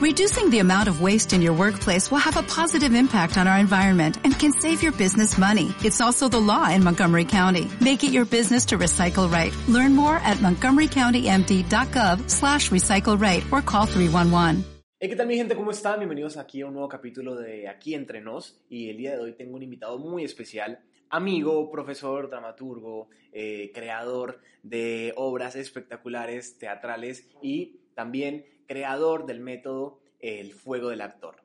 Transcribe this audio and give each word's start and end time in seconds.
Reducing 0.00 0.48
the 0.48 0.60
amount 0.60 0.88
of 0.88 1.02
waste 1.02 1.34
in 1.34 1.42
your 1.42 1.52
workplace 1.52 2.10
will 2.10 2.24
have 2.24 2.38
a 2.38 2.42
positive 2.42 2.94
impact 2.94 3.36
on 3.36 3.46
our 3.46 3.58
environment 3.58 4.16
and 4.24 4.32
can 4.32 4.50
save 4.50 4.82
your 4.82 4.92
business 4.92 5.36
money. 5.36 5.74
It's 5.84 6.00
also 6.00 6.26
the 6.26 6.40
law 6.40 6.70
in 6.70 6.82
Montgomery 6.82 7.26
County. 7.26 7.68
Make 7.82 8.02
it 8.02 8.10
your 8.10 8.24
business 8.24 8.64
to 8.68 8.78
recycle 8.78 9.30
right. 9.30 9.52
Learn 9.68 9.94
more 9.94 10.16
at 10.24 10.38
montgomerycountymd.gov 10.38 12.30
slash 12.30 12.70
recycle 12.70 13.20
right 13.20 13.44
or 13.52 13.60
call 13.60 13.84
311. 13.84 14.64
Hey, 14.98 15.10
¿qué 15.10 15.36
gente? 15.36 15.54
¿Cómo 15.54 15.70
están? 15.70 15.98
Bienvenidos 15.98 16.38
aquí 16.38 16.62
a 16.62 16.66
un 16.68 16.72
nuevo 16.72 16.88
capítulo 16.88 17.36
de 17.36 17.68
Aquí 17.68 17.94
Entre 17.94 18.22
Nos 18.22 18.58
y 18.70 18.88
el 18.88 18.96
día 18.96 19.10
de 19.16 19.18
hoy 19.18 19.32
tengo 19.34 19.56
un 19.56 19.62
invitado 19.62 19.98
muy 19.98 20.24
especial, 20.24 20.80
amigo, 21.10 21.70
profesor, 21.70 22.30
dramaturgo, 22.30 23.10
eh, 23.32 23.70
creador 23.74 24.40
de 24.62 25.12
obras 25.16 25.56
espectaculares, 25.56 26.56
teatrales 26.56 27.28
y 27.42 27.80
también 27.94 28.46
creador 28.70 29.26
del 29.26 29.40
método 29.40 29.98
El 30.20 30.52
Fuego 30.52 30.90
del 30.90 31.00
Actor. 31.00 31.42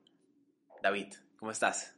David, 0.83 1.11
¿cómo 1.37 1.49
estás? 1.49 1.97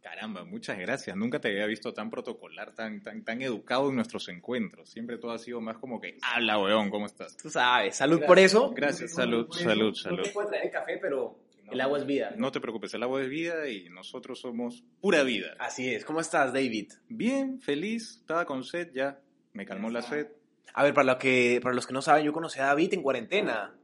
Caramba, 0.00 0.44
muchas 0.44 0.78
gracias. 0.78 1.16
Nunca 1.16 1.40
te 1.40 1.48
había 1.48 1.66
visto 1.66 1.92
tan 1.92 2.08
protocolar, 2.08 2.72
tan, 2.72 3.02
tan, 3.02 3.24
tan 3.24 3.42
educado 3.42 3.88
en 3.88 3.96
nuestros 3.96 4.28
encuentros. 4.28 4.90
Siempre 4.90 5.18
todo 5.18 5.32
ha 5.32 5.40
sido 5.40 5.60
más 5.60 5.78
como 5.78 6.00
que, 6.00 6.18
habla, 6.22 6.56
weón, 6.56 6.88
¿cómo 6.88 7.06
estás? 7.06 7.36
Tú 7.36 7.50
sabes, 7.50 7.96
salud 7.96 8.22
por 8.24 8.38
eso. 8.38 8.70
Gracias, 8.70 9.12
salud, 9.12 9.48
salud, 9.50 9.88
No 9.88 9.94
salud. 9.94 10.22
te 10.22 10.30
puedo 10.30 10.48
traer 10.50 10.66
el 10.66 10.70
café, 10.70 10.98
pero 11.02 11.40
el 11.72 11.80
agua 11.80 11.98
es 11.98 12.06
vida. 12.06 12.32
No 12.36 12.52
te 12.52 12.60
preocupes, 12.60 12.94
el 12.94 13.02
agua 13.02 13.20
es 13.20 13.28
vida 13.28 13.68
y 13.68 13.88
nosotros 13.88 14.38
somos 14.38 14.84
pura 15.00 15.24
vida. 15.24 15.56
Así 15.58 15.92
es. 15.92 16.04
¿Cómo 16.04 16.20
estás, 16.20 16.52
David? 16.52 16.92
Bien, 17.08 17.60
feliz, 17.60 18.18
estaba 18.20 18.44
con 18.44 18.62
sed 18.62 18.92
ya, 18.94 19.18
me 19.52 19.66
calmó 19.66 19.90
la 19.90 20.02
sed. 20.02 20.28
A 20.74 20.84
ver, 20.84 20.94
para, 20.94 21.14
lo 21.14 21.18
que, 21.18 21.58
para 21.60 21.74
los 21.74 21.88
que 21.88 21.92
no 21.92 22.02
saben, 22.02 22.24
yo 22.24 22.32
conocí 22.32 22.60
a 22.60 22.66
David 22.66 22.94
en 22.94 23.02
cuarentena. 23.02 23.74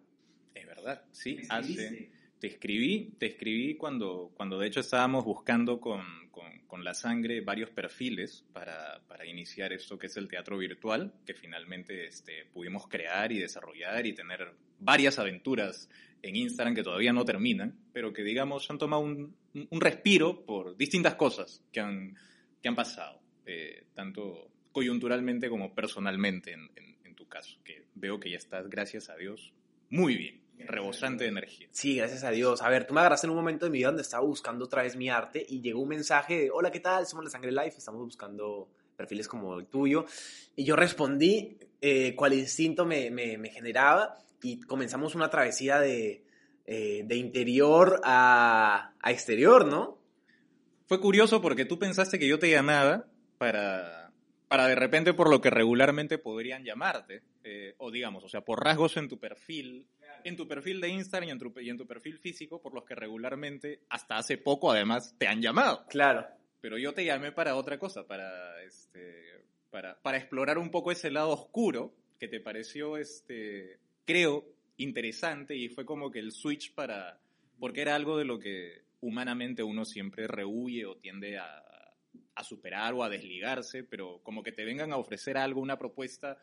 Verdad, 0.84 1.04
sí, 1.12 1.38
hace... 1.48 2.10
Te 2.44 2.48
escribí, 2.48 3.14
te 3.18 3.24
escribí 3.24 3.74
cuando, 3.74 4.30
cuando 4.36 4.58
de 4.58 4.66
hecho 4.66 4.80
estábamos 4.80 5.24
buscando 5.24 5.80
con, 5.80 6.02
con, 6.30 6.60
con 6.66 6.84
la 6.84 6.92
sangre 6.92 7.40
varios 7.40 7.70
perfiles 7.70 8.44
para, 8.52 9.00
para, 9.08 9.24
iniciar 9.24 9.72
esto 9.72 9.98
que 9.98 10.08
es 10.08 10.16
el 10.18 10.28
teatro 10.28 10.58
virtual, 10.58 11.14
que 11.24 11.32
finalmente 11.32 12.06
este, 12.06 12.44
pudimos 12.52 12.86
crear 12.86 13.32
y 13.32 13.38
desarrollar 13.38 14.06
y 14.06 14.12
tener 14.12 14.52
varias 14.78 15.18
aventuras 15.18 15.88
en 16.20 16.36
Instagram 16.36 16.74
que 16.74 16.82
todavía 16.82 17.14
no 17.14 17.24
terminan, 17.24 17.78
pero 17.94 18.12
que 18.12 18.22
digamos 18.22 18.70
han 18.70 18.76
tomado 18.76 19.00
un, 19.00 19.34
un 19.54 19.80
respiro 19.80 20.44
por 20.44 20.76
distintas 20.76 21.14
cosas 21.14 21.64
que 21.72 21.80
han, 21.80 22.14
que 22.60 22.68
han 22.68 22.76
pasado, 22.76 23.22
eh, 23.46 23.86
tanto 23.94 24.50
coyunturalmente 24.70 25.48
como 25.48 25.74
personalmente 25.74 26.52
en, 26.52 26.68
en, 26.76 26.98
en 27.04 27.14
tu 27.14 27.26
caso, 27.26 27.58
que 27.64 27.86
veo 27.94 28.20
que 28.20 28.28
ya 28.28 28.36
estás, 28.36 28.68
gracias 28.68 29.08
a 29.08 29.16
Dios, 29.16 29.54
muy 29.88 30.18
bien 30.18 30.43
rebosante 30.58 31.24
de 31.24 31.30
energía. 31.30 31.68
Sí, 31.70 31.96
gracias 31.96 32.24
a 32.24 32.30
Dios. 32.30 32.62
A 32.62 32.68
ver, 32.68 32.86
tú 32.86 32.94
me 32.94 33.00
agarraste 33.00 33.26
en 33.26 33.32
un 33.32 33.36
momento 33.36 33.66
de 33.66 33.70
mi 33.70 33.78
vida 33.78 33.88
donde 33.88 34.02
estaba 34.02 34.24
buscando 34.24 34.64
otra 34.64 34.82
vez 34.82 34.96
mi 34.96 35.08
arte 35.10 35.44
y 35.48 35.60
llegó 35.60 35.80
un 35.80 35.88
mensaje 35.88 36.40
de, 36.40 36.50
hola, 36.50 36.70
¿qué 36.70 36.80
tal? 36.80 37.06
Somos 37.06 37.24
La 37.24 37.30
Sangre 37.30 37.52
Life, 37.52 37.78
estamos 37.78 38.00
buscando 38.02 38.68
perfiles 38.96 39.28
como 39.28 39.58
el 39.58 39.66
tuyo. 39.66 40.06
Y 40.56 40.64
yo 40.64 40.76
respondí 40.76 41.58
eh, 41.80 42.14
cuál 42.14 42.34
instinto 42.34 42.84
me, 42.84 43.10
me, 43.10 43.36
me, 43.38 43.50
generaba 43.50 44.18
y 44.42 44.60
comenzamos 44.60 45.14
una 45.14 45.28
travesía 45.28 45.80
de, 45.80 46.24
eh, 46.66 47.02
de 47.04 47.16
interior 47.16 48.00
a, 48.04 48.92
a 49.00 49.10
exterior, 49.12 49.66
¿no? 49.66 49.98
Fue 50.86 51.00
curioso 51.00 51.40
porque 51.40 51.64
tú 51.64 51.78
pensaste 51.78 52.18
que 52.18 52.28
yo 52.28 52.38
te 52.38 52.50
llamaba 52.50 53.06
para, 53.38 54.12
para 54.48 54.68
de 54.68 54.74
repente 54.74 55.14
por 55.14 55.30
lo 55.30 55.40
que 55.40 55.50
regularmente 55.50 56.18
podrían 56.18 56.64
llamarte, 56.64 57.22
eh, 57.42 57.74
o 57.78 57.90
digamos, 57.90 58.24
o 58.24 58.28
sea, 58.28 58.42
por 58.42 58.62
rasgos 58.62 58.96
en 58.96 59.08
tu 59.08 59.18
perfil, 59.18 59.86
en 60.24 60.36
tu 60.36 60.48
perfil 60.48 60.80
de 60.80 60.88
Instagram 60.88 61.28
y 61.28 61.32
en, 61.32 61.38
tu, 61.38 61.60
y 61.60 61.70
en 61.70 61.76
tu 61.76 61.86
perfil 61.86 62.18
físico, 62.18 62.60
por 62.60 62.74
los 62.74 62.84
que 62.84 62.94
regularmente, 62.94 63.80
hasta 63.88 64.16
hace 64.16 64.38
poco 64.38 64.72
además, 64.72 65.14
te 65.18 65.28
han 65.28 65.40
llamado. 65.40 65.86
Claro. 65.88 66.26
Pero 66.60 66.78
yo 66.78 66.94
te 66.94 67.04
llamé 67.04 67.30
para 67.32 67.56
otra 67.56 67.78
cosa, 67.78 68.06
para, 68.06 68.62
este, 68.62 69.44
para, 69.70 70.00
para 70.00 70.18
explorar 70.18 70.58
un 70.58 70.70
poco 70.70 70.90
ese 70.90 71.10
lado 71.10 71.30
oscuro 71.30 71.94
que 72.18 72.28
te 72.28 72.40
pareció, 72.40 72.96
este, 72.96 73.78
creo, 74.04 74.46
interesante 74.78 75.56
y 75.56 75.68
fue 75.68 75.84
como 75.84 76.10
que 76.10 76.18
el 76.20 76.32
switch 76.32 76.74
para, 76.74 77.20
porque 77.58 77.82
era 77.82 77.94
algo 77.94 78.16
de 78.16 78.24
lo 78.24 78.38
que 78.38 78.82
humanamente 79.00 79.62
uno 79.62 79.84
siempre 79.84 80.26
rehuye 80.26 80.86
o 80.86 80.96
tiende 80.96 81.38
a, 81.38 81.62
a 82.34 82.44
superar 82.44 82.94
o 82.94 83.04
a 83.04 83.08
desligarse, 83.08 83.84
pero 83.84 84.20
como 84.22 84.42
que 84.42 84.52
te 84.52 84.64
vengan 84.64 84.92
a 84.92 84.96
ofrecer 84.96 85.36
algo, 85.36 85.60
una 85.60 85.78
propuesta 85.78 86.38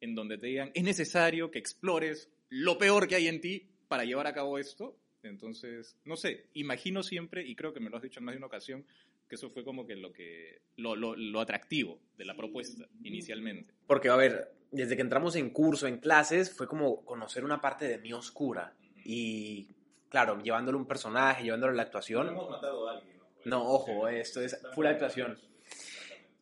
en 0.00 0.14
donde 0.14 0.38
te 0.38 0.46
digan, 0.46 0.70
es 0.74 0.82
necesario 0.82 1.50
que 1.50 1.58
explores 1.58 2.30
lo 2.48 2.78
peor 2.78 3.08
que 3.08 3.16
hay 3.16 3.28
en 3.28 3.40
ti 3.40 3.68
para 3.88 4.04
llevar 4.04 4.26
a 4.26 4.34
cabo 4.34 4.58
esto. 4.58 4.96
Entonces, 5.22 5.96
no 6.04 6.16
sé, 6.16 6.46
imagino 6.54 7.02
siempre, 7.02 7.44
y 7.44 7.56
creo 7.56 7.72
que 7.72 7.80
me 7.80 7.90
lo 7.90 7.96
has 7.96 8.02
dicho 8.02 8.20
en 8.20 8.26
más 8.26 8.34
de 8.34 8.38
una 8.38 8.46
ocasión, 8.46 8.84
que 9.28 9.34
eso 9.34 9.50
fue 9.50 9.64
como 9.64 9.86
que 9.86 9.96
lo 9.96 10.12
que 10.12 10.62
lo, 10.76 10.94
lo, 10.94 11.16
lo 11.16 11.40
atractivo 11.40 11.98
de 12.16 12.24
la 12.24 12.36
propuesta 12.36 12.86
inicialmente. 13.02 13.74
Porque, 13.86 14.08
a 14.08 14.16
ver, 14.16 14.52
desde 14.70 14.94
que 14.94 15.02
entramos 15.02 15.34
en 15.36 15.50
curso, 15.50 15.86
en 15.86 15.98
clases, 15.98 16.54
fue 16.54 16.68
como 16.68 17.04
conocer 17.04 17.44
una 17.44 17.60
parte 17.60 17.88
de 17.88 17.98
mí 17.98 18.12
oscura. 18.12 18.74
Y, 19.04 19.68
claro, 20.08 20.40
llevándole 20.40 20.78
un 20.78 20.86
personaje, 20.86 21.44
llevándole 21.44 21.74
la 21.74 21.82
actuación. 21.82 22.26
No 22.26 22.32
hemos 22.32 22.50
matado 22.50 22.88
a 22.88 22.92
alguien. 22.98 23.16
No, 23.44 23.64
ojo, 23.64 24.08
esto 24.08 24.40
es 24.40 24.60
full 24.74 24.86
actuación. 24.86 25.38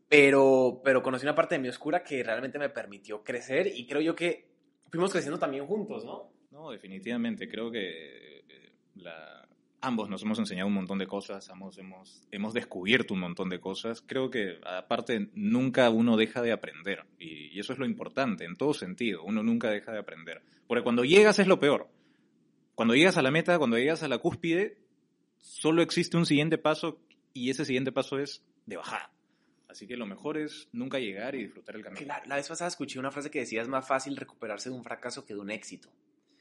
Pero, 0.08 0.80
pero 0.84 1.02
conocí 1.02 1.24
una 1.24 1.34
parte 1.34 1.56
de 1.56 1.58
mi 1.58 1.68
oscura 1.68 2.02
que 2.02 2.22
realmente 2.22 2.58
me 2.58 2.68
permitió 2.68 3.22
crecer 3.22 3.66
y 3.66 3.86
creo 3.86 4.00
yo 4.00 4.14
que 4.14 4.53
fuimos 4.90 5.12
creciendo 5.12 5.38
también 5.38 5.66
juntos, 5.66 6.04
¿no? 6.04 6.30
No, 6.50 6.70
definitivamente. 6.70 7.48
Creo 7.48 7.70
que 7.70 8.38
eh, 8.38 8.72
la, 8.96 9.46
ambos 9.80 10.08
nos 10.08 10.22
hemos 10.22 10.38
enseñado 10.38 10.68
un 10.68 10.74
montón 10.74 10.98
de 10.98 11.06
cosas, 11.06 11.48
ambos 11.50 11.78
hemos, 11.78 12.26
hemos 12.30 12.54
descubierto 12.54 13.14
un 13.14 13.20
montón 13.20 13.48
de 13.48 13.60
cosas. 13.60 14.02
Creo 14.06 14.30
que, 14.30 14.58
aparte, 14.64 15.30
nunca 15.34 15.90
uno 15.90 16.16
deja 16.16 16.42
de 16.42 16.52
aprender. 16.52 17.04
Y, 17.18 17.56
y 17.56 17.60
eso 17.60 17.72
es 17.72 17.78
lo 17.78 17.86
importante, 17.86 18.44
en 18.44 18.56
todo 18.56 18.74
sentido. 18.74 19.22
Uno 19.24 19.42
nunca 19.42 19.70
deja 19.70 19.92
de 19.92 19.98
aprender. 19.98 20.42
Porque 20.66 20.82
cuando 20.82 21.04
llegas 21.04 21.38
es 21.38 21.46
lo 21.46 21.58
peor. 21.58 21.88
Cuando 22.74 22.94
llegas 22.94 23.16
a 23.16 23.22
la 23.22 23.30
meta, 23.30 23.58
cuando 23.58 23.78
llegas 23.78 24.02
a 24.02 24.08
la 24.08 24.18
cúspide, 24.18 24.78
solo 25.38 25.82
existe 25.82 26.16
un 26.16 26.26
siguiente 26.26 26.58
paso 26.58 26.98
y 27.32 27.50
ese 27.50 27.64
siguiente 27.64 27.92
paso 27.92 28.18
es 28.18 28.42
de 28.66 28.76
bajada. 28.76 29.10
Así 29.74 29.88
que 29.88 29.96
lo 29.96 30.06
mejor 30.06 30.38
es 30.38 30.68
nunca 30.70 31.00
llegar 31.00 31.34
y 31.34 31.42
disfrutar 31.42 31.74
el 31.74 31.82
camino. 31.82 32.06
La, 32.06 32.22
la, 32.26 32.36
vez 32.36 32.46
pasada 32.46 32.68
escuché 32.68 33.00
una 33.00 33.10
frase 33.10 33.28
que 33.28 33.40
decía 33.40 33.60
es 33.60 33.66
más 33.66 33.84
fácil 33.84 34.16
recuperarse 34.16 34.70
de 34.70 34.76
un 34.76 34.84
fracaso 34.84 35.26
que 35.26 35.34
de 35.34 35.40
un 35.40 35.50
éxito. 35.50 35.90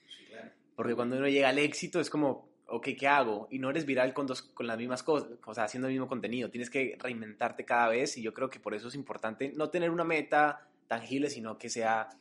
Sí, 0.05 0.25
claro. 0.29 0.51
Porque 0.75 0.93
cuando 0.93 1.17
uno 1.17 1.27
llega 1.27 1.49
al 1.49 1.57
éxito 1.57 1.99
es 1.99 2.11
como, 2.11 2.53
ok, 2.67 2.89
¿qué 2.95 3.07
hago? 3.07 3.47
Y 3.49 3.57
no 3.57 3.71
eres 3.71 3.87
viral 3.87 4.13
con, 4.13 4.27
dos, 4.27 4.43
con 4.43 4.67
las 4.67 4.77
mismas 4.77 5.01
cosas, 5.01 5.31
o 5.47 5.53
sea, 5.55 5.63
haciendo 5.63 5.87
el 5.87 5.95
mismo 5.95 6.07
contenido. 6.07 6.51
Tienes 6.51 6.69
que 6.69 6.95
reinventarte 6.99 7.65
cada 7.65 7.87
vez 7.87 8.19
y 8.19 8.21
yo 8.21 8.35
creo 8.35 8.51
que 8.51 8.59
por 8.59 8.75
eso 8.75 8.89
es 8.89 8.93
importante 8.93 9.51
no 9.55 9.71
tener 9.71 9.89
una 9.89 10.03
meta 10.03 10.69
tangible, 10.87 11.31
sino 11.31 11.57
que 11.57 11.69
sea 11.69 12.11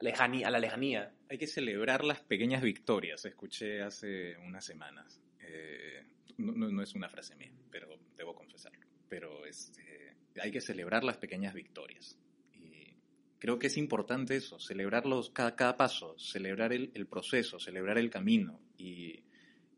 lejanía, 0.00 0.48
a 0.48 0.50
la 0.50 0.58
lejanía. 0.58 1.14
Hay 1.28 1.38
que 1.38 1.46
celebrar 1.46 2.04
las 2.04 2.20
pequeñas 2.20 2.62
victorias, 2.62 3.24
escuché 3.24 3.80
hace 3.80 4.36
unas 4.38 4.64
semanas. 4.64 5.20
Eh, 5.40 6.04
no, 6.38 6.50
no, 6.50 6.68
no, 6.68 6.82
es 6.82 6.96
una 6.96 7.08
frase 7.08 7.36
mía, 7.36 7.52
pero 7.70 7.96
debo 8.16 8.34
confesarlo. 8.34 8.80
Pero 9.08 9.44
este, 9.46 9.99
hay 10.40 10.50
que 10.50 10.60
celebrar 10.60 11.04
las 11.04 11.16
pequeñas 11.16 11.54
victorias. 11.54 12.18
Y 12.54 12.96
creo 13.38 13.58
que 13.58 13.68
es 13.68 13.76
importante 13.76 14.36
eso, 14.36 14.58
celebrarlos 14.58 15.30
cada, 15.30 15.54
cada 15.56 15.76
paso, 15.76 16.18
celebrar 16.18 16.72
el, 16.72 16.90
el, 16.94 17.06
proceso, 17.06 17.58
celebrar 17.58 17.98
el 17.98 18.10
camino 18.10 18.60
y, 18.76 19.22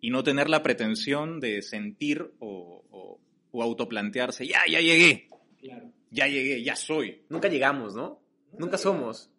y, 0.01 0.11
no 0.11 0.23
tener 0.23 0.49
la 0.49 0.63
pretensión 0.63 1.41
de 1.41 1.63
sentir 1.63 2.33
o, 2.39 2.85
o, 2.91 3.21
o 3.51 3.63
autoplantearse, 3.63 4.47
ya, 4.47 4.61
ya 4.69 4.81
llegué, 4.81 5.29
claro. 5.59 5.93
ya 6.11 6.27
llegué, 6.27 6.63
ya 6.63 6.77
soy. 6.77 7.23
Nunca 7.29 7.49
llegamos, 7.49 7.95
¿no? 7.95 8.23
Nunca, 8.53 8.59
Nunca 8.59 8.79
somos. 8.79 9.31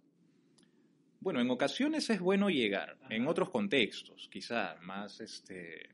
Bueno, 1.19 1.40
en 1.40 1.50
ocasiones 1.51 2.09
es 2.09 2.19
bueno 2.19 2.50
llegar, 2.50 2.97
en 3.09 3.28
otros 3.28 3.50
contextos, 3.50 4.28
quizá 4.29 4.75
más 4.81 5.22
este, 5.22 5.90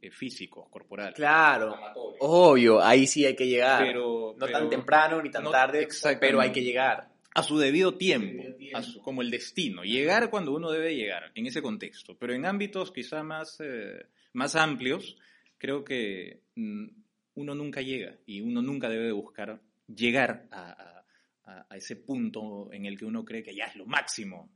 eh, 0.00 0.10
físicos, 0.10 0.68
corporales. 0.68 1.14
Claro, 1.14 1.76
obvio, 2.20 2.82
ahí 2.82 3.06
sí 3.06 3.24
hay 3.26 3.34
que 3.34 3.46
llegar. 3.46 3.82
Pero, 3.84 4.34
no 4.38 4.46
pero, 4.46 4.58
tan 4.58 4.70
temprano 4.70 5.22
ni 5.22 5.30
tan 5.30 5.44
no, 5.44 5.50
tarde, 5.50 5.88
pero 6.20 6.40
hay 6.40 6.52
que 6.52 6.62
llegar. 6.62 7.08
A 7.34 7.42
su 7.42 7.58
debido 7.58 7.94
tiempo, 7.94 8.42
debido 8.42 8.56
tiempo. 8.56 8.82
Su, 8.82 9.02
como 9.02 9.22
el 9.22 9.30
destino. 9.30 9.82
Llegar 9.82 10.30
cuando 10.30 10.52
uno 10.52 10.70
debe 10.70 10.94
llegar, 10.94 11.30
en 11.34 11.46
ese 11.46 11.62
contexto. 11.62 12.16
Pero 12.16 12.32
en 12.32 12.46
ámbitos 12.46 12.92
quizá 12.92 13.22
más, 13.22 13.58
eh, 13.60 14.06
más 14.32 14.56
amplios, 14.56 15.16
creo 15.56 15.84
que 15.84 16.42
mm, 16.54 16.86
uno 17.34 17.54
nunca 17.54 17.80
llega 17.80 18.16
y 18.26 18.40
uno 18.40 18.62
nunca 18.62 18.88
debe 18.88 19.12
buscar 19.12 19.60
llegar 19.86 20.46
a, 20.50 21.04
a, 21.44 21.66
a, 21.68 21.76
ese 21.76 21.96
punto 21.96 22.72
en 22.72 22.86
el 22.86 22.98
que 22.98 23.04
uno 23.04 23.24
cree 23.24 23.42
que 23.42 23.54
ya 23.54 23.64
es 23.64 23.76
lo 23.76 23.86
máximo. 23.86 24.50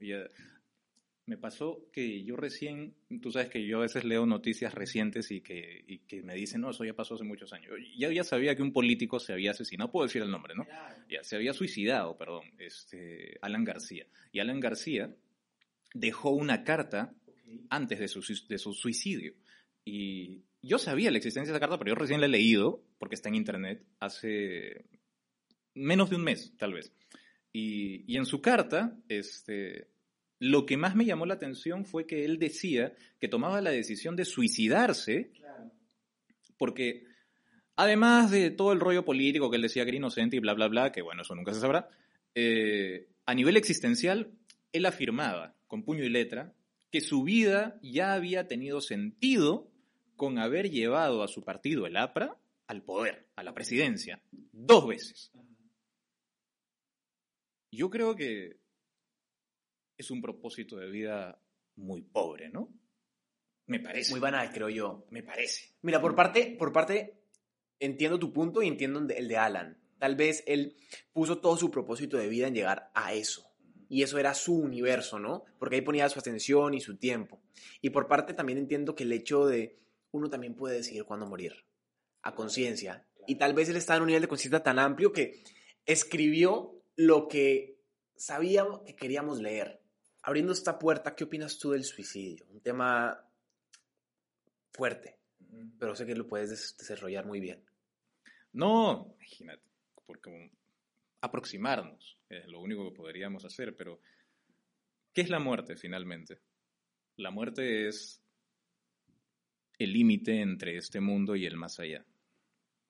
Me 1.24 1.36
pasó 1.38 1.88
que 1.92 2.24
yo 2.24 2.36
recién, 2.36 2.94
tú 3.20 3.30
sabes 3.30 3.48
que 3.48 3.64
yo 3.64 3.78
a 3.78 3.82
veces 3.82 4.04
leo 4.04 4.26
noticias 4.26 4.74
recientes 4.74 5.30
y 5.30 5.40
que, 5.40 5.84
y 5.86 5.98
que 5.98 6.22
me 6.22 6.34
dicen, 6.34 6.60
no, 6.60 6.70
eso 6.70 6.84
ya 6.84 6.94
pasó 6.94 7.14
hace 7.14 7.22
muchos 7.22 7.52
años. 7.52 7.72
Ya, 7.96 8.10
ya 8.10 8.24
sabía 8.24 8.56
que 8.56 8.62
un 8.62 8.72
político 8.72 9.20
se 9.20 9.32
había 9.32 9.52
asesinado, 9.52 9.90
puedo 9.90 10.06
decir 10.06 10.22
el 10.22 10.30
nombre, 10.30 10.54
¿no? 10.56 10.66
Ya, 11.08 11.22
se 11.22 11.36
había 11.36 11.52
suicidado, 11.52 12.18
perdón, 12.18 12.50
este, 12.58 13.38
Alan 13.40 13.64
García. 13.64 14.06
Y 14.32 14.40
Alan 14.40 14.58
García 14.58 15.14
dejó 15.94 16.30
una 16.30 16.64
carta 16.64 17.14
antes 17.70 18.00
de 18.00 18.08
su, 18.08 18.20
de 18.48 18.58
su 18.58 18.72
suicidio. 18.72 19.34
Y 19.84 20.42
yo 20.60 20.78
sabía 20.78 21.10
la 21.10 21.18
existencia 21.18 21.52
de 21.52 21.56
esa 21.56 21.60
carta, 21.60 21.78
pero 21.78 21.90
yo 21.90 22.00
recién 22.00 22.20
la 22.20 22.26
he 22.26 22.30
leído, 22.30 22.82
porque 22.98 23.14
está 23.14 23.28
en 23.28 23.36
internet, 23.36 23.84
hace 24.00 24.86
menos 25.74 26.10
de 26.10 26.16
un 26.16 26.24
mes, 26.24 26.52
tal 26.56 26.72
vez. 26.72 26.92
Y, 27.52 28.12
y 28.12 28.16
en 28.16 28.26
su 28.26 28.40
carta, 28.40 28.96
este, 29.08 29.88
lo 30.42 30.66
que 30.66 30.76
más 30.76 30.96
me 30.96 31.04
llamó 31.04 31.24
la 31.24 31.34
atención 31.34 31.84
fue 31.84 32.04
que 32.04 32.24
él 32.24 32.40
decía 32.40 32.94
que 33.20 33.28
tomaba 33.28 33.60
la 33.60 33.70
decisión 33.70 34.16
de 34.16 34.24
suicidarse, 34.24 35.30
porque 36.58 37.04
además 37.76 38.32
de 38.32 38.50
todo 38.50 38.72
el 38.72 38.80
rollo 38.80 39.04
político 39.04 39.48
que 39.48 39.56
él 39.56 39.62
decía 39.62 39.84
que 39.84 39.90
era 39.90 39.98
inocente 39.98 40.36
y 40.36 40.40
bla, 40.40 40.54
bla, 40.54 40.66
bla, 40.66 40.90
que 40.90 41.00
bueno, 41.00 41.22
eso 41.22 41.36
nunca 41.36 41.54
se 41.54 41.60
sabrá, 41.60 41.88
eh, 42.34 43.06
a 43.24 43.34
nivel 43.34 43.56
existencial, 43.56 44.32
él 44.72 44.84
afirmaba, 44.84 45.54
con 45.68 45.84
puño 45.84 46.02
y 46.02 46.08
letra, 46.08 46.52
que 46.90 47.00
su 47.00 47.22
vida 47.22 47.78
ya 47.80 48.12
había 48.12 48.48
tenido 48.48 48.80
sentido 48.80 49.70
con 50.16 50.40
haber 50.40 50.70
llevado 50.70 51.22
a 51.22 51.28
su 51.28 51.44
partido, 51.44 51.86
el 51.86 51.96
APRA, 51.96 52.36
al 52.66 52.82
poder, 52.82 53.28
a 53.36 53.44
la 53.44 53.54
presidencia, 53.54 54.20
dos 54.50 54.88
veces. 54.88 55.30
Yo 57.70 57.90
creo 57.90 58.16
que 58.16 58.56
es 60.02 60.10
un 60.10 60.20
propósito 60.20 60.76
de 60.76 60.90
vida 60.90 61.40
muy 61.76 62.02
pobre, 62.02 62.50
¿no? 62.50 62.68
Me 63.66 63.80
parece. 63.80 64.10
Muy 64.10 64.20
banal, 64.20 64.52
creo 64.52 64.68
yo. 64.68 65.06
Me 65.10 65.22
parece. 65.22 65.74
Mira, 65.82 66.00
por 66.00 66.14
parte, 66.14 66.54
por 66.58 66.72
parte, 66.72 67.22
entiendo 67.80 68.18
tu 68.18 68.32
punto 68.32 68.62
y 68.62 68.68
entiendo 68.68 69.00
el 69.00 69.28
de 69.28 69.36
Alan. 69.36 69.78
Tal 69.98 70.16
vez 70.16 70.42
él 70.46 70.76
puso 71.12 71.38
todo 71.38 71.56
su 71.56 71.70
propósito 71.70 72.16
de 72.16 72.28
vida 72.28 72.48
en 72.48 72.54
llegar 72.54 72.90
a 72.94 73.14
eso. 73.14 73.48
Y 73.88 74.02
eso 74.02 74.18
era 74.18 74.34
su 74.34 74.54
universo, 74.56 75.18
¿no? 75.18 75.44
Porque 75.58 75.76
ahí 75.76 75.82
ponía 75.82 76.08
su 76.08 76.18
atención 76.18 76.74
y 76.74 76.80
su 76.80 76.96
tiempo. 76.96 77.42
Y 77.80 77.90
por 77.90 78.08
parte 78.08 78.34
también 78.34 78.58
entiendo 78.58 78.94
que 78.94 79.04
el 79.04 79.12
hecho 79.12 79.46
de 79.46 79.78
uno 80.10 80.28
también 80.28 80.54
puede 80.54 80.76
decidir 80.76 81.04
cuándo 81.04 81.26
morir, 81.26 81.52
a 82.22 82.34
conciencia. 82.34 83.06
Y 83.26 83.36
tal 83.36 83.54
vez 83.54 83.68
él 83.68 83.76
está 83.76 83.96
en 83.96 84.02
un 84.02 84.06
nivel 84.08 84.22
de 84.22 84.28
conciencia 84.28 84.62
tan 84.62 84.78
amplio 84.78 85.12
que 85.12 85.44
escribió 85.86 86.82
lo 86.96 87.28
que 87.28 87.78
sabíamos 88.16 88.80
que 88.82 88.96
queríamos 88.96 89.40
leer. 89.40 89.81
Abriendo 90.22 90.52
esta 90.52 90.78
puerta, 90.78 91.14
¿qué 91.16 91.24
opinas 91.24 91.58
tú 91.58 91.72
del 91.72 91.84
suicidio? 91.84 92.46
Un 92.50 92.60
tema 92.60 93.28
fuerte, 94.72 95.18
pero 95.78 95.96
sé 95.96 96.06
que 96.06 96.14
lo 96.14 96.28
puedes 96.28 96.76
desarrollar 96.78 97.26
muy 97.26 97.40
bien. 97.40 97.64
No, 98.52 99.14
imagínate, 99.16 99.62
porque 100.06 100.52
aproximarnos 101.22 102.18
es 102.28 102.46
lo 102.46 102.60
único 102.60 102.88
que 102.88 102.96
podríamos 102.96 103.44
hacer, 103.44 103.76
pero 103.76 104.00
¿qué 105.12 105.22
es 105.22 105.30
la 105.30 105.40
muerte 105.40 105.76
finalmente? 105.76 106.40
La 107.16 107.30
muerte 107.30 107.88
es 107.88 108.22
el 109.78 109.92
límite 109.92 110.40
entre 110.40 110.76
este 110.76 111.00
mundo 111.00 111.34
y 111.34 111.46
el 111.46 111.56
más 111.56 111.80
allá. 111.80 112.04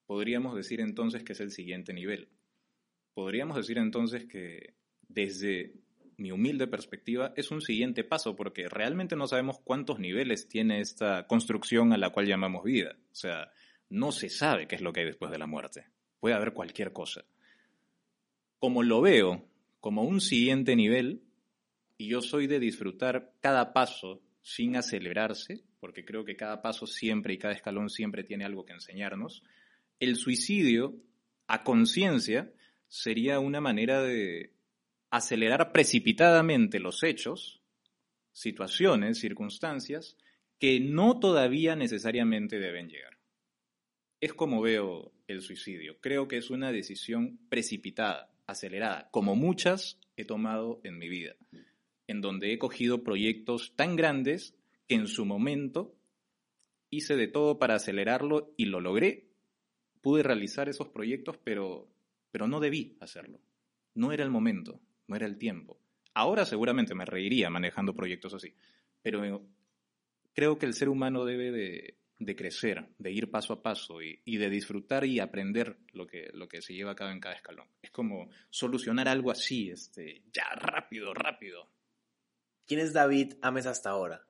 Podríamos 0.07 0.55
decir 0.55 0.81
entonces 0.81 1.25
que 1.25 1.33
es 1.33 1.41
el 1.41 1.51
siguiente 1.51 1.95
nivel. 1.95 2.29
Podríamos 3.15 3.57
decir 3.57 3.79
entonces 3.79 4.27
que 4.27 4.75
desde 5.09 5.75
mi 6.17 6.31
humilde 6.33 6.67
perspectiva 6.67 7.33
es 7.37 7.51
un 7.51 7.61
siguiente 7.61 8.05
paso 8.05 8.37
porque 8.37 8.69
realmente 8.69 9.17
no 9.17 9.27
sabemos 9.27 9.59
cuántos 9.63 9.99
niveles 9.99 10.49
tiene 10.49 10.81
esta 10.81 11.27
construcción 11.27 11.93
a 11.93 11.99
la 11.99 12.11
cual 12.11 12.27
llamamos 12.27 12.65
vida. 12.65 12.97
O 13.11 13.15
sea, 13.15 13.53
no 13.89 14.13
se 14.13 14.29
sabe 14.29 14.67
qué 14.67 14.77
es 14.77 14.83
lo 14.83 14.93
que 14.93 15.01
hay 15.01 15.07
después 15.07 15.31
de 15.31 15.39
la 15.39 15.47
muerte. 15.47 15.87
Puede 16.21 16.35
haber 16.35 16.53
cualquier 16.53 16.93
cosa. 16.93 17.25
Como 18.59 18.83
lo 18.83 19.01
veo 19.01 19.45
como 19.81 20.05
un 20.05 20.21
siguiente 20.21 20.77
nivel, 20.77 21.23
y 21.99 22.09
yo 22.09 22.21
soy 22.21 22.47
de 22.47 22.61
disfrutar 22.61 23.33
cada 23.41 23.73
paso 23.73 24.23
sin 24.41 24.77
acelerarse, 24.77 25.65
porque 25.81 26.05
creo 26.05 26.25
que 26.25 26.37
cada 26.37 26.63
paso 26.63 26.87
siempre 26.87 27.35
y 27.35 27.39
cada 27.39 27.55
escalón 27.55 27.91
siempre 27.91 28.23
tiene 28.23 28.45
algo 28.45 28.65
que 28.65 28.73
enseñarnos, 28.73 29.43
el 29.99 30.17
suicidio 30.17 30.95
a 31.49 31.65
conciencia 31.65 32.53
sería 32.89 33.41
una 33.41 33.61
manera 33.61 34.03
de 34.03 34.52
acelerar 35.13 35.73
precipitadamente 35.73 36.81
los 36.81 37.03
hechos, 37.03 37.61
situaciones, 38.33 39.21
circunstancias, 39.21 40.17
que 40.59 40.81
no 40.81 41.21
todavía 41.21 41.77
necesariamente 41.77 42.59
deben 42.59 42.89
llegar. 42.89 43.19
Es 44.23 44.33
como 44.33 44.63
veo 44.63 45.13
el 45.27 45.43
suicidio. 45.43 46.01
Creo 46.01 46.29
que 46.29 46.39
es 46.39 46.49
una 46.49 46.73
decisión 46.73 47.39
precipitada, 47.51 48.33
acelerada, 48.47 49.11
como 49.11 49.37
muchas 49.37 50.01
he 50.17 50.25
tomado 50.25 50.81
en 50.83 50.97
mi 50.97 51.11
vida, 51.11 51.37
en 52.07 52.23
donde 52.23 52.55
he 52.55 52.59
cogido 52.59 53.05
proyectos 53.05 53.75
tan 53.77 53.97
grandes 53.97 54.57
que 54.89 54.95
en 54.95 55.09
su 55.09 55.27
momento 55.27 55.95
hice 56.89 57.17
de 57.17 57.29
todo 57.29 57.59
para 57.59 57.75
acelerarlo 57.75 58.55
y 58.57 58.65
lo 58.65 58.81
logré. 58.81 59.29
Pude 60.01 60.23
realizar 60.23 60.71
esos 60.71 60.89
proyectos, 60.89 61.37
pero, 61.45 61.87
pero 62.31 62.49
no 62.49 62.61
debí 62.61 62.97
hacerlo. 63.01 63.41
No 63.95 64.13
era 64.13 64.25
el 64.25 64.31
momento, 64.31 64.81
no 65.07 65.17
era 65.17 65.27
el 65.27 65.39
tiempo. 65.39 65.81
Ahora 66.15 66.45
seguramente 66.45 66.95
me 66.95 67.05
reiría 67.05 67.51
manejando 67.51 67.95
proyectos 67.95 68.35
así, 68.35 68.55
pero 69.03 69.23
creo 70.35 70.59
que 70.59 70.67
el 70.67 70.75
ser 70.75 70.89
humano 70.89 71.25
debe 71.25 71.51
de, 71.51 72.37
crecer, 72.37 72.89
de 72.99 73.13
ir 73.13 73.31
paso 73.31 73.55
a 73.55 73.63
paso 73.63 74.03
y, 74.03 74.37
de 74.37 74.51
disfrutar 74.51 75.05
y 75.05 75.21
aprender 75.21 75.79
lo 75.93 76.07
que, 76.07 76.31
lo 76.35 76.49
que 76.49 76.63
se 76.63 76.75
lleva 76.75 76.93
a 76.93 76.97
cabo 76.97 77.11
en 77.11 77.21
cada 77.21 77.35
escalón. 77.35 77.69
Es 77.81 77.91
como 77.91 78.31
solucionar 78.51 79.09
algo 79.09 79.31
así, 79.31 79.71
este, 79.71 80.23
ya 80.33 80.49
rápido, 80.55 81.15
rápido. 81.15 81.71
¿Quién 82.67 82.81
es 82.81 82.93
David 82.93 83.35
Ames 83.43 83.67
hasta 83.67 83.91
ahora? 83.91 84.27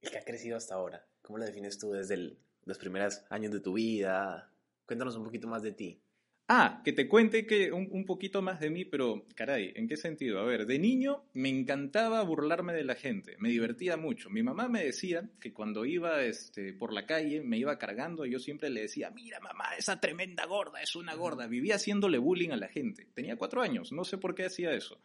el 0.00 0.10
que 0.10 0.18
ha 0.18 0.24
crecido 0.24 0.56
hasta 0.56 0.74
ahora? 0.74 1.06
¿Cómo 1.22 1.38
lo 1.38 1.44
defines 1.44 1.78
tú 1.78 1.92
desde 1.92 2.36
los 2.64 2.78
primeros 2.78 3.22
años 3.30 3.52
de 3.52 3.60
tu 3.60 3.74
vida? 3.74 4.52
Cuéntanos 4.86 5.16
un 5.16 5.24
poquito 5.24 5.48
más 5.48 5.62
de 5.62 5.72
ti. 5.72 6.02
Ah, 6.50 6.80
que 6.82 6.94
te 6.94 7.06
cuente 7.08 7.46
que 7.46 7.72
un, 7.72 7.88
un, 7.90 8.06
poquito 8.06 8.40
más 8.40 8.58
de 8.58 8.70
mí, 8.70 8.86
pero 8.86 9.26
caray, 9.34 9.70
¿en 9.76 9.86
qué 9.86 9.98
sentido? 9.98 10.40
A 10.40 10.44
ver, 10.44 10.64
de 10.64 10.78
niño 10.78 11.24
me 11.34 11.50
encantaba 11.50 12.22
burlarme 12.22 12.72
de 12.72 12.84
la 12.84 12.94
gente, 12.94 13.36
me 13.38 13.50
divertía 13.50 13.98
mucho. 13.98 14.30
Mi 14.30 14.42
mamá 14.42 14.66
me 14.66 14.82
decía 14.82 15.28
que 15.42 15.52
cuando 15.52 15.84
iba 15.84 16.22
este, 16.22 16.72
por 16.72 16.94
la 16.94 17.04
calle, 17.04 17.42
me 17.42 17.58
iba 17.58 17.78
cargando, 17.78 18.24
y 18.24 18.30
yo 18.30 18.38
siempre 18.38 18.70
le 18.70 18.80
decía, 18.80 19.10
mira 19.10 19.40
mamá, 19.40 19.74
esa 19.76 20.00
tremenda 20.00 20.46
gorda, 20.46 20.80
es 20.80 20.96
una 20.96 21.14
gorda. 21.14 21.46
Vivía 21.46 21.74
haciéndole 21.74 22.16
bullying 22.16 22.50
a 22.52 22.56
la 22.56 22.68
gente. 22.68 23.06
Tenía 23.12 23.36
cuatro 23.36 23.60
años, 23.60 23.92
no 23.92 24.04
sé 24.04 24.16
por 24.16 24.34
qué 24.34 24.46
hacía 24.46 24.72
eso. 24.72 25.02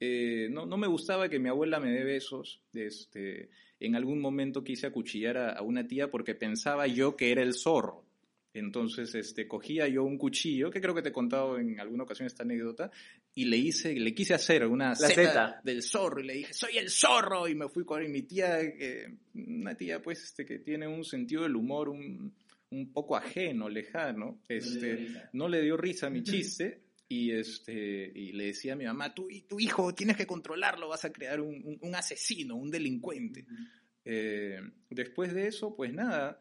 Eh, 0.00 0.48
no, 0.50 0.66
no, 0.66 0.76
me 0.76 0.86
gustaba 0.86 1.30
que 1.30 1.38
mi 1.38 1.48
abuela 1.48 1.80
me 1.80 1.92
dé 1.92 2.04
besos. 2.04 2.60
Este, 2.74 3.48
en 3.80 3.96
algún 3.96 4.20
momento 4.20 4.62
quise 4.62 4.86
acuchillar 4.88 5.38
a, 5.38 5.52
a 5.52 5.62
una 5.62 5.86
tía 5.86 6.10
porque 6.10 6.34
pensaba 6.34 6.86
yo 6.86 7.16
que 7.16 7.32
era 7.32 7.40
el 7.40 7.54
zorro. 7.54 8.03
Entonces, 8.54 9.12
este, 9.16 9.48
cogía 9.48 9.88
yo 9.88 10.04
un 10.04 10.16
cuchillo, 10.16 10.70
que 10.70 10.80
creo 10.80 10.94
que 10.94 11.02
te 11.02 11.08
he 11.08 11.12
contado 11.12 11.58
en 11.58 11.80
alguna 11.80 12.04
ocasión 12.04 12.26
esta 12.26 12.44
anécdota, 12.44 12.90
y 13.34 13.46
le 13.46 13.56
hice, 13.56 13.92
le 13.94 14.14
quise 14.14 14.32
hacer 14.32 14.64
una 14.64 14.94
zeta 14.94 15.60
del 15.64 15.82
zorro, 15.82 16.20
y 16.20 16.26
le 16.26 16.34
dije, 16.34 16.54
soy 16.54 16.78
el 16.78 16.88
zorro, 16.88 17.48
y 17.48 17.56
me 17.56 17.68
fui 17.68 17.84
con 17.84 18.08
mi 18.10 18.22
tía, 18.22 18.60
eh, 18.62 19.12
una 19.34 19.74
tía 19.74 20.00
pues, 20.00 20.22
este, 20.22 20.46
que 20.46 20.60
tiene 20.60 20.86
un 20.86 21.04
sentido 21.04 21.42
del 21.42 21.56
humor 21.56 21.88
un, 21.88 22.32
un 22.70 22.92
poco 22.92 23.16
ajeno, 23.16 23.68
lejano, 23.68 24.40
este, 24.48 25.08
no 25.32 25.48
le 25.48 25.60
dio 25.60 25.76
risa 25.76 26.06
a 26.06 26.10
mi 26.10 26.22
chiste, 26.22 26.80
y 27.08 27.32
este 27.32 28.10
y 28.14 28.32
le 28.32 28.46
decía 28.46 28.72
a 28.72 28.76
mi 28.76 28.84
mamá, 28.84 29.12
tú 29.14 29.28
y 29.30 29.42
tu 29.42 29.60
hijo 29.60 29.94
tienes 29.94 30.16
que 30.16 30.26
controlarlo, 30.26 30.88
vas 30.88 31.04
a 31.04 31.12
crear 31.12 31.40
un, 31.40 31.56
un, 31.64 31.78
un 31.80 31.94
asesino, 31.94 32.54
un 32.56 32.70
delincuente. 32.70 33.40
Uh 33.42 33.52
-huh. 33.52 33.68
eh, 34.06 34.60
después 34.90 35.34
de 35.34 35.48
eso, 35.48 35.74
pues 35.76 35.92
nada, 35.92 36.40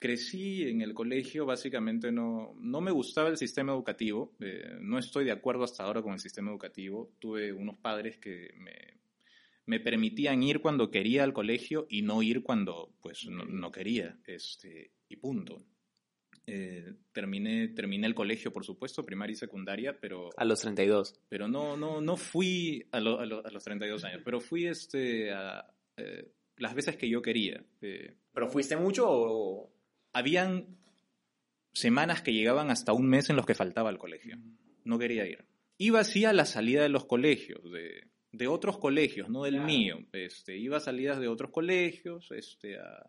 crecí 0.00 0.62
en 0.62 0.80
el 0.80 0.94
colegio, 0.94 1.46
básicamente 1.46 2.10
no, 2.10 2.54
no 2.58 2.80
me 2.80 2.90
gustaba 2.90 3.28
el 3.28 3.36
sistema 3.36 3.72
educativo, 3.72 4.34
eh, 4.40 4.78
no 4.80 4.98
estoy 4.98 5.26
de 5.26 5.30
acuerdo 5.30 5.62
hasta 5.62 5.84
ahora 5.84 6.02
con 6.02 6.14
el 6.14 6.18
sistema 6.18 6.50
educativo, 6.50 7.12
tuve 7.18 7.52
unos 7.52 7.76
padres 7.76 8.16
que 8.16 8.52
me, 8.56 8.98
me 9.66 9.78
permitían 9.78 10.42
ir 10.42 10.60
cuando 10.60 10.90
quería 10.90 11.22
al 11.22 11.34
colegio 11.34 11.86
y 11.90 12.00
no 12.00 12.22
ir 12.22 12.42
cuando 12.42 12.94
pues 13.02 13.26
no, 13.26 13.44
no 13.44 13.70
quería, 13.70 14.18
este, 14.26 14.90
y 15.08 15.16
punto. 15.16 15.62
Eh, 16.46 16.94
terminé, 17.12 17.68
terminé 17.68 18.06
el 18.06 18.14
colegio, 18.14 18.52
por 18.52 18.64
supuesto, 18.64 19.04
primaria 19.04 19.34
y 19.34 19.36
secundaria, 19.36 20.00
pero... 20.00 20.30
A 20.36 20.44
los 20.46 20.62
32. 20.62 21.20
Pero 21.28 21.46
no, 21.46 21.76
no, 21.76 22.00
no 22.00 22.16
fui 22.16 22.88
a, 22.90 23.00
lo, 23.00 23.20
a, 23.20 23.26
lo, 23.26 23.46
a 23.46 23.50
los 23.50 23.62
32 23.62 24.02
años, 24.04 24.22
pero 24.24 24.40
fui 24.40 24.66
este, 24.66 25.30
a, 25.30 25.72
eh, 25.98 26.32
las 26.56 26.74
veces 26.74 26.96
que 26.96 27.08
yo 27.08 27.20
quería. 27.20 27.62
Eh, 27.82 28.16
¿Pero 28.32 28.48
fuiste 28.48 28.76
mucho 28.76 29.04
o...? 29.06 29.79
Habían 30.12 30.78
semanas 31.72 32.22
que 32.22 32.32
llegaban 32.32 32.70
hasta 32.70 32.92
un 32.92 33.08
mes 33.08 33.30
en 33.30 33.36
los 33.36 33.46
que 33.46 33.54
faltaba 33.54 33.88
al 33.88 33.98
colegio. 33.98 34.38
No 34.84 34.98
quería 34.98 35.26
ir. 35.26 35.44
Iba 35.78 36.00
así 36.00 36.24
a 36.24 36.32
la 36.32 36.44
salida 36.44 36.82
de 36.82 36.88
los 36.88 37.04
colegios, 37.06 37.62
de, 37.70 38.08
de 38.32 38.48
otros 38.48 38.78
colegios, 38.78 39.28
no 39.28 39.44
del 39.44 39.54
claro. 39.54 39.66
mío. 39.66 39.98
Este, 40.12 40.56
iba 40.56 40.76
a 40.76 40.80
salidas 40.80 41.20
de 41.20 41.28
otros 41.28 41.50
colegios, 41.50 42.30
este, 42.32 42.78
a, 42.78 43.06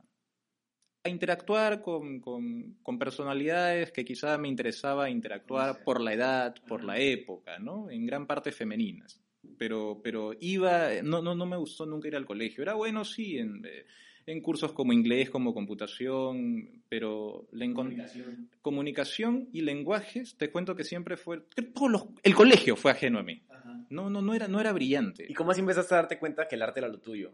a 1.03 1.10
interactuar 1.10 1.81
con, 1.81 2.20
con, 2.20 2.75
con, 2.81 3.00
personalidades 3.00 3.91
que 3.91 4.05
quizá 4.05 4.38
me 4.38 4.48
interesaba 4.48 5.10
interactuar 5.10 5.84
por 5.84 6.00
la 6.00 6.13
edad, 6.13 6.55
por 6.67 6.84
la 6.84 7.00
época, 7.00 7.60
¿no? 7.60 7.89
En 7.89 8.05
gran 8.05 8.27
parte 8.27 8.51
femeninas. 8.51 9.20
pero, 9.58 10.00
pero 10.03 10.34
iba, 10.39 11.01
no, 11.03 11.22
no, 11.22 11.36
no 11.36 11.46
me 11.46 11.58
gustó 11.58 11.86
nunca 11.86 12.08
ir 12.08 12.15
al 12.15 12.25
colegio. 12.25 12.62
Era 12.62 12.75
bueno, 12.75 13.03
sí, 13.03 13.38
en, 13.38 13.65
eh, 13.65 13.86
en 14.25 14.42
cursos 14.42 14.72
como 14.74 14.94
inglés, 14.94 15.30
como 15.30 15.54
computación, 15.54 16.84
pero 16.90 17.48
la 17.51 17.66
Comunicación. 17.74 18.50
comunicación 18.62 19.50
y 19.51 19.62
lenguajes, 19.62 20.36
te 20.38 20.51
cuento 20.51 20.75
que 20.75 20.84
siempre 20.84 21.18
fue, 21.18 21.44
que 21.56 21.62
todos 21.63 21.92
los- 21.92 22.06
el 22.24 22.36
colegio 22.36 22.75
fue 22.75 22.92
ajeno 22.92 23.20
a 23.20 23.24
mí. 23.24 23.42
Ajá. 23.50 23.86
No, 23.90 24.10
no, 24.10 24.22
no 24.22 24.34
era, 24.34 24.48
no 24.48 24.60
era 24.62 24.72
brillante. 24.74 25.25
¿Y 25.28 25.34
cómo 25.34 25.51
así 25.51 25.60
empezaste 25.62 25.94
a 25.94 25.98
darte 25.98 26.20
cuenta 26.20 26.48
que 26.48 26.56
el 26.56 26.62
arte 26.62 26.80
era 26.80 26.88
lo 26.88 27.00
tuyo? 27.00 27.32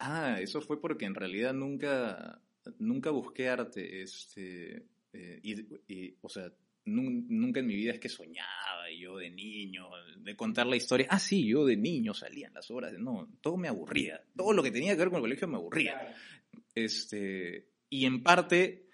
Ah, 0.00 0.38
eso 0.40 0.60
fue 0.60 0.80
porque 0.80 1.06
en 1.06 1.14
realidad 1.14 1.54
nunca, 1.54 2.40
nunca 2.78 3.10
busqué 3.10 3.48
arte, 3.48 4.02
este, 4.02 4.84
eh, 5.12 5.40
y, 5.42 5.60
y, 5.92 6.14
o 6.20 6.28
sea, 6.28 6.52
nunca 6.88 7.60
en 7.60 7.66
mi 7.66 7.76
vida 7.76 7.92
es 7.92 8.00
que 8.00 8.08
soñaba 8.08 8.68
yo 8.98 9.16
de 9.16 9.30
niño, 9.30 9.88
de 10.18 10.36
contar 10.36 10.66
la 10.66 10.76
historia. 10.76 11.06
Ah, 11.10 11.18
sí, 11.18 11.46
yo 11.46 11.64
de 11.64 11.76
niño 11.76 12.14
salía 12.14 12.48
en 12.48 12.54
las 12.54 12.70
obras, 12.70 12.92
no, 12.98 13.28
todo 13.40 13.56
me 13.56 13.68
aburría, 13.68 14.20
todo 14.36 14.52
lo 14.52 14.62
que 14.62 14.70
tenía 14.70 14.92
que 14.92 14.98
ver 14.98 15.08
con 15.08 15.16
el 15.16 15.22
colegio 15.22 15.48
me 15.48 15.56
aburría. 15.56 16.14
Este, 16.74 17.68
y 17.88 18.06
en 18.06 18.22
parte, 18.22 18.88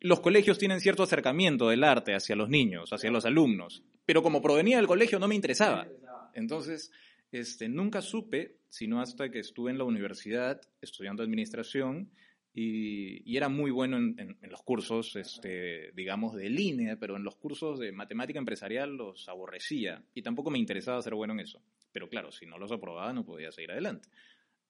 los 0.00 0.20
colegios 0.20 0.58
tienen 0.58 0.80
cierto 0.80 1.02
acercamiento 1.02 1.68
del 1.68 1.84
arte 1.84 2.14
hacia 2.14 2.36
los 2.36 2.48
niños, 2.48 2.92
hacia 2.92 3.10
los 3.10 3.24
alumnos, 3.24 3.82
pero 4.04 4.22
como 4.22 4.42
provenía 4.42 4.76
del 4.76 4.86
colegio 4.86 5.18
no 5.18 5.28
me 5.28 5.34
interesaba. 5.34 5.88
Entonces, 6.34 6.90
este, 7.30 7.68
nunca 7.68 8.00
supe, 8.00 8.58
sino 8.68 9.00
hasta 9.00 9.30
que 9.30 9.40
estuve 9.40 9.70
en 9.70 9.78
la 9.78 9.84
universidad 9.84 10.60
estudiando 10.80 11.22
administración 11.22 12.10
y, 12.56 13.36
era 13.36 13.48
muy 13.48 13.72
bueno 13.72 13.96
en, 13.96 14.38
los 14.42 14.62
cursos, 14.62 15.16
este, 15.16 15.90
digamos, 15.92 16.34
de 16.34 16.48
línea, 16.48 16.96
pero 16.96 17.16
en 17.16 17.24
los 17.24 17.34
cursos 17.34 17.80
de 17.80 17.90
matemática 17.90 18.38
empresarial 18.38 18.96
los 18.96 19.28
aborrecía 19.28 20.04
y 20.14 20.22
tampoco 20.22 20.50
me 20.50 20.58
interesaba 20.60 21.02
ser 21.02 21.14
bueno 21.14 21.32
en 21.32 21.40
eso. 21.40 21.60
Pero 21.90 22.08
claro, 22.08 22.30
si 22.30 22.46
no 22.46 22.56
los 22.56 22.70
aprobaba 22.70 23.12
no 23.12 23.24
podía 23.24 23.50
seguir 23.50 23.72
adelante. 23.72 24.08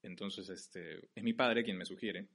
Entonces, 0.02 0.48
este, 0.48 1.10
es 1.14 1.22
mi 1.22 1.34
padre 1.34 1.62
quien 1.62 1.76
me 1.76 1.84
sugiere, 1.84 2.26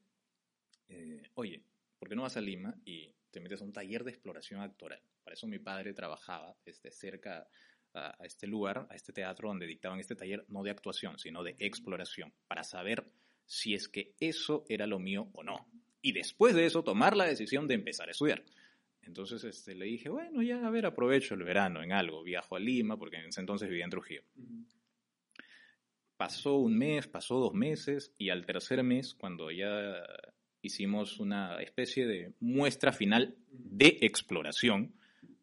eh, 0.87 1.29
oye, 1.33 1.63
¿por 1.97 2.09
qué 2.09 2.15
no 2.15 2.21
vas 2.23 2.37
a 2.37 2.41
Lima 2.41 2.75
y 2.85 3.11
te 3.31 3.39
metes 3.39 3.61
a 3.61 3.65
un 3.65 3.73
taller 3.73 4.03
de 4.03 4.11
exploración 4.11 4.61
actoral? 4.61 5.01
Para 5.23 5.33
eso 5.33 5.47
mi 5.47 5.57
padre 5.59 5.93
trabajaba 5.93 6.55
este, 6.63 6.91
cerca 6.91 7.47
a 7.95 8.23
este 8.23 8.45
lugar, 8.45 8.85
a 8.91 8.95
este 8.95 9.11
teatro 9.11 9.49
donde 9.49 9.65
dictaban 9.65 9.99
este 9.99 10.15
taller, 10.15 10.45
no 10.47 10.61
de 10.61 10.69
actuación, 10.69 11.17
sino 11.17 11.41
de 11.41 11.55
exploración, 11.57 12.31
para 12.47 12.63
saber 12.63 13.11
si 13.49 13.73
es 13.73 13.87
que 13.87 14.13
eso 14.19 14.63
era 14.69 14.85
lo 14.85 14.99
mío 14.99 15.27
o 15.33 15.43
no. 15.43 15.67
Y 16.03 16.11
después 16.11 16.53
de 16.53 16.67
eso, 16.67 16.83
tomar 16.83 17.17
la 17.17 17.25
decisión 17.25 17.67
de 17.67 17.73
empezar 17.73 18.07
a 18.07 18.11
estudiar. 18.11 18.45
Entonces 19.01 19.43
este, 19.43 19.73
le 19.73 19.85
dije, 19.85 20.07
bueno, 20.07 20.43
ya, 20.43 20.65
a 20.65 20.69
ver, 20.69 20.85
aprovecho 20.85 21.33
el 21.33 21.43
verano 21.43 21.81
en 21.81 21.91
algo. 21.91 22.21
Viajo 22.21 22.55
a 22.55 22.59
Lima, 22.59 22.97
porque 22.97 23.17
en 23.17 23.25
ese 23.25 23.41
entonces 23.41 23.67
vivía 23.67 23.85
en 23.85 23.89
Trujillo. 23.89 24.21
Pasó 26.15 26.57
un 26.57 26.77
mes, 26.77 27.07
pasó 27.07 27.39
dos 27.39 27.55
meses, 27.55 28.13
y 28.19 28.29
al 28.29 28.45
tercer 28.45 28.83
mes, 28.83 29.15
cuando 29.15 29.49
ya 29.49 30.05
hicimos 30.61 31.19
una 31.19 31.59
especie 31.59 32.05
de 32.05 32.33
muestra 32.39 32.91
final 32.91 33.35
de 33.49 33.97
exploración, 34.01 34.93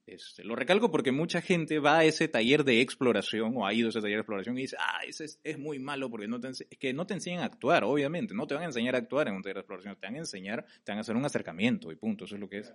este, 0.07 0.45
lo 0.45 0.55
recalco 0.55 0.89
porque 0.91 1.11
mucha 1.11 1.41
gente 1.41 1.81
va 1.81 1.99
a 1.99 2.05
ese 2.05 2.29
taller 2.29 2.63
de 2.63 2.81
exploración 2.81 3.57
o 3.57 3.67
ha 3.67 3.75
ido 3.75 3.89
a 3.89 3.91
ese 3.91 4.01
taller 4.01 4.19
de 4.19 4.21
exploración 4.21 4.57
y 4.57 4.63
dice, 4.63 4.77
ah, 4.79 5.01
ese 5.05 5.25
es, 5.25 5.41
es 5.43 5.59
muy 5.59 5.81
malo 5.81 6.09
porque 6.09 6.29
no 6.29 6.39
te, 6.39 6.49
es 6.49 6.65
que 6.79 6.93
no 6.93 7.07
te 7.07 7.15
enseñan 7.15 7.43
a 7.43 7.47
actuar, 7.47 7.83
obviamente, 7.83 8.33
no 8.33 8.47
te 8.47 8.55
van 8.55 8.63
a 8.63 8.67
enseñar 8.67 8.95
a 8.95 8.99
actuar 8.99 9.27
en 9.27 9.35
un 9.35 9.43
taller 9.43 9.57
de 9.57 9.61
exploración, 9.63 9.97
te 9.97 10.07
van 10.07 10.15
a 10.15 10.19
enseñar, 10.19 10.65
te 10.85 10.93
van 10.93 10.99
a 10.99 11.01
hacer 11.01 11.17
un 11.17 11.25
acercamiento 11.25 11.91
y 11.91 11.97
punto, 11.97 12.25
eso 12.25 12.37
es 12.37 12.41
lo 12.41 12.49
que 12.49 12.59
es. 12.59 12.73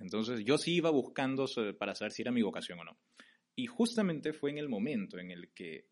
Entonces 0.00 0.44
yo 0.44 0.58
sí 0.58 0.74
iba 0.74 0.90
buscando 0.90 1.46
para 1.78 1.94
saber 1.94 2.10
si 2.10 2.22
era 2.22 2.32
mi 2.32 2.42
vocación 2.42 2.80
o 2.80 2.84
no. 2.84 2.98
Y 3.54 3.66
justamente 3.66 4.32
fue 4.32 4.50
en 4.50 4.58
el 4.58 4.68
momento 4.68 5.18
en 5.18 5.30
el 5.30 5.52
que 5.52 5.86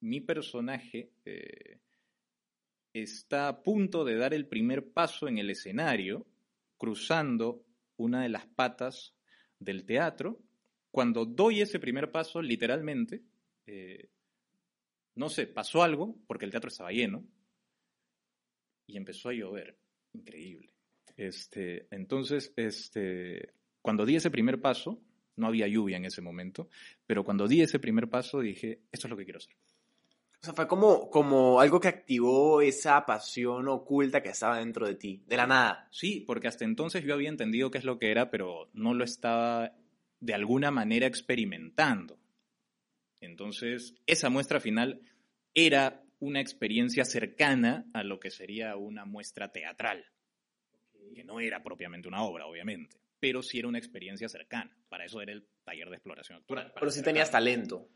mi 0.00 0.20
personaje 0.20 1.10
eh, 1.24 1.80
está 2.92 3.48
a 3.48 3.62
punto 3.62 4.04
de 4.04 4.16
dar 4.16 4.34
el 4.34 4.46
primer 4.46 4.92
paso 4.92 5.26
en 5.26 5.38
el 5.38 5.48
escenario, 5.48 6.26
cruzando 6.76 7.64
una 7.96 8.22
de 8.22 8.28
las 8.28 8.46
patas 8.46 9.14
del 9.58 9.84
teatro. 9.84 10.40
Cuando 10.90 11.24
doy 11.24 11.60
ese 11.60 11.78
primer 11.78 12.10
paso, 12.10 12.40
literalmente, 12.40 13.22
eh, 13.66 14.08
no 15.16 15.28
sé, 15.28 15.46
pasó 15.46 15.82
algo, 15.82 16.16
porque 16.26 16.44
el 16.44 16.50
teatro 16.50 16.68
estaba 16.68 16.92
lleno, 16.92 17.24
y 18.86 18.96
empezó 18.96 19.28
a 19.28 19.34
llover. 19.34 19.78
Increíble. 20.14 20.72
Este, 21.16 21.86
entonces, 21.90 22.52
este, 22.56 23.54
cuando 23.82 24.06
di 24.06 24.16
ese 24.16 24.30
primer 24.30 24.60
paso, 24.60 25.02
no 25.36 25.46
había 25.46 25.68
lluvia 25.68 25.96
en 25.96 26.04
ese 26.04 26.22
momento, 26.22 26.68
pero 27.06 27.24
cuando 27.24 27.46
di 27.46 27.60
ese 27.60 27.78
primer 27.78 28.08
paso 28.08 28.40
dije, 28.40 28.82
esto 28.90 29.06
es 29.06 29.10
lo 29.10 29.16
que 29.16 29.24
quiero 29.24 29.38
hacer. 29.38 29.54
O 30.40 30.44
sea, 30.44 30.54
fue 30.54 30.68
como, 30.68 31.10
como 31.10 31.60
algo 31.60 31.80
que 31.80 31.88
activó 31.88 32.60
esa 32.62 33.04
pasión 33.04 33.66
oculta 33.68 34.22
que 34.22 34.28
estaba 34.28 34.58
dentro 34.58 34.86
de 34.86 34.94
ti, 34.94 35.22
de 35.26 35.36
la 35.36 35.46
nada. 35.48 35.88
Sí, 35.90 36.20
porque 36.20 36.46
hasta 36.46 36.64
entonces 36.64 37.02
yo 37.04 37.14
había 37.14 37.28
entendido 37.28 37.70
qué 37.70 37.78
es 37.78 37.84
lo 37.84 37.98
que 37.98 38.12
era, 38.12 38.30
pero 38.30 38.70
no 38.72 38.94
lo 38.94 39.02
estaba 39.02 39.72
de 40.20 40.34
alguna 40.34 40.70
manera 40.70 41.06
experimentando. 41.06 42.18
Entonces, 43.20 43.94
esa 44.06 44.30
muestra 44.30 44.60
final 44.60 45.00
era 45.54 46.04
una 46.20 46.40
experiencia 46.40 47.04
cercana 47.04 47.86
a 47.92 48.04
lo 48.04 48.20
que 48.20 48.30
sería 48.30 48.76
una 48.76 49.04
muestra 49.04 49.50
teatral, 49.50 50.04
que 51.14 51.24
no 51.24 51.40
era 51.40 51.62
propiamente 51.62 52.06
una 52.06 52.22
obra, 52.22 52.46
obviamente, 52.46 53.00
pero 53.18 53.42
sí 53.42 53.58
era 53.58 53.68
una 53.68 53.78
experiencia 53.78 54.28
cercana. 54.28 54.76
Para 54.88 55.04
eso 55.04 55.20
era 55.20 55.32
el 55.32 55.48
taller 55.64 55.88
de 55.88 55.96
exploración 55.96 56.38
actoral. 56.38 56.72
Pero 56.74 56.90
sí 56.90 57.02
tenías 57.02 57.30
talento. 57.30 57.88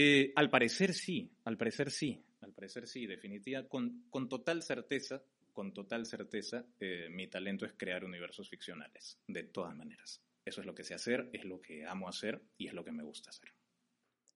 Eh, 0.00 0.32
al 0.36 0.48
parecer 0.48 0.94
sí, 0.94 1.28
al 1.42 1.56
parecer 1.56 1.90
sí, 1.90 2.24
al 2.42 2.52
parecer 2.52 2.86
sí, 2.86 3.04
definitiva, 3.04 3.64
con, 3.64 4.04
con 4.10 4.28
total 4.28 4.62
certeza, 4.62 5.20
con 5.52 5.74
total 5.74 6.06
certeza, 6.06 6.64
eh, 6.78 7.08
mi 7.10 7.26
talento 7.26 7.66
es 7.66 7.72
crear 7.76 8.04
universos 8.04 8.48
ficcionales, 8.48 9.18
de 9.26 9.42
todas 9.42 9.74
maneras. 9.74 10.22
Eso 10.44 10.60
es 10.60 10.68
lo 10.68 10.72
que 10.76 10.84
sé 10.84 10.94
hacer, 10.94 11.28
es 11.32 11.44
lo 11.44 11.60
que 11.60 11.84
amo 11.84 12.08
hacer 12.08 12.40
y 12.58 12.68
es 12.68 12.74
lo 12.74 12.84
que 12.84 12.92
me 12.92 13.02
gusta 13.02 13.30
hacer. 13.30 13.52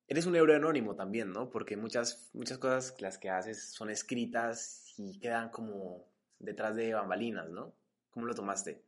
Eres 0.08 0.26
un 0.26 0.34
héroe 0.34 0.56
anónimo 0.56 0.96
también, 0.96 1.30
¿no? 1.30 1.48
Porque 1.48 1.76
muchas, 1.76 2.28
muchas 2.32 2.58
cosas 2.58 3.00
las 3.00 3.16
que 3.16 3.30
haces 3.30 3.70
son 3.70 3.88
escritas 3.88 4.92
y 4.98 5.20
quedan 5.20 5.50
como 5.50 6.08
detrás 6.40 6.74
de 6.74 6.92
bambalinas, 6.92 7.48
¿no? 7.50 7.72
¿Cómo 8.10 8.26
lo 8.26 8.34
tomaste? 8.34 8.82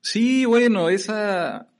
Sí, 0.00 0.44
bueno, 0.44 0.90
esa, 0.90 1.72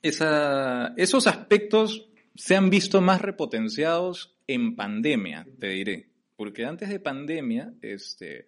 esa, 0.00 0.94
esos 0.96 1.26
aspectos 1.26 2.09
se 2.34 2.56
han 2.56 2.70
visto 2.70 3.00
más 3.00 3.20
repotenciados 3.20 4.36
en 4.46 4.76
pandemia, 4.76 5.46
te 5.58 5.68
diré. 5.68 6.08
Porque 6.36 6.64
antes 6.64 6.88
de 6.88 7.00
pandemia, 7.00 7.74
este, 7.82 8.46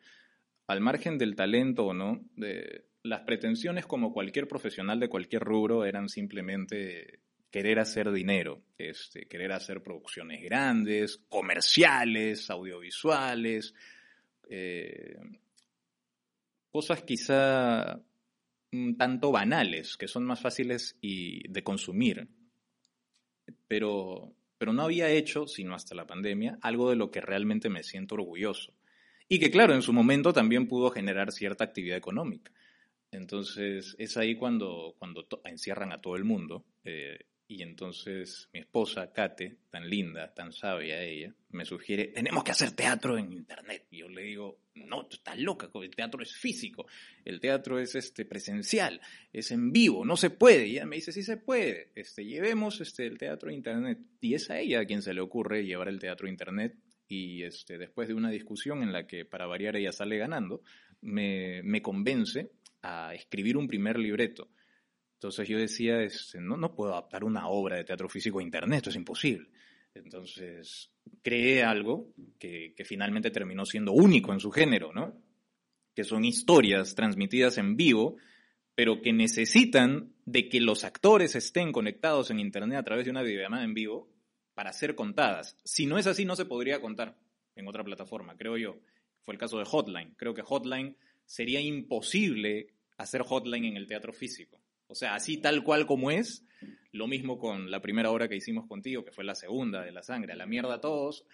al 0.66 0.80
margen 0.80 1.18
del 1.18 1.36
talento 1.36 1.86
o 1.86 1.94
no, 1.94 2.24
de, 2.36 2.86
las 3.02 3.22
pretensiones 3.22 3.86
como 3.86 4.12
cualquier 4.12 4.48
profesional 4.48 5.00
de 5.00 5.08
cualquier 5.08 5.42
rubro 5.42 5.84
eran 5.84 6.08
simplemente 6.08 7.20
querer 7.50 7.78
hacer 7.80 8.10
dinero, 8.12 8.62
este, 8.78 9.26
querer 9.26 9.52
hacer 9.52 9.82
producciones 9.82 10.42
grandes, 10.42 11.18
comerciales, 11.28 12.48
audiovisuales, 12.48 13.74
eh, 14.48 15.18
cosas 16.70 17.02
quizá 17.02 18.00
un 18.72 18.96
tanto 18.96 19.30
banales, 19.30 19.98
que 19.98 20.08
son 20.08 20.24
más 20.24 20.40
fáciles 20.40 20.96
y 21.02 21.46
de 21.48 21.62
consumir. 21.62 22.26
Pero, 23.68 24.34
pero 24.58 24.72
no 24.72 24.82
había 24.82 25.10
hecho, 25.10 25.46
sino 25.46 25.74
hasta 25.74 25.94
la 25.94 26.06
pandemia, 26.06 26.58
algo 26.62 26.90
de 26.90 26.96
lo 26.96 27.10
que 27.10 27.20
realmente 27.20 27.68
me 27.68 27.82
siento 27.82 28.14
orgulloso. 28.14 28.72
Y 29.28 29.38
que 29.38 29.50
claro, 29.50 29.74
en 29.74 29.82
su 29.82 29.92
momento 29.92 30.32
también 30.32 30.68
pudo 30.68 30.90
generar 30.90 31.32
cierta 31.32 31.64
actividad 31.64 31.96
económica. 31.96 32.52
Entonces 33.10 33.94
es 33.98 34.16
ahí 34.16 34.36
cuando, 34.36 34.94
cuando 34.98 35.26
encierran 35.44 35.92
a 35.92 36.00
todo 36.00 36.16
el 36.16 36.24
mundo. 36.24 36.64
eh, 36.84 37.18
y 37.52 37.62
entonces 37.62 38.48
mi 38.54 38.60
esposa, 38.60 39.12
Kate, 39.12 39.58
tan 39.70 39.88
linda, 39.88 40.32
tan 40.32 40.52
sabia 40.52 41.02
ella, 41.02 41.34
me 41.50 41.66
sugiere, 41.66 42.06
tenemos 42.06 42.44
que 42.44 42.52
hacer 42.52 42.72
teatro 42.72 43.18
en 43.18 43.30
internet. 43.30 43.86
Y 43.90 43.98
yo 43.98 44.08
le 44.08 44.22
digo, 44.22 44.58
no, 44.74 45.06
tú 45.06 45.16
estás 45.16 45.38
loca, 45.38 45.68
el 45.74 45.94
teatro 45.94 46.22
es 46.22 46.34
físico, 46.34 46.86
el 47.26 47.40
teatro 47.40 47.78
es 47.78 47.94
este, 47.94 48.24
presencial, 48.24 49.02
es 49.32 49.50
en 49.50 49.70
vivo, 49.70 50.04
no 50.06 50.16
se 50.16 50.30
puede. 50.30 50.66
Y 50.66 50.76
ella 50.76 50.86
me 50.86 50.96
dice, 50.96 51.12
sí 51.12 51.22
se 51.22 51.36
puede, 51.36 51.92
este, 51.94 52.24
llevemos 52.24 52.80
este, 52.80 53.06
el 53.06 53.18
teatro 53.18 53.50
a 53.50 53.52
internet. 53.52 53.98
Y 54.20 54.34
es 54.34 54.48
a 54.50 54.58
ella 54.58 54.80
a 54.80 54.86
quien 54.86 55.02
se 55.02 55.12
le 55.12 55.20
ocurre 55.20 55.66
llevar 55.66 55.88
el 55.88 56.00
teatro 56.00 56.26
a 56.26 56.30
internet. 56.30 56.74
Y 57.06 57.42
este, 57.42 57.76
después 57.76 58.08
de 58.08 58.14
una 58.14 58.30
discusión 58.30 58.82
en 58.82 58.92
la 58.92 59.06
que 59.06 59.26
para 59.26 59.46
variar 59.46 59.76
ella 59.76 59.92
sale 59.92 60.16
ganando, 60.16 60.62
me, 61.02 61.62
me 61.62 61.82
convence 61.82 62.50
a 62.80 63.12
escribir 63.14 63.58
un 63.58 63.68
primer 63.68 63.98
libreto. 63.98 64.48
Entonces 65.22 65.48
yo 65.48 65.56
decía, 65.56 66.02
este, 66.02 66.40
no, 66.40 66.74
puedo 66.74 66.90
adaptar 66.90 67.22
una 67.22 67.46
obra 67.46 67.76
de 67.76 67.84
teatro 67.84 68.08
físico 68.08 68.40
a 68.40 68.42
internet, 68.42 68.78
esto 68.78 68.90
es 68.90 68.96
imposible. 68.96 69.48
Entonces 69.94 70.90
creé 71.22 71.62
algo 71.62 72.12
que, 72.40 72.74
que 72.76 72.84
finalmente 72.84 73.30
terminó 73.30 73.64
siendo 73.64 73.92
único 73.92 74.32
en 74.32 74.40
su 74.40 74.50
género, 74.50 74.92
¿no? 74.92 75.16
Que 75.94 76.02
son 76.02 76.24
historias 76.24 76.96
transmitidas 76.96 77.56
en 77.58 77.76
vivo, 77.76 78.16
pero 78.74 79.00
que 79.00 79.12
necesitan 79.12 80.12
de 80.24 80.48
que 80.48 80.60
los 80.60 80.82
actores 80.82 81.36
estén 81.36 81.70
conectados 81.70 82.32
en 82.32 82.40
internet 82.40 82.78
a 82.78 82.82
través 82.82 83.04
de 83.04 83.12
una 83.12 83.22
videollamada 83.22 83.62
en 83.62 83.74
vivo 83.74 84.08
para 84.54 84.72
ser 84.72 84.96
contadas. 84.96 85.56
Si 85.62 85.86
no 85.86 85.98
es 85.98 86.08
así, 86.08 86.24
no 86.24 86.34
se 86.34 86.46
podría 86.46 86.80
contar 86.80 87.16
en 87.54 87.68
otra 87.68 87.84
plataforma, 87.84 88.36
creo 88.36 88.56
yo. 88.56 88.80
Fue 89.22 89.34
el 89.34 89.38
caso 89.38 89.60
de 89.60 89.66
Hotline. 89.66 90.14
Creo 90.16 90.34
que 90.34 90.42
Hotline 90.42 90.96
sería 91.24 91.60
imposible 91.60 92.74
hacer 92.96 93.22
Hotline 93.22 93.66
en 93.66 93.76
el 93.76 93.86
teatro 93.86 94.12
físico. 94.12 94.61
O 94.92 94.94
sea, 94.94 95.14
así 95.14 95.38
tal 95.38 95.64
cual 95.64 95.86
como 95.86 96.10
es, 96.10 96.44
lo 96.92 97.06
mismo 97.06 97.38
con 97.38 97.70
la 97.70 97.80
primera 97.80 98.10
obra 98.10 98.28
que 98.28 98.36
hicimos 98.36 98.66
contigo, 98.66 99.06
que 99.06 99.10
fue 99.10 99.24
la 99.24 99.34
segunda 99.34 99.82
de 99.82 99.90
la 99.90 100.02
sangre, 100.02 100.34
a 100.34 100.36
la 100.36 100.44
mierda 100.44 100.74
a 100.74 100.80
todos, 100.82 101.24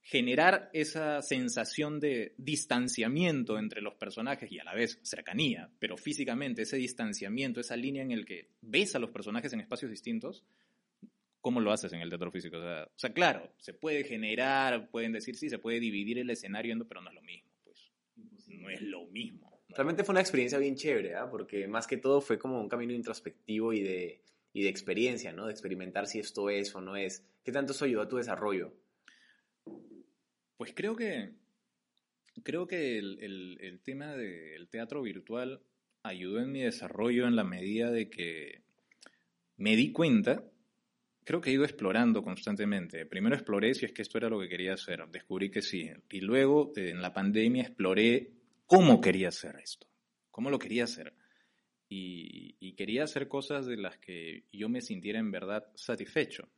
generar 0.00 0.70
esa 0.72 1.20
sensación 1.20 1.98
de 1.98 2.36
distanciamiento 2.38 3.58
entre 3.58 3.82
los 3.82 3.96
personajes 3.96 4.52
y 4.52 4.60
a 4.60 4.64
la 4.64 4.72
vez 4.72 5.00
cercanía, 5.02 5.68
pero 5.80 5.96
físicamente 5.96 6.62
ese 6.62 6.76
distanciamiento, 6.76 7.58
esa 7.58 7.76
línea 7.76 8.04
en 8.04 8.12
el 8.12 8.24
que 8.24 8.50
ves 8.60 8.94
a 8.94 9.00
los 9.00 9.10
personajes 9.10 9.52
en 9.52 9.58
espacios 9.58 9.90
distintos, 9.90 10.44
¿cómo 11.40 11.60
lo 11.60 11.72
haces 11.72 11.92
en 11.92 12.00
el 12.00 12.10
teatro 12.10 12.30
físico? 12.30 12.58
O 12.58 12.88
sea, 12.98 13.12
claro, 13.12 13.52
se 13.58 13.74
puede 13.74 14.04
generar, 14.04 14.90
pueden 14.90 15.10
decir 15.10 15.34
sí, 15.34 15.50
se 15.50 15.58
puede 15.58 15.80
dividir 15.80 16.20
el 16.20 16.30
escenario, 16.30 16.76
pero 16.86 17.00
no 17.00 17.08
es 17.08 17.16
lo 17.16 17.22
mismo, 17.22 17.50
pues. 17.64 17.90
No 18.46 18.70
es 18.70 18.80
lo 18.80 19.06
mismo. 19.06 19.57
Realmente 19.78 20.02
fue 20.02 20.12
una 20.12 20.20
experiencia 20.20 20.58
bien 20.58 20.74
chévere, 20.74 21.14
¿ah? 21.14 21.30
porque 21.30 21.68
más 21.68 21.86
que 21.86 21.98
todo 21.98 22.20
fue 22.20 22.36
como 22.36 22.60
un 22.60 22.68
camino 22.68 22.92
introspectivo 22.92 23.72
y 23.72 23.80
de, 23.80 24.20
y 24.52 24.64
de 24.64 24.68
experiencia, 24.68 25.32
¿no? 25.32 25.46
De 25.46 25.52
experimentar 25.52 26.08
si 26.08 26.18
esto 26.18 26.50
es 26.50 26.74
o 26.74 26.80
no 26.80 26.96
es. 26.96 27.24
¿Qué 27.44 27.52
tanto 27.52 27.70
eso 27.70 27.84
ayudó 27.84 28.02
a 28.02 28.08
tu 28.08 28.16
desarrollo? 28.16 28.74
Pues 30.56 30.72
creo 30.74 30.96
que, 30.96 31.30
creo 32.42 32.66
que 32.66 32.98
el, 32.98 33.56
el 33.60 33.78
tema 33.78 34.16
del 34.16 34.66
teatro 34.66 35.00
virtual 35.00 35.62
ayudó 36.02 36.40
en 36.40 36.50
mi 36.50 36.62
desarrollo 36.62 37.28
en 37.28 37.36
la 37.36 37.44
medida 37.44 37.92
de 37.92 38.10
que 38.10 38.62
me 39.58 39.76
di 39.76 39.92
cuenta 39.92 40.42
creo 41.22 41.40
que 41.40 41.50
he 41.50 41.52
ido 41.52 41.64
explorando 41.64 42.24
constantemente. 42.24 43.06
Primero 43.06 43.36
exploré 43.36 43.74
si 43.74 43.84
es 43.84 43.92
que 43.92 44.02
esto 44.02 44.18
era 44.18 44.28
lo 44.28 44.40
que 44.40 44.48
quería 44.48 44.72
hacer, 44.72 45.06
descubrí 45.08 45.50
que 45.50 45.62
sí. 45.62 45.88
Y 46.10 46.20
luego, 46.20 46.72
eh, 46.74 46.88
en 46.88 47.00
la 47.00 47.12
pandemia, 47.12 47.64
exploré 47.64 48.37
cómo 48.68 49.00
quería 49.00 49.28
hacer 49.28 49.56
esto, 49.56 49.88
cómo 50.30 50.50
lo 50.50 50.60
quería 50.60 50.84
hacer. 50.84 51.14
Y, 51.90 52.74
quería 52.76 53.02
hacer 53.02 53.26
cosas 53.26 53.66
de 53.66 53.76
las 53.76 53.98
que 53.98 54.44
yo 54.52 54.68
me 54.68 54.80
sintiera 54.80 55.18
en 55.18 55.32
verdad 55.32 55.66
satisfecho, 55.74 56.48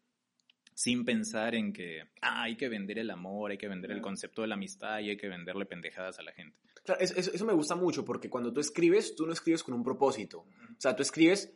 sin 0.75 1.07
pensar 1.07 1.55
en 1.55 1.73
que 1.73 2.03
ah, 2.21 2.43
hay 2.43 2.59
que 2.59 2.69
vender 2.69 2.99
el 2.99 3.09
amor, 3.09 3.51
hay 3.51 3.57
que 3.57 3.69
vender 3.69 3.91
el 3.93 4.03
concepto 4.03 4.43
de 4.43 4.49
la 4.49 4.57
amistad 4.57 5.01
y 5.01 5.09
hay 5.09 5.17
que 5.17 5.29
venderle 5.29 5.65
pendejadas 5.65 6.19
a 6.19 6.23
la 6.23 6.33
gente. 6.33 6.59
Claro, 6.85 7.01
eso, 7.01 7.15
eso 7.19 7.47
me 7.47 7.55
gusta 7.55 7.75
mucho 7.75 8.05
porque 8.05 8.29
cuando 8.29 8.53
tú 8.53 8.61
escribes, 8.61 9.15
tú 9.15 9.25
no 9.25 9.33
escribes 9.33 9.63
con 9.63 9.73
un 9.73 9.83
propósito. 9.83 10.41
O 10.41 10.81
sea, 10.81 10.95
tú 10.95 11.03
escribes 11.03 11.55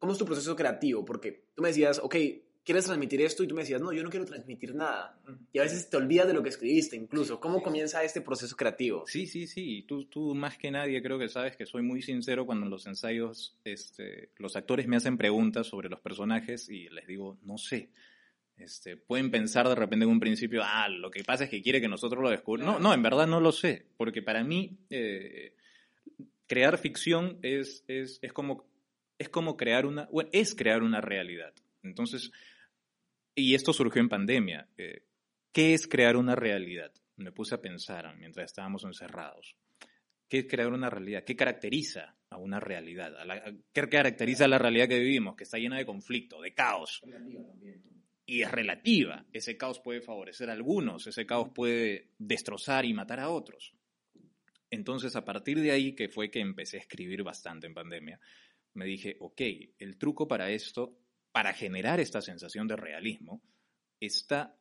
¿Cómo 0.00 0.14
es 0.14 0.18
tu 0.18 0.24
proceso 0.24 0.56
creativo? 0.56 1.04
Porque 1.04 1.50
tú 1.54 1.60
me 1.60 1.68
decías, 1.68 2.00
ok, 2.02 2.16
¿quieres 2.64 2.84
transmitir 2.84 3.20
esto? 3.22 3.42
Y 3.42 3.48
tú 3.48 3.54
me 3.54 3.62
decías, 3.62 3.80
no, 3.80 3.92
yo 3.92 4.02
no 4.02 4.10
quiero 4.10 4.24
transmitir 4.24 4.74
nada. 4.74 5.18
Y 5.52 5.58
a 5.58 5.62
veces 5.62 5.88
te 5.88 5.96
olvidas 5.96 6.26
de 6.26 6.34
lo 6.34 6.42
que 6.42 6.48
escribiste 6.48 6.96
incluso. 6.96 7.40
¿Cómo 7.40 7.62
comienza 7.62 8.02
este 8.04 8.20
proceso 8.20 8.56
creativo? 8.56 9.04
Sí, 9.06 9.26
sí, 9.26 9.46
sí. 9.46 9.84
Tú, 9.86 10.04
tú 10.06 10.34
más 10.34 10.56
que 10.58 10.70
nadie 10.70 11.02
creo 11.02 11.18
que 11.18 11.28
sabes 11.28 11.56
que 11.56 11.66
soy 11.66 11.82
muy 11.82 12.02
sincero 12.02 12.46
cuando 12.46 12.66
en 12.66 12.70
los 12.70 12.86
ensayos 12.86 13.56
este, 13.64 14.30
los 14.38 14.56
actores 14.56 14.86
me 14.86 14.96
hacen 14.96 15.16
preguntas 15.16 15.66
sobre 15.66 15.88
los 15.88 16.00
personajes 16.00 16.68
y 16.68 16.88
les 16.88 17.06
digo, 17.06 17.38
no 17.42 17.58
sé. 17.58 17.90
Este, 18.56 18.96
pueden 18.96 19.30
pensar 19.30 19.66
de 19.68 19.74
repente 19.74 20.04
en 20.04 20.10
un 20.10 20.20
principio, 20.20 20.62
ah, 20.62 20.88
lo 20.88 21.10
que 21.10 21.24
pasa 21.24 21.44
es 21.44 21.50
que 21.50 21.62
quiere 21.62 21.80
que 21.80 21.88
nosotros 21.88 22.22
lo 22.22 22.28
descubramos. 22.28 22.74
No, 22.74 22.80
no, 22.80 22.94
en 22.94 23.02
verdad 23.02 23.26
no 23.26 23.40
lo 23.40 23.52
sé. 23.52 23.86
Porque 23.96 24.20
para 24.20 24.44
mí, 24.44 24.76
eh, 24.90 25.54
crear 26.46 26.76
ficción 26.76 27.38
es, 27.42 27.84
es, 27.88 28.18
es 28.22 28.32
como 28.32 28.68
es 29.20 29.28
como 29.28 29.58
crear 29.58 29.84
una, 29.84 30.08
bueno, 30.10 30.30
es 30.32 30.54
crear 30.54 30.82
una 30.82 31.02
realidad. 31.02 31.52
Entonces, 31.82 32.32
y 33.40 33.54
esto 33.54 33.72
surgió 33.72 34.00
en 34.00 34.08
pandemia. 34.08 34.68
Eh, 34.76 35.02
¿Qué 35.52 35.74
es 35.74 35.86
crear 35.86 36.16
una 36.16 36.36
realidad? 36.36 36.92
Me 37.16 37.32
puse 37.32 37.54
a 37.54 37.60
pensar 37.60 38.16
mientras 38.16 38.46
estábamos 38.46 38.84
encerrados. 38.84 39.56
¿Qué 40.28 40.38
es 40.38 40.46
crear 40.46 40.72
una 40.72 40.88
realidad? 40.88 41.24
¿Qué 41.24 41.34
caracteriza 41.34 42.16
a 42.30 42.36
una 42.36 42.60
realidad? 42.60 43.12
¿Qué 43.72 43.88
caracteriza 43.88 44.44
a 44.44 44.48
la 44.48 44.58
realidad 44.58 44.88
que 44.88 45.00
vivimos? 45.00 45.34
Que 45.34 45.44
está 45.44 45.58
llena 45.58 45.78
de 45.78 45.84
conflicto, 45.84 46.40
de 46.40 46.54
caos. 46.54 47.02
Y 48.24 48.42
es 48.42 48.50
relativa. 48.52 49.26
Ese 49.32 49.56
caos 49.56 49.80
puede 49.80 50.00
favorecer 50.00 50.48
a 50.48 50.52
algunos, 50.52 51.08
ese 51.08 51.26
caos 51.26 51.50
puede 51.52 52.10
destrozar 52.16 52.84
y 52.84 52.94
matar 52.94 53.18
a 53.18 53.30
otros. 53.30 53.74
Entonces, 54.70 55.16
a 55.16 55.24
partir 55.24 55.60
de 55.60 55.72
ahí, 55.72 55.96
que 55.96 56.08
fue 56.08 56.30
que 56.30 56.38
empecé 56.38 56.76
a 56.76 56.80
escribir 56.80 57.24
bastante 57.24 57.66
en 57.66 57.74
pandemia, 57.74 58.20
me 58.74 58.84
dije, 58.84 59.16
ok, 59.18 59.40
el 59.78 59.98
truco 59.98 60.28
para 60.28 60.50
esto, 60.50 60.96
para 61.32 61.52
generar 61.52 62.00
esta 62.00 62.20
sensación 62.20 62.66
de 62.66 62.76
realismo, 62.76 63.42
está 64.00 64.56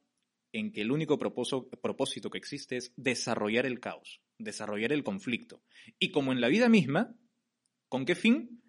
en 0.51 0.71
que 0.71 0.81
el 0.81 0.91
único 0.91 1.17
propósito, 1.19 2.29
que 2.29 2.37
existe 2.37 2.77
es 2.77 2.93
desarrollar 2.95 3.65
el 3.65 3.79
caos, 3.79 4.21
desarrollar 4.37 4.91
el 4.91 5.03
conflicto. 5.03 5.63
Y 5.99 6.11
como 6.11 6.31
en 6.31 6.41
la 6.41 6.47
vida 6.47 6.69
misma, 6.69 7.15
¿con 7.87 8.05
qué 8.05 8.15
fin? 8.15 8.61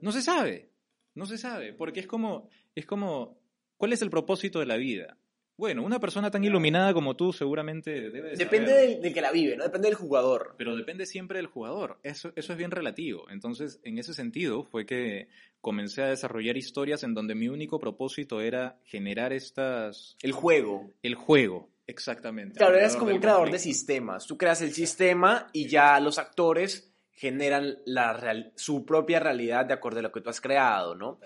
No 0.00 0.12
se 0.12 0.22
sabe, 0.22 0.72
no 1.14 1.26
se 1.26 1.38
sabe, 1.38 1.72
porque 1.72 2.00
es 2.00 2.06
como, 2.06 2.48
es 2.74 2.86
como, 2.86 3.40
¿cuál 3.76 3.92
es 3.92 4.02
el 4.02 4.10
propósito 4.10 4.60
de 4.60 4.66
la 4.66 4.76
vida? 4.76 5.18
Bueno, 5.58 5.82
una 5.82 5.98
persona 5.98 6.30
tan 6.30 6.44
iluminada 6.44 6.92
como 6.92 7.16
tú 7.16 7.32
seguramente 7.32 8.10
debe 8.10 8.36
Depende 8.36 8.72
del, 9.00 9.14
que 9.14 9.20
la 9.22 9.32
vive, 9.32 9.56
¿no? 9.56 9.64
Depende 9.64 9.88
del 9.88 9.96
jugador. 9.96 10.54
Pero 10.58 10.76
depende 10.76 11.06
siempre 11.06 11.38
del 11.38 11.46
jugador. 11.46 11.98
Eso, 12.02 12.30
eso 12.36 12.52
es 12.52 12.58
bien 12.58 12.70
relativo. 12.70 13.24
Entonces, 13.30 13.80
en 13.82 13.98
ese 13.98 14.12
sentido, 14.12 14.64
fue 14.64 14.84
que 14.84 15.28
comencé 15.62 16.02
a 16.02 16.08
desarrollar 16.08 16.58
historias 16.58 17.04
en 17.04 17.14
donde 17.14 17.34
mi 17.34 17.48
único 17.48 17.78
propósito 17.78 18.42
era 18.42 18.78
generar 18.84 19.32
estas... 19.32 20.16
El 20.20 20.32
juego. 20.32 20.90
El 21.02 21.14
juego, 21.14 21.70
exactamente. 21.86 22.58
Claro, 22.58 22.76
eres 22.76 22.94
como 22.94 23.12
un 23.12 23.20
creador 23.20 23.50
de 23.50 23.58
sistemas. 23.58 24.26
Tú 24.26 24.36
creas 24.36 24.60
el 24.60 24.72
sistema 24.74 25.48
y 25.54 25.68
ya 25.68 25.98
los 26.00 26.18
actores 26.18 26.92
generan 27.12 27.78
la 27.86 28.52
su 28.56 28.84
propia 28.84 29.20
realidad 29.20 29.64
de 29.64 29.72
acuerdo 29.72 30.00
a 30.00 30.02
lo 30.02 30.12
que 30.12 30.20
tú 30.20 30.28
has 30.28 30.42
creado, 30.42 30.94
¿no? 30.94 31.18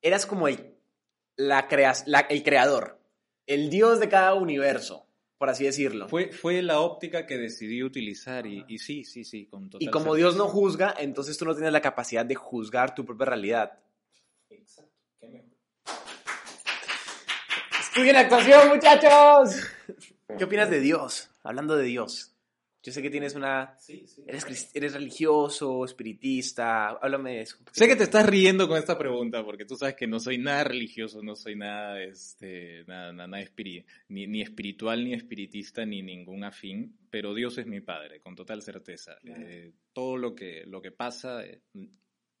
Eras 0.00 0.24
como 0.24 0.46
el, 0.46 0.76
la 1.36 1.66
creas, 1.66 2.04
el 2.28 2.44
creador 2.44 2.99
el 3.50 3.68
dios 3.68 3.98
de 3.98 4.08
cada 4.08 4.34
universo, 4.34 5.08
por 5.36 5.50
así 5.50 5.64
decirlo. 5.64 6.08
Fue, 6.08 6.30
fue 6.30 6.62
la 6.62 6.78
óptica 6.78 7.26
que 7.26 7.36
decidí 7.36 7.82
utilizar 7.82 8.46
y, 8.46 8.78
sí, 8.78 9.02
sí, 9.04 9.24
sí, 9.24 9.46
con 9.46 9.68
total 9.68 9.88
Y 9.88 9.90
como 9.90 10.14
Dios 10.14 10.36
no 10.36 10.46
juzga, 10.46 10.94
entonces 10.96 11.36
tú 11.36 11.44
no 11.44 11.54
tienes 11.54 11.72
la 11.72 11.80
capacidad 11.80 12.24
de 12.24 12.36
juzgar 12.36 12.94
tu 12.94 13.04
propia 13.04 13.26
realidad. 13.26 13.72
Exacto, 14.50 14.92
qué 15.18 15.28
mejor. 15.28 15.50
Estudien 17.80 18.16
actuación, 18.16 18.68
muchachos. 18.68 19.66
¿Qué 20.38 20.44
opinas 20.44 20.70
de 20.70 20.78
Dios? 20.78 21.28
Hablando 21.42 21.76
de 21.76 21.84
Dios. 21.86 22.29
Yo 22.82 22.92
sé 22.92 23.02
que 23.02 23.10
tienes 23.10 23.34
una... 23.34 23.76
eres, 24.26 24.70
eres 24.74 24.94
religioso, 24.94 25.84
espiritista, 25.84 26.88
háblame 26.88 27.32
de 27.32 27.40
eso. 27.42 27.58
Sé 27.72 27.86
que 27.86 27.96
te 27.96 28.04
estás 28.04 28.24
riendo 28.26 28.66
con 28.68 28.78
esta 28.78 28.96
pregunta 28.96 29.44
porque 29.44 29.66
tú 29.66 29.76
sabes 29.76 29.96
que 29.96 30.06
no 30.06 30.18
soy 30.18 30.38
nada 30.38 30.64
religioso, 30.64 31.22
no 31.22 31.36
soy 31.36 31.56
nada, 31.56 32.02
este, 32.02 32.84
nada, 32.86 33.12
nada 33.12 33.28
ni, 34.08 34.26
ni, 34.26 34.40
espiritual, 34.40 35.04
ni 35.04 35.12
espiritista, 35.12 35.84
ni 35.84 36.02
ningún 36.02 36.42
afín, 36.44 36.96
pero 37.10 37.34
Dios 37.34 37.58
es 37.58 37.66
mi 37.66 37.80
Padre, 37.80 38.20
con 38.20 38.34
total 38.34 38.62
certeza. 38.62 39.18
Eh, 39.24 39.72
todo 39.92 40.16
lo 40.16 40.34
que, 40.34 40.64
lo 40.66 40.80
que 40.80 40.92
pasa 40.92 41.44
eh, 41.44 41.60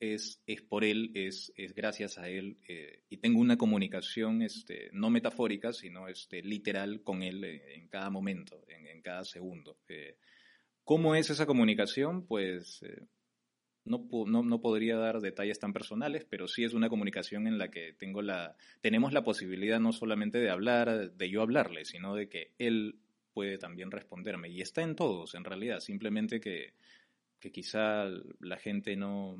es, 0.00 0.42
es 0.46 0.62
por 0.62 0.84
Él, 0.84 1.12
es, 1.14 1.52
es 1.56 1.74
gracias 1.74 2.18
a 2.18 2.28
Él, 2.28 2.56
eh, 2.66 3.02
y 3.08 3.18
tengo 3.18 3.40
una 3.40 3.56
comunicación 3.56 4.42
este, 4.42 4.90
no 4.92 5.10
metafórica, 5.10 5.72
sino 5.72 6.08
este, 6.08 6.42
literal 6.42 7.02
con 7.02 7.22
Él 7.22 7.44
en 7.44 7.86
cada 7.88 8.10
momento, 8.10 8.64
en, 8.68 8.86
en 8.86 9.02
cada 9.02 9.24
segundo. 9.24 9.76
¿Cómo 10.84 11.14
es 11.14 11.30
esa 11.30 11.46
comunicación? 11.46 12.26
Pues 12.26 12.82
eh, 12.82 13.06
no, 13.84 14.08
no, 14.26 14.60
podría 14.60 14.96
dar 14.96 15.20
detalles 15.20 15.58
tan 15.58 15.72
personales, 15.72 16.26
pero 16.28 16.48
sí 16.48 16.64
es 16.64 16.74
una 16.74 16.88
comunicación 16.88 17.46
en 17.46 17.58
la 17.58 17.70
que 17.70 17.92
tengo 17.92 18.22
la, 18.22 18.56
tenemos 18.80 19.12
la 19.12 19.22
posibilidad 19.22 19.78
no 19.78 19.92
solamente 19.92 20.38
de 20.38 20.50
hablar, 20.50 21.12
de 21.12 21.30
yo 21.30 21.42
hablarle, 21.42 21.84
sino 21.84 22.14
de 22.14 22.28
que 22.28 22.54
él 22.58 22.98
puede 23.32 23.56
también 23.58 23.90
responderme. 23.90 24.48
Y 24.48 24.60
está 24.62 24.82
en 24.82 24.96
todos, 24.96 25.34
en 25.34 25.44
realidad, 25.44 25.80
simplemente 25.80 26.40
que, 26.40 26.74
que 27.38 27.52
quizá 27.52 28.06
la 28.40 28.56
gente 28.56 28.96
no, 28.96 29.36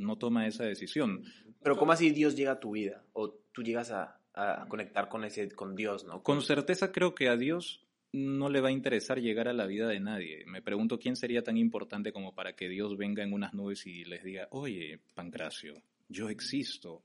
no 0.00 0.16
toma 0.18 0.46
esa 0.46 0.64
decisión. 0.64 1.24
Pero 1.62 1.76
¿cómo 1.76 1.92
así 1.92 2.10
Dios 2.10 2.36
llega 2.36 2.52
a 2.52 2.60
tu 2.60 2.72
vida? 2.72 3.04
¿O 3.12 3.30
tú 3.52 3.62
llegas 3.62 3.90
a, 3.90 4.18
a 4.34 4.66
conectar 4.68 5.08
con, 5.08 5.24
ese, 5.24 5.50
con 5.50 5.76
Dios? 5.76 6.04
¿no? 6.04 6.22
Con 6.22 6.42
certeza 6.42 6.90
creo 6.92 7.14
que 7.14 7.28
a 7.28 7.36
Dios 7.36 7.86
no 8.12 8.48
le 8.48 8.60
va 8.60 8.68
a 8.68 8.72
interesar 8.72 9.20
llegar 9.20 9.48
a 9.48 9.52
la 9.52 9.66
vida 9.66 9.86
de 9.88 10.00
nadie. 10.00 10.44
Me 10.46 10.62
pregunto 10.62 10.98
quién 10.98 11.16
sería 11.16 11.42
tan 11.42 11.56
importante 11.56 12.12
como 12.12 12.34
para 12.34 12.54
que 12.54 12.68
Dios 12.68 12.96
venga 12.96 13.22
en 13.22 13.32
unas 13.32 13.54
nubes 13.54 13.86
y 13.86 14.04
les 14.04 14.24
diga, 14.24 14.48
oye, 14.50 15.00
Pancracio, 15.14 15.82
yo 16.08 16.28
existo. 16.28 17.04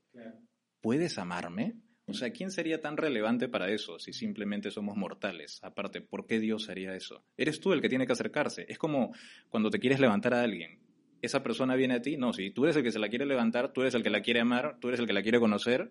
¿Puedes 0.80 1.18
amarme? 1.18 1.76
O 2.08 2.14
sea, 2.14 2.30
¿quién 2.30 2.50
sería 2.50 2.80
tan 2.80 2.96
relevante 2.96 3.48
para 3.48 3.68
eso 3.68 3.98
si 3.98 4.12
simplemente 4.12 4.70
somos 4.70 4.96
mortales? 4.96 5.58
Aparte, 5.62 6.00
¿por 6.00 6.26
qué 6.26 6.38
Dios 6.38 6.68
haría 6.68 6.94
eso? 6.94 7.24
Eres 7.36 7.60
tú 7.60 7.72
el 7.72 7.80
que 7.80 7.88
tiene 7.88 8.06
que 8.06 8.12
acercarse. 8.12 8.64
Es 8.68 8.78
como 8.78 9.12
cuando 9.48 9.70
te 9.70 9.80
quieres 9.80 9.98
levantar 9.98 10.34
a 10.34 10.42
alguien. 10.42 10.78
Esa 11.22 11.42
persona 11.42 11.74
viene 11.74 11.94
a 11.94 12.02
ti. 12.02 12.16
No, 12.16 12.32
si 12.32 12.50
tú 12.50 12.64
eres 12.64 12.76
el 12.76 12.82
que 12.82 12.92
se 12.92 12.98
la 12.98 13.08
quiere 13.08 13.26
levantar, 13.26 13.72
tú 13.72 13.80
eres 13.80 13.94
el 13.94 14.02
que 14.02 14.10
la 14.10 14.22
quiere 14.22 14.40
amar, 14.40 14.78
tú 14.80 14.88
eres 14.88 15.00
el 15.00 15.06
que 15.06 15.12
la 15.12 15.22
quiere 15.22 15.40
conocer, 15.40 15.90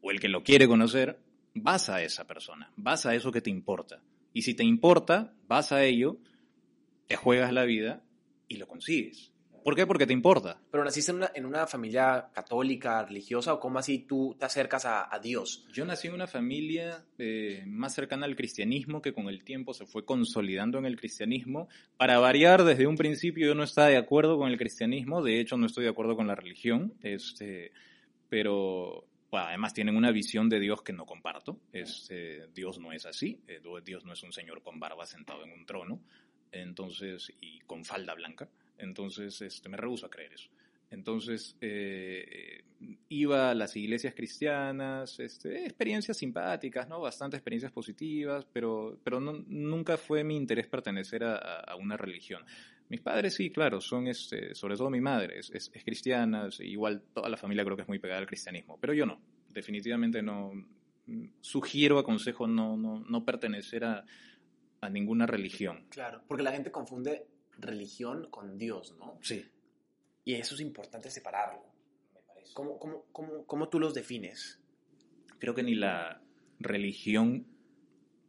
o 0.00 0.10
el 0.10 0.20
que 0.20 0.28
lo 0.28 0.42
quiere 0.42 0.68
conocer, 0.68 1.18
vas 1.54 1.88
a 1.88 2.02
esa 2.02 2.26
persona, 2.26 2.70
vas 2.76 3.06
a 3.06 3.14
eso 3.14 3.32
que 3.32 3.40
te 3.40 3.50
importa. 3.50 4.02
Y 4.32 4.42
si 4.42 4.54
te 4.54 4.64
importa, 4.64 5.32
vas 5.48 5.72
a 5.72 5.84
ello, 5.84 6.18
te 7.06 7.16
juegas 7.16 7.52
la 7.52 7.64
vida 7.64 8.02
y 8.48 8.56
lo 8.56 8.68
consigues. 8.68 9.32
¿Por 9.66 9.74
qué? 9.74 9.84
Porque 9.84 10.06
te 10.06 10.12
importa. 10.12 10.60
Pero 10.70 10.84
naciste 10.84 11.10
en 11.10 11.16
una, 11.16 11.32
en 11.34 11.44
una 11.44 11.66
familia 11.66 12.30
católica, 12.32 13.04
religiosa, 13.04 13.52
o 13.52 13.58
cómo 13.58 13.80
así 13.80 13.98
tú 13.98 14.36
te 14.38 14.46
acercas 14.46 14.84
a, 14.84 15.12
a 15.12 15.18
Dios. 15.18 15.66
Yo 15.72 15.84
nací 15.84 16.06
en 16.06 16.14
una 16.14 16.28
familia 16.28 17.04
eh, 17.18 17.64
más 17.66 17.92
cercana 17.92 18.26
al 18.26 18.36
cristianismo 18.36 19.02
que 19.02 19.12
con 19.12 19.28
el 19.28 19.42
tiempo 19.42 19.74
se 19.74 19.84
fue 19.84 20.04
consolidando 20.04 20.78
en 20.78 20.86
el 20.86 20.96
cristianismo. 20.96 21.68
Para 21.96 22.20
variar, 22.20 22.62
desde 22.62 22.86
un 22.86 22.96
principio 22.96 23.44
yo 23.44 23.56
no 23.56 23.64
estaba 23.64 23.88
de 23.88 23.96
acuerdo 23.96 24.38
con 24.38 24.52
el 24.52 24.56
cristianismo, 24.56 25.20
de 25.20 25.40
hecho 25.40 25.56
no 25.56 25.66
estoy 25.66 25.82
de 25.82 25.90
acuerdo 25.90 26.14
con 26.14 26.28
la 26.28 26.36
religión, 26.36 26.94
este, 27.02 27.72
pero 28.28 29.04
bueno, 29.32 29.48
además 29.48 29.74
tienen 29.74 29.96
una 29.96 30.12
visión 30.12 30.48
de 30.48 30.60
Dios 30.60 30.82
que 30.82 30.92
no 30.92 31.06
comparto. 31.06 31.58
Este, 31.72 32.46
Dios 32.54 32.78
no 32.78 32.92
es 32.92 33.04
así, 33.04 33.40
eh, 33.48 33.60
Dios 33.84 34.04
no 34.04 34.12
es 34.12 34.22
un 34.22 34.32
señor 34.32 34.62
con 34.62 34.78
barba 34.78 35.06
sentado 35.06 35.42
en 35.42 35.50
un 35.50 35.66
trono, 35.66 35.98
entonces, 36.52 37.32
y 37.40 37.58
con 37.62 37.84
falda 37.84 38.14
blanca. 38.14 38.48
Entonces, 38.78 39.40
este, 39.42 39.68
me 39.68 39.76
rehuso 39.76 40.06
a 40.06 40.10
creer 40.10 40.32
eso. 40.32 40.50
Entonces, 40.90 41.56
eh, 41.60 42.62
iba 43.08 43.50
a 43.50 43.54
las 43.54 43.76
iglesias 43.76 44.14
cristianas, 44.14 45.18
este, 45.18 45.64
experiencias 45.64 46.16
simpáticas, 46.16 46.88
¿no? 46.88 47.00
Bastantes 47.00 47.38
experiencias 47.38 47.72
positivas, 47.72 48.46
pero, 48.52 48.98
pero 49.02 49.20
nunca 49.20 49.96
fue 49.96 50.22
mi 50.22 50.36
interés 50.36 50.68
pertenecer 50.68 51.24
a, 51.24 51.74
una 51.76 51.96
religión. 51.96 52.44
Mis 52.88 53.00
padres 53.00 53.34
sí, 53.34 53.50
claro, 53.50 53.80
son, 53.80 54.06
este, 54.06 54.54
sobre 54.54 54.76
todo 54.76 54.88
mi 54.90 55.00
madre, 55.00 55.40
es, 55.40 55.50
es, 55.50 55.72
es 55.74 55.82
cristiana, 55.82 56.48
igual 56.60 57.02
toda 57.12 57.28
la 57.28 57.36
familia 57.36 57.64
creo 57.64 57.76
que 57.76 57.82
es 57.82 57.88
muy 57.88 57.98
pegada 57.98 58.20
al 58.20 58.26
cristianismo, 58.26 58.78
pero 58.80 58.94
yo 58.94 59.06
no, 59.06 59.20
definitivamente 59.52 60.22
no, 60.22 60.52
sugiero, 61.40 61.98
aconsejo 61.98 62.46
no, 62.46 62.76
no, 62.76 63.00
no 63.00 63.24
pertenecer 63.24 63.84
a 63.84 64.04
ninguna 64.88 65.26
religión. 65.26 65.84
Claro, 65.88 66.22
porque 66.28 66.44
la 66.44 66.52
gente 66.52 66.70
confunde 66.70 67.26
religión 67.58 68.28
con 68.30 68.58
Dios, 68.58 68.94
¿no? 68.98 69.18
Sí. 69.22 69.44
Y 70.24 70.34
eso 70.34 70.54
es 70.54 70.60
importante 70.60 71.10
separarlo, 71.10 71.62
me 72.14 72.20
parece. 72.22 72.52
¿Cómo, 72.54 72.78
cómo, 72.78 73.04
cómo, 73.12 73.46
cómo 73.46 73.68
tú 73.68 73.78
los 73.78 73.94
defines? 73.94 74.60
Creo 75.38 75.54
que 75.54 75.62
ni 75.62 75.74
la 75.74 76.20
religión 76.58 77.46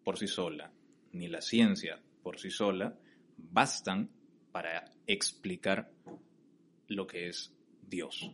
por 0.03 0.17
sí 0.17 0.27
sola, 0.27 0.71
ni 1.13 1.27
la 1.27 1.41
ciencia 1.41 1.99
por 2.21 2.39
sí 2.39 2.51
sola, 2.51 2.97
bastan 3.37 4.09
para 4.51 4.85
explicar 5.05 5.91
lo 6.87 7.07
que 7.07 7.27
es 7.27 7.53
Dios. 7.81 8.31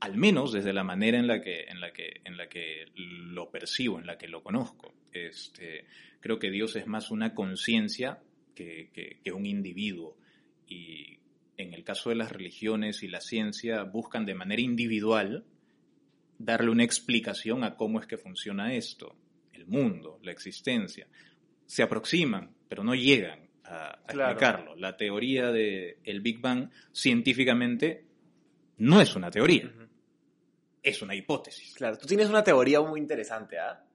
Al 0.00 0.16
menos 0.16 0.52
desde 0.52 0.72
la 0.72 0.84
manera 0.84 1.18
en 1.18 1.26
la 1.26 1.40
que, 1.40 1.64
en 1.64 1.80
la 1.80 1.92
que, 1.92 2.20
en 2.24 2.36
la 2.36 2.48
que 2.48 2.86
lo 2.94 3.50
percibo, 3.50 3.98
en 3.98 4.06
la 4.06 4.18
que 4.18 4.28
lo 4.28 4.42
conozco. 4.42 4.94
Este, 5.12 5.86
creo 6.20 6.38
que 6.38 6.50
Dios 6.50 6.74
es 6.76 6.86
más 6.86 7.10
una 7.10 7.34
conciencia 7.34 8.20
que, 8.54 8.90
que, 8.92 9.20
que 9.22 9.32
un 9.32 9.46
individuo 9.46 10.16
y 10.66 11.18
en 11.56 11.74
el 11.74 11.84
caso 11.84 12.10
de 12.10 12.16
las 12.16 12.32
religiones 12.32 13.02
y 13.02 13.08
la 13.08 13.20
ciencia 13.20 13.82
buscan 13.84 14.26
de 14.26 14.34
manera 14.34 14.62
individual 14.62 15.44
darle 16.38 16.70
una 16.70 16.84
explicación 16.84 17.62
a 17.64 17.76
cómo 17.76 18.00
es 18.00 18.06
que 18.06 18.18
funciona 18.18 18.74
esto, 18.74 19.16
el 19.52 19.66
mundo, 19.66 20.18
la 20.22 20.32
existencia. 20.32 21.06
Se 21.66 21.82
aproximan, 21.82 22.54
pero 22.68 22.82
no 22.82 22.94
llegan 22.94 23.48
a, 23.64 23.90
a 23.90 24.02
claro. 24.06 24.32
explicarlo. 24.32 24.76
La 24.76 24.96
teoría 24.96 25.52
del 25.52 25.98
el 26.04 26.20
Big 26.20 26.40
Bang 26.40 26.70
científicamente 26.92 28.06
no 28.78 29.00
es 29.00 29.14
una 29.14 29.30
teoría, 29.30 29.66
uh 29.66 29.68
-huh. 29.68 29.88
es 30.82 31.02
una 31.02 31.14
hipótesis. 31.14 31.74
Claro, 31.74 31.96
tú 31.96 32.06
tienes 32.06 32.28
una 32.28 32.42
teoría 32.42 32.80
muy 32.80 32.98
interesante, 32.98 33.58
¿ah? 33.58 33.84
¿eh? 33.84 33.91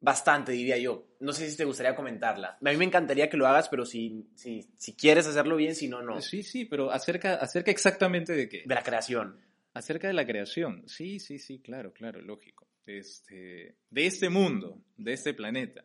Bastante, 0.00 0.52
diría 0.52 0.78
yo. 0.78 1.08
No 1.20 1.32
sé 1.32 1.50
si 1.50 1.56
te 1.56 1.64
gustaría 1.64 1.96
comentarla. 1.96 2.58
A 2.60 2.70
mí 2.70 2.76
me 2.76 2.84
encantaría 2.84 3.28
que 3.28 3.36
lo 3.36 3.46
hagas, 3.46 3.68
pero 3.68 3.84
si, 3.84 4.28
si, 4.34 4.68
si 4.76 4.94
quieres 4.94 5.26
hacerlo 5.26 5.56
bien, 5.56 5.74
si 5.74 5.88
no, 5.88 6.02
no. 6.02 6.20
Sí, 6.20 6.42
sí, 6.42 6.64
pero 6.64 6.92
acerca, 6.92 7.34
acerca 7.34 7.70
exactamente 7.70 8.32
de 8.32 8.48
qué. 8.48 8.62
De 8.64 8.74
la 8.74 8.82
creación. 8.82 9.40
Acerca 9.74 10.06
de 10.06 10.14
la 10.14 10.24
creación. 10.24 10.84
Sí, 10.86 11.18
sí, 11.18 11.38
sí, 11.38 11.58
claro, 11.58 11.92
claro, 11.92 12.22
lógico. 12.22 12.68
Este, 12.86 13.74
de 13.90 14.06
este 14.06 14.30
mundo, 14.30 14.80
de 14.96 15.12
este 15.12 15.34
planeta. 15.34 15.84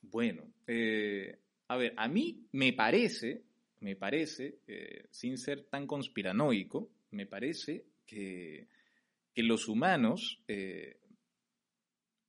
Bueno, 0.00 0.44
eh, 0.66 1.38
a 1.68 1.76
ver, 1.76 1.92
a 1.96 2.08
mí 2.08 2.46
me 2.52 2.72
parece, 2.72 3.42
me 3.80 3.96
parece, 3.96 4.60
eh, 4.66 5.06
sin 5.10 5.36
ser 5.38 5.64
tan 5.64 5.86
conspiranoico, 5.86 6.88
me 7.10 7.26
parece 7.26 7.84
que, 8.06 8.68
que 9.34 9.42
los 9.42 9.68
humanos 9.68 10.40
eh, 10.48 10.99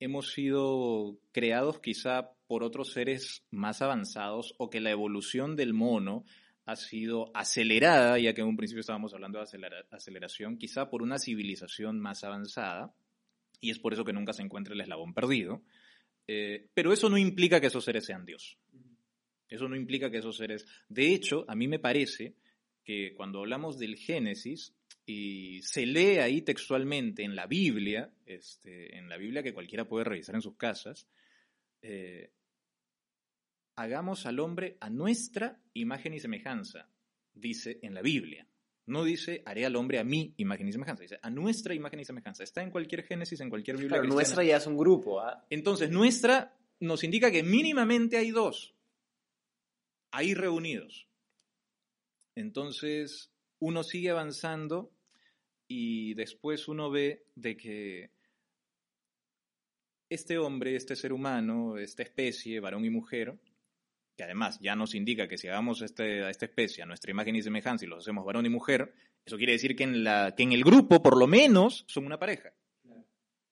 hemos 0.02 0.34
sido 0.34 1.20
creados 1.32 1.80
quizá 1.80 2.32
por 2.48 2.64
otros 2.64 2.92
seres 2.92 3.46
más 3.52 3.82
avanzados 3.84 4.56
o 4.58 4.70
que 4.70 4.82
la 4.82 4.90
evolución 4.90 5.56
del 5.56 5.74
mono 5.74 6.26
ha 6.66 6.76
sido 6.76 7.32
acelerada, 7.36 8.18
ya 8.18 8.34
que 8.34 8.42
en 8.42 8.48
un 8.48 8.58
principio 8.58 8.82
estábamos 8.82 9.14
hablando 9.14 9.38
de 9.38 9.44
acelera 9.44 9.86
aceleración, 9.92 10.58
quizá 10.58 10.90
por 10.90 11.04
una 11.04 11.20
civilización 11.20 12.00
más 12.00 12.24
avanzada, 12.24 12.94
y 13.60 13.70
es 13.70 13.78
por 13.78 13.94
eso 13.94 14.04
que 14.04 14.12
nunca 14.12 14.34
se 14.34 14.42
encuentra 14.42 14.74
el 14.74 14.82
eslabón 14.82 15.14
perdido, 15.14 15.62
eh, 16.28 16.68
pero 16.74 16.92
eso 16.92 17.08
no 17.08 17.20
implica 17.20 17.62
que 17.62 17.68
esos 17.68 17.86
seres 17.86 18.06
sean 18.06 18.26
Dios. 18.26 18.58
Eso 19.48 19.70
no 19.70 19.76
implica 19.76 20.10
que 20.10 20.18
esos 20.18 20.38
seres... 20.38 20.66
De 20.90 21.14
hecho, 21.14 21.46
a 21.48 21.56
mí 21.56 21.68
me 21.68 21.78
parece 21.78 22.36
que 22.84 23.14
cuando 23.14 23.40
hablamos 23.40 23.78
del 23.78 23.98
Génesis, 23.98 24.74
y 25.06 25.62
se 25.64 25.86
lee 25.86 26.20
ahí 26.20 26.42
textualmente 26.42 27.24
en 27.24 27.36
la 27.36 27.48
Biblia, 27.48 28.12
este, 28.26 28.98
en 28.98 29.10
la 29.10 29.18
Biblia 29.18 29.44
que 29.44 29.54
cualquiera 29.54 29.88
puede 29.88 30.06
revisar 30.06 30.36
en 30.36 30.42
sus 30.42 30.56
casas, 30.56 31.08
eh, 31.82 32.32
hagamos 33.76 34.26
al 34.26 34.40
hombre 34.40 34.78
a 34.80 34.90
nuestra 34.90 35.60
imagen 35.74 36.14
y 36.14 36.20
semejanza, 36.20 36.90
dice 37.34 37.80
en 37.82 37.94
la 37.94 38.02
Biblia. 38.02 38.48
No 38.88 39.04
dice, 39.04 39.42
haré 39.46 39.66
al 39.66 39.76
hombre 39.76 40.00
a 40.00 40.04
mi 40.04 40.34
imagen 40.38 40.68
y 40.68 40.72
semejanza, 40.72 41.04
dice 41.04 41.20
a 41.22 41.30
nuestra 41.30 41.74
imagen 41.74 42.00
y 42.00 42.06
semejanza. 42.06 42.44
Está 42.44 42.62
en 42.62 42.72
cualquier 42.72 43.04
Génesis, 43.04 43.40
en 43.40 43.50
cualquier 43.50 43.78
Biblia. 43.78 44.00
Claro, 44.00 44.14
nuestra 44.14 44.44
ya 44.44 44.58
es 44.58 44.68
un 44.68 44.78
grupo. 44.78 45.22
¿eh? 45.22 45.34
Entonces, 45.50 45.90
nuestra 45.92 46.58
nos 46.80 47.04
indica 47.04 47.32
que 47.32 47.44
mínimamente 47.44 48.18
hay 48.18 48.32
dos, 48.32 48.76
ahí 50.12 50.34
reunidos. 50.34 51.08
Entonces, 52.36 53.32
uno 53.62 53.84
sigue 53.84 54.10
avanzando 54.10 54.92
y 55.68 56.14
después 56.16 56.68
uno 56.68 56.90
ve 56.90 57.28
de 57.36 57.56
que 57.56 58.12
este 60.10 60.38
hombre, 60.38 60.76
este 60.76 60.96
ser 60.96 61.14
humano, 61.14 61.78
esta 61.78 62.04
especie, 62.04 62.60
varón 62.60 62.84
y 62.84 62.90
mujer, 62.90 63.40
que 64.18 64.24
además 64.24 64.60
ya 64.60 64.76
nos 64.76 64.94
indica 64.94 65.28
que 65.28 65.38
si 65.38 65.48
hagamos 65.48 65.82
este, 65.82 66.24
a 66.24 66.30
esta 66.30 66.46
especie 66.46 66.84
a 66.84 66.88
nuestra 66.88 67.12
imagen 67.12 67.36
y 67.36 67.42
semejanza 67.42 67.86
y 67.86 67.88
los 67.88 68.00
hacemos 68.00 68.26
varón 68.26 68.46
y 68.46 68.50
mujer, 68.50 68.94
eso 69.24 69.38
quiere 69.38 69.54
decir 69.54 69.76
que 69.76 69.84
en, 69.84 70.04
la, 70.04 70.34
que 70.36 70.44
en 70.44 70.52
el 70.52 70.64
grupo, 70.64 71.02
por 71.02 71.18
lo 71.18 71.28
menos, 71.28 71.86
son 71.88 72.06
una 72.06 72.20
pareja. 72.20 72.54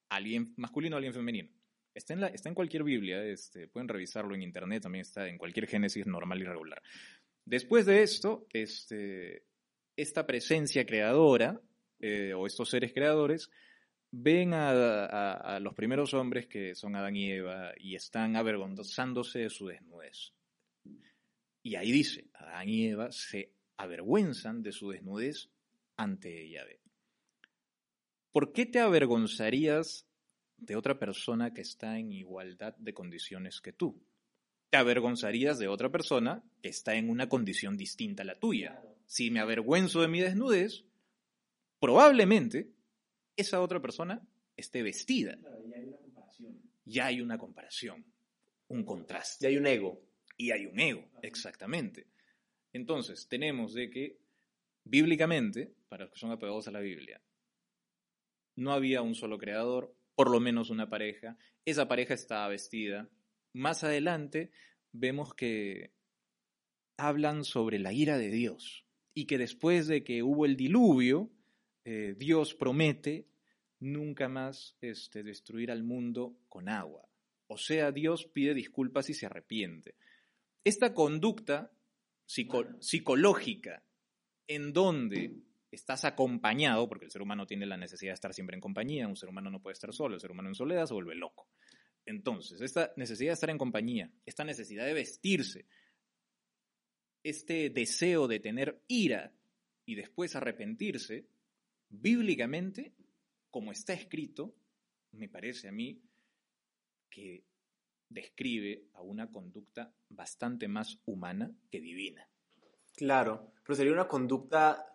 Alguien 0.09 0.53
masculino, 0.57 0.97
alguien 0.97 1.13
femenino. 1.13 1.49
Está 1.93 2.13
en, 2.13 2.21
la, 2.21 2.27
está 2.27 2.49
en 2.49 2.55
cualquier 2.55 2.83
Biblia, 2.83 3.23
este, 3.23 3.67
pueden 3.67 3.87
revisarlo 3.87 4.33
en 4.33 4.41
internet, 4.41 4.81
también 4.83 5.03
está 5.03 5.27
en 5.27 5.37
cualquier 5.37 5.67
Génesis 5.67 6.07
normal 6.07 6.41
y 6.41 6.45
regular. 6.45 6.81
Después 7.45 7.85
de 7.85 8.03
esto, 8.03 8.47
este, 8.51 9.43
esta 10.01 10.25
presencia 10.25 10.85
creadora, 10.85 11.61
eh, 11.99 12.33
o 12.33 12.47
estos 12.47 12.69
seres 12.69 12.93
creadores, 12.93 13.49
ven 14.11 14.53
a, 14.53 15.59
los 15.61 15.73
primeros 15.75 16.13
hombres 16.13 16.47
que 16.47 16.73
son 16.73 16.95
Adán 16.95 17.15
y 17.15 17.31
Eva 17.31 17.73
y 17.77 17.95
están 17.95 18.35
avergonzándose 18.35 19.39
de 19.39 19.49
su 19.49 19.67
desnudez. 19.67 20.33
Y 21.61 21.75
ahí 21.75 21.91
dice, 21.91 22.29
Adán 22.33 22.69
y 22.69 22.87
Eva 22.87 23.11
se 23.11 23.53
avergüenzan 23.77 24.63
de 24.63 24.71
su 24.71 24.89
desnudez 24.89 25.49
ante 25.97 26.49
Yahvé. 26.49 26.79
¿Por 28.31 28.53
qué 28.53 28.65
te 28.65 28.79
avergonzarías 28.79 30.07
de 30.57 30.75
otra 30.75 30.97
persona 30.97 31.53
que 31.53 31.61
está 31.61 31.99
en 31.99 32.11
igualdad 32.11 32.75
de 32.77 32.93
condiciones 32.93 33.59
que 33.59 33.73
tú? 33.73 34.01
Te 34.69 34.77
avergonzarías 34.77 35.59
de 35.59 35.67
otra 35.67 35.91
persona 35.91 36.43
que 36.61 36.69
está 36.69 36.95
en 36.95 37.09
una 37.09 37.27
condición 37.27 37.75
distinta 37.75 38.23
a 38.23 38.25
la 38.25 38.39
tuya. 38.39 38.81
Si 39.09 39.31
me 39.31 39.39
avergüenzo 39.39 40.01
de 40.01 40.07
mi 40.07 40.19
desnudez, 40.19 40.85
probablemente 41.79 42.69
esa 43.35 43.59
otra 43.59 43.81
persona 43.81 44.21
esté 44.55 44.83
vestida. 44.83 45.35
Claro, 45.35 45.63
ya 45.65 45.75
hay 45.77 45.87
una 45.87 45.97
comparación. 45.97 46.61
Ya 46.85 47.05
hay 47.07 47.21
una 47.21 47.37
comparación, 47.39 48.05
un 48.67 48.85
contraste. 48.85 49.45
Ya 49.45 49.49
hay 49.49 49.57
un 49.57 49.65
ego. 49.65 49.99
Y 50.37 50.51
hay 50.51 50.67
un 50.67 50.79
ego, 50.79 51.09
exactamente. 51.23 52.05
Entonces, 52.71 53.27
tenemos 53.27 53.73
de 53.73 53.89
que, 53.89 54.19
bíblicamente, 54.83 55.73
para 55.89 56.03
los 56.03 56.13
que 56.13 56.19
son 56.19 56.31
apegados 56.31 56.67
a 56.67 56.71
la 56.71 56.79
Biblia, 56.79 57.19
no 58.57 58.73
había 58.73 59.01
un 59.01 59.15
solo 59.15 59.39
creador, 59.39 59.91
por 60.13 60.29
lo 60.29 60.39
menos 60.39 60.69
una 60.69 60.87
pareja. 60.87 61.35
Esa 61.65 61.87
pareja 61.87 62.13
estaba 62.13 62.47
vestida. 62.47 63.09
Más 63.53 63.83
adelante 63.83 64.51
vemos 64.91 65.33
que 65.33 65.95
hablan 66.95 67.43
sobre 67.43 67.79
la 67.79 67.91
ira 67.91 68.19
de 68.19 68.29
Dios 68.29 68.85
y 69.13 69.25
que 69.25 69.37
después 69.37 69.87
de 69.87 70.03
que 70.03 70.23
hubo 70.23 70.45
el 70.45 70.55
diluvio, 70.55 71.29
eh, 71.85 72.15
Dios 72.17 72.53
promete 72.55 73.27
nunca 73.79 74.27
más 74.27 74.75
este, 74.81 75.23
destruir 75.23 75.71
al 75.71 75.83
mundo 75.83 76.37
con 76.47 76.69
agua. 76.69 77.07
O 77.47 77.57
sea, 77.57 77.91
Dios 77.91 78.25
pide 78.25 78.53
disculpas 78.53 79.09
y 79.09 79.13
se 79.13 79.25
arrepiente. 79.25 79.95
Esta 80.63 80.93
conducta 80.93 81.71
psicológica 82.25 83.83
en 84.47 84.71
donde 84.71 85.35
estás 85.71 86.05
acompañado, 86.05 86.87
porque 86.87 87.05
el 87.05 87.11
ser 87.11 87.21
humano 87.21 87.47
tiene 87.47 87.65
la 87.65 87.77
necesidad 87.77 88.11
de 88.11 88.15
estar 88.15 88.33
siempre 88.33 88.55
en 88.55 88.61
compañía, 88.61 89.07
un 89.07 89.15
ser 89.15 89.29
humano 89.29 89.49
no 89.49 89.61
puede 89.61 89.73
estar 89.73 89.93
solo, 89.93 90.15
el 90.15 90.21
ser 90.21 90.31
humano 90.31 90.49
en 90.49 90.55
soledad 90.55 90.85
se 90.85 90.93
vuelve 90.93 91.15
loco. 91.15 91.47
Entonces, 92.05 92.61
esta 92.61 92.91
necesidad 92.97 93.31
de 93.31 93.33
estar 93.33 93.49
en 93.49 93.57
compañía, 93.57 94.11
esta 94.25 94.43
necesidad 94.43 94.85
de 94.85 94.93
vestirse, 94.93 95.65
este 97.23 97.69
deseo 97.69 98.27
de 98.27 98.39
tener 98.39 98.81
ira 98.87 99.33
y 99.85 99.95
después 99.95 100.35
arrepentirse, 100.35 101.25
bíblicamente, 101.89 102.93
como 103.49 103.71
está 103.71 103.93
escrito, 103.93 104.53
me 105.13 105.27
parece 105.27 105.67
a 105.67 105.71
mí 105.71 105.99
que 107.09 107.43
describe 108.07 108.85
a 108.93 109.01
una 109.01 109.31
conducta 109.31 109.91
bastante 110.09 110.67
más 110.67 110.99
humana 111.05 111.51
que 111.71 111.79
divina. 111.79 112.27
Claro, 112.95 113.53
pero 113.63 113.75
sería 113.75 113.93
una 113.93 114.07
conducta 114.07 114.85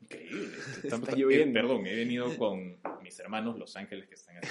increíble. 0.00 0.56
Está, 0.82 1.14
lloviendo. 1.14 1.60
perdón, 1.60 1.86
he 1.86 1.94
venido 1.94 2.36
con 2.36 2.80
mis 3.02 3.18
hermanos 3.20 3.58
Los 3.58 3.76
Ángeles 3.76 4.08
que 4.08 4.14
están 4.14 4.38
aquí. 4.38 4.46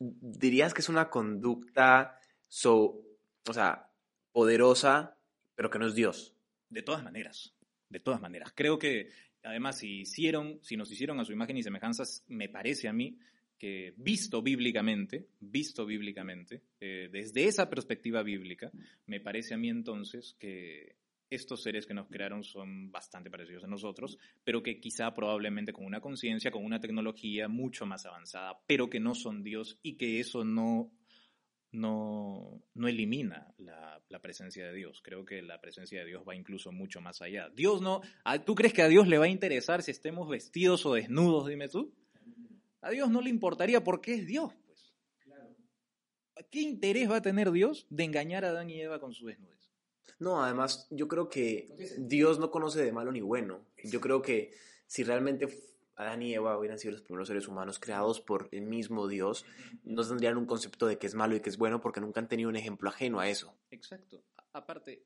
Dirías 0.00 0.74
que 0.74 0.80
es 0.80 0.88
una 0.88 1.08
conducta, 1.08 2.18
so, 2.48 3.02
o 3.48 3.52
sea, 3.52 3.90
poderosa, 4.32 5.16
pero 5.54 5.70
que 5.70 5.78
no 5.78 5.86
es 5.86 5.94
Dios. 5.94 6.34
De 6.68 6.82
todas 6.82 7.02
maneras, 7.02 7.54
de 7.88 8.00
todas 8.00 8.20
maneras. 8.20 8.52
Creo 8.54 8.78
que, 8.78 9.10
además, 9.42 9.78
si 9.78 10.00
hicieron, 10.00 10.58
si 10.62 10.76
nos 10.76 10.90
hicieron 10.90 11.20
a 11.20 11.24
su 11.24 11.32
imagen 11.32 11.56
y 11.56 11.62
semejanzas, 11.62 12.24
me 12.28 12.48
parece 12.48 12.88
a 12.88 12.92
mí 12.92 13.18
que 13.58 13.94
visto 13.96 14.42
bíblicamente, 14.42 15.28
visto 15.40 15.86
bíblicamente, 15.86 16.62
eh, 16.80 17.08
desde 17.10 17.44
esa 17.44 17.70
perspectiva 17.70 18.22
bíblica, 18.22 18.70
me 19.06 19.20
parece 19.20 19.54
a 19.54 19.58
mí 19.58 19.68
entonces 19.68 20.36
que 20.38 20.96
estos 21.30 21.62
seres 21.62 21.86
que 21.86 21.94
nos 21.94 22.08
crearon 22.08 22.44
son 22.44 22.90
bastante 22.90 23.30
parecidos 23.30 23.64
a 23.64 23.68
nosotros, 23.68 24.18
pero 24.44 24.62
que 24.62 24.80
quizá 24.80 25.12
probablemente 25.14 25.72
con 25.72 25.84
una 25.84 26.00
conciencia, 26.00 26.50
con 26.50 26.64
una 26.64 26.80
tecnología 26.80 27.48
mucho 27.48 27.86
más 27.86 28.06
avanzada, 28.06 28.58
pero 28.66 28.88
que 28.88 29.00
no 29.00 29.14
son 29.14 29.42
Dios 29.42 29.78
y 29.82 29.96
que 29.96 30.20
eso 30.20 30.44
no, 30.44 30.92
no, 31.74 32.62
no 32.74 32.88
elimina 32.88 33.52
la, 33.58 34.00
la, 34.08 34.22
presencia 34.22 34.66
de 34.66 34.72
Dios. 34.72 35.02
Creo 35.02 35.24
que 35.24 35.42
la 35.42 35.60
presencia 35.60 36.00
de 36.00 36.06
Dios 36.06 36.24
va 36.26 36.34
incluso 36.34 36.72
mucho 36.72 37.00
más 37.00 37.20
allá. 37.20 37.50
Dios 37.50 37.82
no, 37.82 38.00
¿tú 38.46 38.54
crees 38.54 38.72
que 38.72 38.82
a 38.82 38.88
Dios 38.88 39.08
le 39.08 39.18
va 39.18 39.24
a 39.24 39.28
interesar 39.28 39.82
si 39.82 39.90
estemos 39.90 40.28
vestidos 40.28 40.86
o 40.86 40.94
desnudos, 40.94 41.48
dime 41.48 41.68
tú? 41.68 41.92
A 42.80 42.90
Dios 42.90 43.10
no 43.10 43.20
le 43.20 43.30
importaría 43.30 43.82
porque 43.82 44.14
es 44.14 44.26
Dios. 44.26 44.52
Pues. 44.66 44.94
¿Qué 46.50 46.60
interés 46.60 47.10
va 47.10 47.16
a 47.16 47.22
tener 47.22 47.50
Dios 47.50 47.86
de 47.90 48.04
engañar 48.04 48.44
a 48.44 48.50
Adán 48.50 48.70
y 48.70 48.80
Eva 48.80 49.00
con 49.00 49.12
su 49.12 49.26
desnudez? 49.26 49.70
No, 50.18 50.42
además 50.42 50.86
yo 50.90 51.08
creo 51.08 51.28
que 51.28 51.74
Dios 51.98 52.38
no 52.38 52.50
conoce 52.50 52.84
de 52.84 52.92
malo 52.92 53.10
ni 53.10 53.20
bueno. 53.20 53.66
Yo 53.82 54.00
creo 54.00 54.22
que 54.22 54.52
si 54.86 55.02
realmente 55.02 55.48
Adán 55.96 56.22
y 56.22 56.34
Eva 56.34 56.58
hubieran 56.58 56.78
sido 56.78 56.92
los 56.92 57.02
primeros 57.02 57.28
seres 57.28 57.46
humanos 57.46 57.78
creados 57.78 58.20
por 58.20 58.48
el 58.52 58.62
mismo 58.62 59.06
Dios, 59.06 59.44
no 59.84 60.06
tendrían 60.06 60.36
un 60.36 60.46
concepto 60.46 60.86
de 60.86 60.98
que 60.98 61.06
es 61.06 61.14
malo 61.14 61.36
y 61.36 61.40
que 61.40 61.50
es 61.50 61.58
bueno 61.58 61.80
porque 61.80 62.00
nunca 62.00 62.20
han 62.20 62.28
tenido 62.28 62.48
un 62.48 62.56
ejemplo 62.56 62.88
ajeno 62.88 63.20
a 63.20 63.28
eso. 63.28 63.56
Exacto. 63.70 64.24
Aparte, 64.52 65.04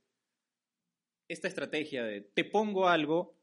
esta 1.28 1.48
estrategia 1.48 2.04
de 2.04 2.22
te 2.22 2.44
pongo 2.44 2.88
algo, 2.88 3.36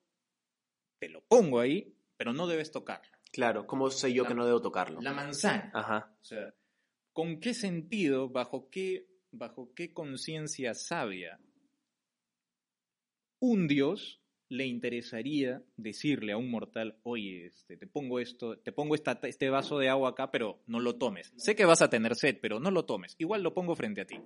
te 0.99 1.09
lo 1.09 1.21
pongo 1.21 1.59
ahí, 1.59 1.95
pero 2.17 2.33
no 2.33 2.47
debes 2.47 2.71
tocarlo. 2.71 3.11
Claro, 3.31 3.67
¿cómo 3.67 3.89
sé 3.89 4.13
yo 4.13 4.25
que 4.25 4.33
no 4.33 4.45
debo 4.45 4.61
tocarlo? 4.61 5.01
La 5.01 5.13
manzana. 5.13 5.69
Ajá. 5.73 6.17
O 6.21 6.25
sea, 6.25 6.53
¿con 7.11 7.39
qué 7.39 7.53
sentido, 7.53 8.29
bajo 8.29 8.69
qué, 8.69 9.07
bajo 9.31 9.73
qué 9.75 9.93
conciencia 9.93 10.73
sabia 10.73 11.39
un 13.39 13.67
Dios 13.67 14.21
le 14.49 14.65
interesaría 14.65 15.63
decirle 15.75 16.31
a 16.31 16.37
un 16.37 16.49
mortal, 16.49 16.99
oye, 17.03 17.47
este, 17.47 17.77
te 17.77 17.87
pongo 17.87 18.19
esto, 18.19 18.57
te 18.59 18.71
pongo 18.71 18.95
esta, 18.95 19.19
este 19.23 19.49
vaso 19.49 19.79
de 19.79 19.89
agua 19.89 20.09
acá, 20.09 20.31
pero 20.31 20.61
no 20.67 20.79
lo 20.79 20.95
tomes. 20.97 21.33
Sé 21.35 21.55
que 21.55 21.65
vas 21.65 21.81
a 21.81 21.89
tener 21.89 22.15
sed, 22.15 22.37
pero 22.41 22.59
no 22.59 22.71
lo 22.71 22.85
tomes. 22.85 23.15
Igual 23.17 23.43
lo 23.43 23.53
pongo 23.53 23.75
frente 23.75 24.01
a 24.01 24.05
ti. 24.05 24.19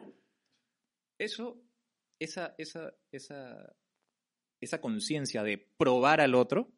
Eso, 1.17 1.62
esa, 2.19 2.55
esa, 2.58 2.93
esa, 3.12 3.75
esa 4.60 4.82
conciencia 4.82 5.43
de 5.43 5.58
probar 5.58 6.21
al 6.21 6.36
otro 6.36 6.71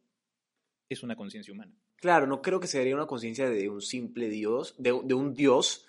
es 0.90 1.04
una 1.04 1.16
conciencia 1.16 1.54
humana. 1.54 1.74
Claro, 1.96 2.28
no 2.28 2.42
creo 2.42 2.60
que 2.60 2.68
sería 2.68 2.96
una 2.96 3.06
conciencia 3.06 3.50
de 3.50 3.70
un 3.70 3.82
simple 3.82 4.30
Dios, 4.30 4.76
de, 4.78 5.00
de 5.04 5.14
un 5.14 5.34
Dios 5.34 5.88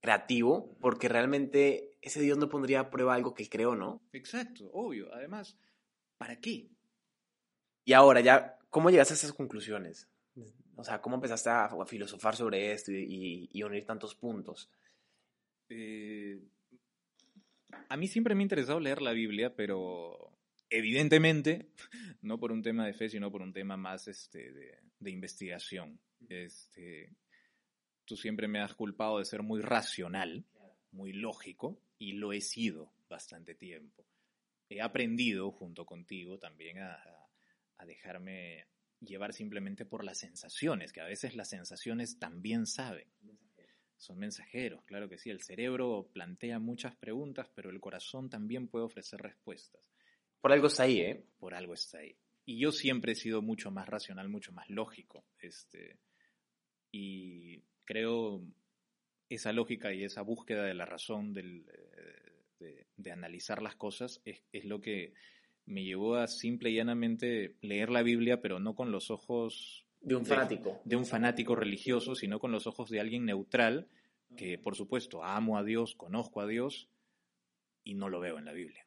creativo, 0.00 0.76
porque 0.80 1.08
realmente 1.08 1.96
ese 2.02 2.20
Dios 2.20 2.38
no 2.38 2.48
pondría 2.48 2.80
a 2.80 2.90
prueba 2.90 3.14
algo 3.14 3.34
que 3.34 3.42
él 3.42 3.48
creó, 3.48 3.74
¿no? 3.74 4.02
Exacto, 4.12 4.70
obvio. 4.72 5.12
Además, 5.12 5.56
¿para 6.18 6.36
qué? 6.40 6.68
Y 7.84 7.92
ahora, 7.94 8.20
ya, 8.20 8.58
¿cómo 8.68 8.90
llegaste 8.90 9.14
a 9.14 9.16
esas 9.16 9.32
conclusiones? 9.32 10.08
O 10.76 10.84
sea, 10.84 11.00
¿cómo 11.00 11.16
empezaste 11.16 11.50
a, 11.50 11.70
filosofar 11.86 12.36
sobre 12.36 12.72
esto 12.72 12.92
y, 12.92 13.62
unir 13.62 13.84
tantos 13.84 14.14
puntos? 14.14 14.70
Eh, 15.68 16.38
a 17.88 17.96
mí 17.96 18.06
siempre 18.06 18.34
me 18.34 18.42
ha 18.42 18.44
interesado 18.44 18.78
leer 18.78 19.02
la 19.02 19.12
Biblia, 19.12 19.54
pero 19.54 20.38
evidentemente, 20.70 21.70
no 22.22 22.38
por 22.38 22.52
un 22.52 22.62
tema 22.62 22.86
de 22.86 22.94
fe, 22.94 23.08
sino 23.08 23.30
por 23.30 23.42
un 23.42 23.52
tema 23.52 23.76
más 23.76 24.08
este, 24.08 24.52
de, 24.52 25.10
investigación. 25.10 25.98
Este, 26.28 27.10
tú 28.04 28.16
siempre 28.16 28.48
me 28.48 28.60
has 28.60 28.74
culpado 28.74 29.18
de 29.18 29.24
ser 29.24 29.42
muy 29.42 29.60
racional, 29.60 30.44
muy 30.92 31.12
lógico, 31.12 31.80
y 31.98 32.12
lo 32.12 32.32
he 32.32 32.40
sido 32.40 32.92
bastante 33.08 33.54
tiempo. 33.54 34.04
He 34.68 34.80
aprendido 34.80 35.50
junto 35.50 35.86
contigo 35.86 36.38
también 36.38 36.78
a, 36.78 37.02
dejarme 37.86 38.66
llevar 39.00 39.32
simplemente 39.32 39.86
por 39.86 40.04
las 40.04 40.18
sensaciones, 40.18 40.92
que 40.92 41.00
a 41.00 41.06
veces 41.06 41.36
las 41.36 41.48
sensaciones 41.48 42.18
también 42.18 42.66
saben. 42.66 43.08
Son 43.96 44.18
mensajeros, 44.18 44.84
claro 44.84 45.08
que 45.08 45.18
sí. 45.18 45.30
El 45.30 45.40
cerebro 45.40 46.10
plantea 46.12 46.58
muchas 46.58 46.96
preguntas, 46.96 47.48
pero 47.54 47.70
el 47.70 47.80
corazón 47.80 48.28
también 48.28 48.68
puede 48.68 48.84
ofrecer 48.84 49.20
respuestas. 49.20 49.80
Por 50.40 50.52
algo 50.52 50.66
está 50.66 50.84
ahí, 50.84 51.00
¿eh? 51.00 51.24
Por 51.38 51.54
algo 51.54 51.74
está 51.74 51.98
ahí. 51.98 52.16
Y 52.44 52.58
yo 52.58 52.72
siempre 52.72 53.12
he 53.12 53.16
sido 53.16 53.42
mucho 53.42 53.70
más 53.70 53.88
racional, 53.88 54.28
mucho 54.28 54.52
más 54.52 54.68
lógico. 54.68 55.24
Este, 55.38 55.98
y 56.90 57.62
creo 57.84 58.42
esa 59.28 59.52
lógica 59.52 59.92
y 59.92 60.04
esa 60.04 60.22
búsqueda 60.22 60.64
de 60.64 60.74
la 60.74 60.86
razón 60.86 61.32
del, 61.32 61.64
de, 62.58 63.12
analizar 63.12 63.62
las 63.62 63.76
cosas 63.76 64.20
es, 64.24 64.42
es, 64.52 64.64
lo 64.64 64.80
que 64.80 65.14
me 65.64 65.84
llevó 65.84 66.16
a 66.16 66.26
simple 66.26 66.70
y 66.70 66.76
llanamente 66.76 67.56
leer 67.60 67.90
la 67.90 68.02
Biblia, 68.02 68.40
pero 68.40 68.58
no 68.58 68.74
con 68.74 68.90
los 68.90 69.10
ojos 69.10 69.86
de 70.00 70.16
un 70.16 70.24
fanático. 70.24 70.80
De, 70.84 70.96
un 70.96 71.06
fanático 71.06 71.54
religioso, 71.54 72.14
sino 72.14 72.38
con 72.38 72.52
los 72.52 72.66
ojos 72.66 72.90
de 72.90 73.00
alguien 73.00 73.24
neutral, 73.24 73.88
que 74.36 74.58
por 74.58 74.76
supuesto 74.76 75.24
amo 75.24 75.58
a 75.58 75.64
Dios, 75.64 75.94
conozco 75.94 76.40
a 76.40 76.46
Dios 76.46 76.88
y 77.84 77.94
no 77.94 78.08
lo 78.08 78.20
veo 78.20 78.38
en 78.38 78.44
la 78.44 78.52
Biblia. 78.52 78.86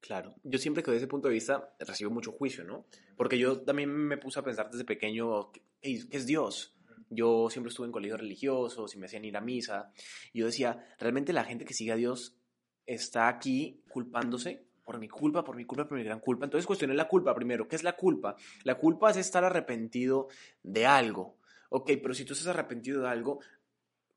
Claro, 0.00 0.34
yo 0.42 0.58
siempre 0.58 0.82
que 0.82 0.90
desde 0.90 1.04
ese 1.04 1.10
punto 1.10 1.28
de 1.28 1.34
vista 1.34 1.74
recibo 1.78 2.10
mucho 2.10 2.32
juicio, 2.32 2.64
¿no? 2.64 2.86
Porque 3.16 3.38
yo 3.38 3.62
también 3.62 3.90
me 3.90 4.18
puse 4.18 4.38
a 4.38 4.42
pensar 4.42 4.70
desde 4.70 4.84
pequeño, 4.84 5.50
¿qué, 5.50 5.62
es 5.82 6.26
Dios? 6.26 6.74
Yo 7.08 7.48
siempre 7.48 7.70
estuve 7.70 7.86
en 7.86 7.92
colegios 7.92 8.20
religiosos 8.20 8.94
y 8.94 8.98
me 8.98 9.06
hacían 9.06 9.24
ir 9.24 9.36
a 9.36 9.40
misa. 9.40 9.92
Y 10.32 10.40
yo 10.40 10.46
decía, 10.46 10.94
realmente 10.98 11.32
la 11.32 11.44
gente 11.44 11.64
que 11.64 11.74
sigue 11.74 11.92
a 11.92 11.96
Dios 11.96 12.36
está 12.86 13.28
aquí 13.28 13.82
culpándose 13.88 14.66
por 14.84 14.98
mi 14.98 15.08
culpa, 15.08 15.42
por 15.42 15.56
mi 15.56 15.64
culpa, 15.64 15.88
por 15.88 15.96
mi 15.96 16.04
gran 16.04 16.20
culpa. 16.20 16.44
Entonces 16.44 16.66
cuestioné 16.66 16.94
la 16.94 17.08
culpa 17.08 17.34
primero. 17.34 17.66
¿Qué 17.66 17.76
es 17.76 17.82
la 17.82 17.96
culpa? 17.96 18.36
La 18.64 18.76
culpa 18.76 19.10
es 19.10 19.16
estar 19.16 19.44
arrepentido 19.44 20.28
de 20.62 20.86
algo. 20.86 21.38
Ok, 21.70 21.92
pero 22.02 22.14
si 22.14 22.24
tú 22.24 22.34
estás 22.34 22.48
arrepentido 22.48 23.02
de 23.02 23.08
algo, 23.08 23.40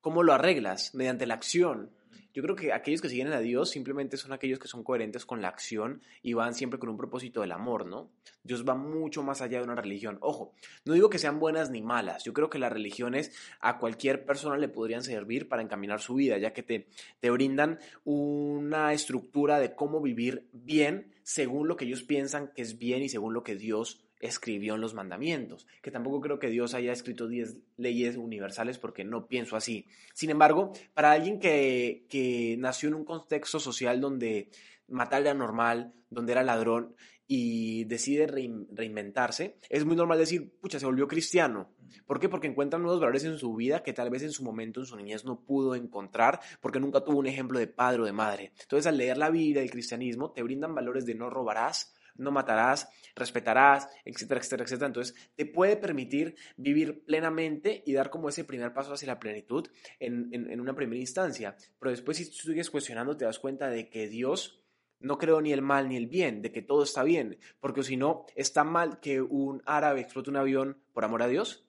¿cómo 0.02 0.24
lo 0.24 0.34
arreglas? 0.34 0.94
Mediante 0.94 1.26
la 1.26 1.36
acción. 1.36 1.92
Yo 2.34 2.44
creo 2.44 2.56
que 2.56 2.74
aquellos 2.74 3.02
que 3.02 3.10
siguen 3.10 3.28
a 3.34 3.40
Dios 3.40 3.70
simplemente 3.70 4.18
son 4.18 4.34
aquellos 4.34 4.60
que 4.60 4.68
son 4.68 4.84
coherentes 4.84 5.26
con 5.26 5.42
la 5.42 5.48
acción 5.48 6.02
y 6.22 6.34
van 6.34 6.54
siempre 6.54 6.80
con 6.80 6.90
un 6.90 6.98
propósito 6.98 7.42
del 7.42 7.52
amor, 7.52 7.86
¿no? 7.86 8.12
Dios 8.44 8.64
va 8.68 8.76
mucho 8.76 9.24
más 9.24 9.42
allá 9.42 9.58
de 9.58 9.64
una 9.64 9.76
religión. 9.76 10.18
Ojo, 10.22 10.54
no 10.86 10.94
digo 10.94 11.10
que 11.10 11.20
sean 11.20 11.40
buenas 11.40 11.70
ni 11.70 11.82
malas. 11.82 12.24
Yo 12.24 12.34
creo 12.34 12.50
que 12.50 12.60
las 12.60 12.72
religiones 12.72 13.32
a 13.60 13.78
cualquier 13.80 14.26
persona 14.26 14.58
le 14.58 14.70
podrían 14.70 15.04
servir 15.04 15.48
para 15.48 15.62
encaminar 15.62 16.00
su 16.00 16.16
vida, 16.16 16.38
ya 16.38 16.54
que 16.54 16.64
te, 16.64 16.88
te 17.20 17.30
brindan 17.30 17.80
una 18.04 18.94
estructura 18.94 19.60
de 19.60 19.76
cómo 19.76 20.02
vivir 20.02 20.48
bien 20.54 21.14
según 21.24 21.68
lo 21.68 21.76
que 21.76 21.86
ellos 21.86 22.04
piensan 22.04 22.52
que 22.56 22.62
es 22.62 22.78
bien 22.78 23.04
y 23.04 23.10
según 23.10 23.34
lo 23.34 23.44
que 23.44 23.56
Dios 23.56 24.07
escribió 24.20 24.76
en 24.76 24.82
los 24.82 24.94
mandamientos, 24.94 25.68
que 25.82 25.92
tampoco 25.92 26.22
creo 26.22 26.40
que 26.40 26.50
Dios 26.50 26.74
haya 26.74 26.92
escrito 26.92 27.28
10 27.28 27.58
leyes 27.78 28.18
universales 28.18 28.78
porque 28.78 29.04
no 29.04 29.28
pienso 29.28 29.56
así. 29.56 29.86
Sin 30.14 30.30
embargo, 30.30 30.74
para 30.94 31.12
alguien 31.12 31.40
que, 31.40 32.06
que 32.10 32.56
nació 32.58 32.90
en 32.90 32.96
un 32.96 33.06
contexto 33.06 33.60
social 33.60 34.02
donde 34.02 34.50
matar 34.88 35.22
era 35.22 35.34
normal, 35.34 35.94
donde 36.10 36.32
era 36.32 36.44
ladrón 36.44 36.96
y 37.28 37.84
decide 37.86 38.26
reinventarse, 38.26 39.58
es 39.70 39.84
muy 39.84 39.98
normal 39.98 40.18
decir, 40.18 40.50
pucha, 40.62 40.80
se 40.80 40.86
volvió 40.86 41.08
cristiano. 41.08 41.70
¿Por 42.06 42.20
qué? 42.20 42.30
Porque 42.30 42.48
encuentra 42.48 42.80
nuevos 42.80 43.02
valores 43.02 43.26
en 43.26 43.38
su 43.38 43.54
vida 43.54 43.84
que 43.84 43.92
tal 43.92 44.10
vez 44.10 44.24
en 44.24 44.32
su 44.32 44.44
momento, 44.44 44.80
en 44.80 44.86
su 44.86 44.96
niñez, 44.96 45.26
no 45.26 45.42
pudo 45.42 45.76
encontrar 45.76 46.40
porque 46.62 46.80
nunca 46.80 47.02
tuvo 47.04 47.20
un 47.20 47.28
ejemplo 47.28 47.60
de 47.60 47.68
padre 47.68 48.04
o 48.04 48.06
de 48.06 48.14
madre. 48.14 48.54
Entonces, 48.62 48.88
al 48.88 48.98
leer 48.98 49.18
la 49.18 49.30
Biblia 49.30 49.62
y 49.62 49.66
el 49.66 49.72
cristianismo, 49.72 50.32
te 50.32 50.42
brindan 50.42 50.74
valores 50.74 51.06
de 51.06 51.16
no 51.16 51.30
robarás, 51.30 51.94
no 52.18 52.32
matarás, 52.32 52.90
respetarás, 53.16 53.88
etcétera, 54.06 54.40
etcétera, 54.40 54.64
etcétera. 54.64 54.88
Entonces, 54.88 55.16
te 55.36 55.46
puede 55.46 55.78
permitir 55.78 56.36
vivir 56.56 57.04
plenamente 57.06 57.84
y 57.86 57.94
dar 57.94 58.10
como 58.10 58.30
ese 58.30 58.44
primer 58.44 58.74
paso 58.74 58.94
hacia 58.94 59.08
la 59.08 59.20
plenitud 59.20 59.68
en, 60.00 60.30
en 60.32 60.60
una 60.60 60.76
primera 60.76 61.00
instancia. 61.00 61.56
Pero 61.80 61.92
después, 61.92 62.18
si 62.18 62.26
tú 62.30 62.36
sigues 62.36 62.70
cuestionando, 62.70 63.18
te 63.18 63.26
das 63.26 63.40
cuenta 63.40 63.70
de 63.70 63.90
que 63.90 64.08
Dios 64.08 64.62
no 65.00 65.18
creo 65.18 65.42
ni 65.42 65.54
el 65.54 65.62
mal 65.62 65.90
ni 65.90 65.98
el 65.98 66.08
bien, 66.08 66.42
de 66.42 66.52
que 66.52 66.62
todo 66.62 66.84
está 66.84 67.04
bien, 67.04 67.38
porque 67.60 67.84
si 67.84 67.98
no, 67.98 68.26
¿está 68.36 68.64
mal 68.64 69.00
que 69.00 69.22
un 69.22 69.62
árabe 69.66 70.02
explote 70.02 70.30
un 70.30 70.38
avión 70.38 70.82
por 70.94 71.06
amor 71.06 71.22
a 71.22 71.28
Dios? 71.28 71.67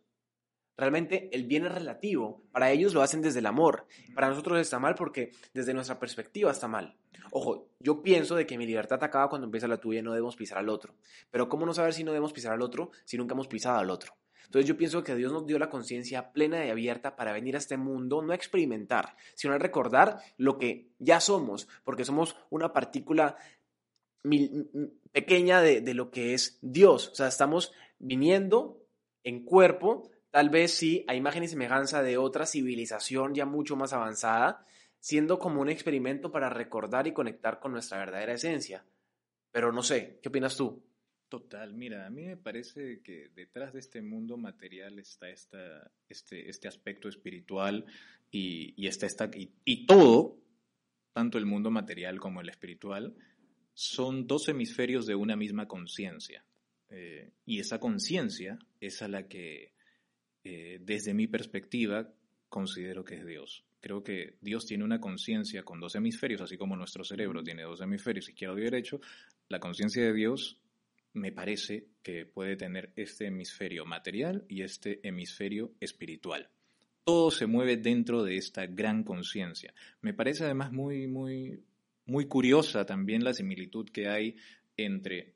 Realmente 0.78 1.28
el 1.32 1.44
bien 1.44 1.66
es 1.66 1.74
relativo. 1.74 2.44
Para 2.52 2.70
ellos 2.70 2.94
lo 2.94 3.02
hacen 3.02 3.20
desde 3.20 3.40
el 3.40 3.46
amor. 3.46 3.86
Para 4.14 4.28
nosotros 4.28 4.60
está 4.60 4.78
mal 4.78 4.94
porque 4.94 5.32
desde 5.52 5.74
nuestra 5.74 5.98
perspectiva 5.98 6.52
está 6.52 6.68
mal. 6.68 6.96
Ojo, 7.32 7.68
yo 7.80 8.00
pienso 8.00 8.36
de 8.36 8.46
que 8.46 8.56
mi 8.56 8.64
libertad 8.64 9.02
acaba 9.02 9.28
cuando 9.28 9.46
empieza 9.46 9.66
la 9.66 9.78
tuya 9.78 9.98
y 9.98 10.02
no 10.02 10.12
debemos 10.12 10.36
pisar 10.36 10.58
al 10.58 10.68
otro. 10.68 10.94
Pero 11.32 11.48
¿cómo 11.48 11.66
no 11.66 11.74
saber 11.74 11.92
si 11.94 12.04
no 12.04 12.12
debemos 12.12 12.32
pisar 12.32 12.52
al 12.52 12.62
otro 12.62 12.92
si 13.04 13.18
nunca 13.18 13.34
hemos 13.34 13.48
pisado 13.48 13.78
al 13.78 13.90
otro? 13.90 14.14
Entonces 14.44 14.68
yo 14.68 14.78
pienso 14.78 15.02
que 15.02 15.16
Dios 15.16 15.32
nos 15.32 15.46
dio 15.46 15.58
la 15.58 15.68
conciencia 15.68 16.32
plena 16.32 16.64
y 16.64 16.70
abierta 16.70 17.16
para 17.16 17.32
venir 17.32 17.56
a 17.56 17.58
este 17.58 17.76
mundo, 17.76 18.22
no 18.22 18.32
a 18.32 18.36
experimentar, 18.36 19.16
sino 19.34 19.54
a 19.54 19.58
recordar 19.58 20.20
lo 20.36 20.58
que 20.58 20.92
ya 21.00 21.20
somos, 21.20 21.68
porque 21.84 22.04
somos 22.04 22.36
una 22.50 22.72
partícula 22.72 23.36
pequeña 25.12 25.60
de, 25.60 25.80
de 25.80 25.94
lo 25.94 26.10
que 26.12 26.34
es 26.34 26.58
Dios. 26.62 27.08
O 27.08 27.14
sea, 27.16 27.26
estamos 27.26 27.72
viniendo 27.98 28.80
en 29.24 29.44
cuerpo, 29.44 30.08
tal 30.38 30.51
vez 30.51 30.70
sí, 30.70 31.05
a 31.09 31.16
imagen 31.16 31.42
y 31.42 31.48
semejanza 31.48 32.01
de 32.01 32.16
otra 32.16 32.46
civilización 32.46 33.35
ya 33.35 33.44
mucho 33.44 33.74
más 33.74 33.92
avanzada, 33.92 34.64
siendo 35.01 35.40
como 35.40 35.61
un 35.61 35.68
experimento 35.68 36.31
para 36.31 36.48
recordar 36.48 37.09
y 37.09 37.12
conectar 37.12 37.59
con 37.59 37.72
nuestra 37.72 37.98
verdadera 37.98 38.35
esencia. 38.35 38.85
Pero 39.51 39.72
no 39.72 39.83
sé, 39.83 40.20
¿qué 40.22 40.29
opinas 40.29 40.57
tú? 40.57 40.81
Total, 41.29 41.74
mira, 41.74 42.07
a 42.07 42.11
mí 42.11 42.22
me 42.22 42.37
parece 42.37 43.01
que 43.03 43.31
detrás 43.35 43.72
de 43.72 43.81
este 43.81 44.01
mundo 44.01 44.37
material 44.37 45.01
está 45.01 45.29
esta, 45.29 45.90
este, 46.09 46.48
este 46.48 46.68
aspecto 46.68 47.09
espiritual 47.09 47.85
y, 48.31 48.74
y, 48.77 48.87
esta, 48.87 49.29
y, 49.35 49.87
todo, 49.87 50.38
tanto 51.12 51.38
el 51.38 51.46
mundo 51.46 51.72
material 51.72 52.20
como 52.20 52.42
el 52.42 52.48
espiritual, 52.48 53.16
son 53.74 54.29
dos 54.29 54.48
hemisferios 54.48 55.05
de 55.05 55.16
una 55.16 55.35
misma 55.35 55.66
conciencia. 55.66 56.44
Eh, 56.90 57.33
y 57.44 57.59
esa 57.59 57.81
conciencia 57.81 58.57
es 58.79 59.03
a 59.03 59.09
la 59.09 59.27
que, 59.27 59.72
eh, 60.50 60.78
desde 60.80 61.12
mi 61.12 61.26
perspectiva, 61.26 62.11
considero 62.48 63.04
que 63.04 63.16
es 63.16 63.26
Dios. 63.26 63.66
Creo 63.82 64.02
que 64.02 64.38
Dios 64.40 64.64
tiene 64.64 64.82
una 64.82 64.98
conciencia 64.98 65.62
con 65.62 65.78
dos 65.78 65.94
hemisferios, 65.94 66.40
así 66.40 66.56
como 66.56 66.74
nuestro 66.74 67.04
cerebro 67.04 67.42
tiene 67.42 67.64
dos 67.64 67.82
hemisferios, 67.82 68.30
izquierdo 68.30 68.58
y 68.58 68.62
derecho. 68.62 68.98
La 69.50 69.61
conciencia 69.61 70.02
de 70.02 70.14
Dios 70.14 70.58
me 71.12 71.32
parece 71.32 71.88
que 72.02 72.24
puede 72.24 72.56
tener 72.56 72.94
este 72.96 73.26
hemisferio 73.26 73.84
material 73.84 74.46
y 74.48 74.62
este 74.62 75.06
hemisferio 75.06 75.72
espiritual. 75.80 76.48
Todo 77.04 77.30
se 77.30 77.46
mueve 77.46 77.76
dentro 77.76 78.24
de 78.24 78.38
esta 78.38 78.64
gran 78.64 79.04
conciencia. 79.04 79.74
Me 80.00 80.14
parece 80.14 80.44
además 80.44 80.72
muy, 80.72 81.08
muy, 81.08 81.62
muy 82.06 82.26
curiosa 82.26 82.87
también 82.87 83.22
la 83.22 83.34
similitud 83.34 83.90
que 83.90 84.08
hay 84.08 84.37
entre 84.78 85.34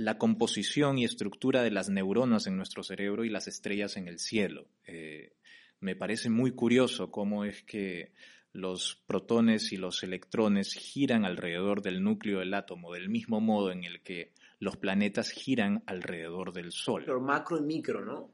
la 0.00 0.16
composición 0.16 0.98
y 0.98 1.04
estructura 1.04 1.62
de 1.62 1.70
las 1.70 1.90
neuronas 1.90 2.46
en 2.46 2.56
nuestro 2.56 2.82
cerebro 2.82 3.24
y 3.24 3.28
las 3.28 3.48
estrellas 3.48 3.98
en 3.98 4.08
el 4.08 4.18
cielo. 4.18 4.66
Eh, 4.86 5.34
me 5.80 5.94
parece 5.94 6.30
muy 6.30 6.52
curioso 6.52 7.10
cómo 7.10 7.44
es 7.44 7.62
que 7.64 8.12
los 8.52 9.02
protones 9.06 9.72
y 9.72 9.76
los 9.76 10.02
electrones 10.02 10.72
giran 10.72 11.24
alrededor 11.24 11.82
del 11.82 12.02
núcleo 12.02 12.40
del 12.40 12.54
átomo 12.54 12.92
del 12.94 13.10
mismo 13.10 13.40
modo 13.40 13.70
en 13.70 13.84
el 13.84 14.00
que 14.00 14.32
los 14.58 14.76
planetas 14.78 15.30
giran 15.30 15.82
alrededor 15.86 16.52
del 16.52 16.72
Sol. 16.72 17.02
Pero 17.04 17.20
macro 17.20 17.58
y 17.58 17.62
micro, 17.62 18.04
¿no? 18.04 18.30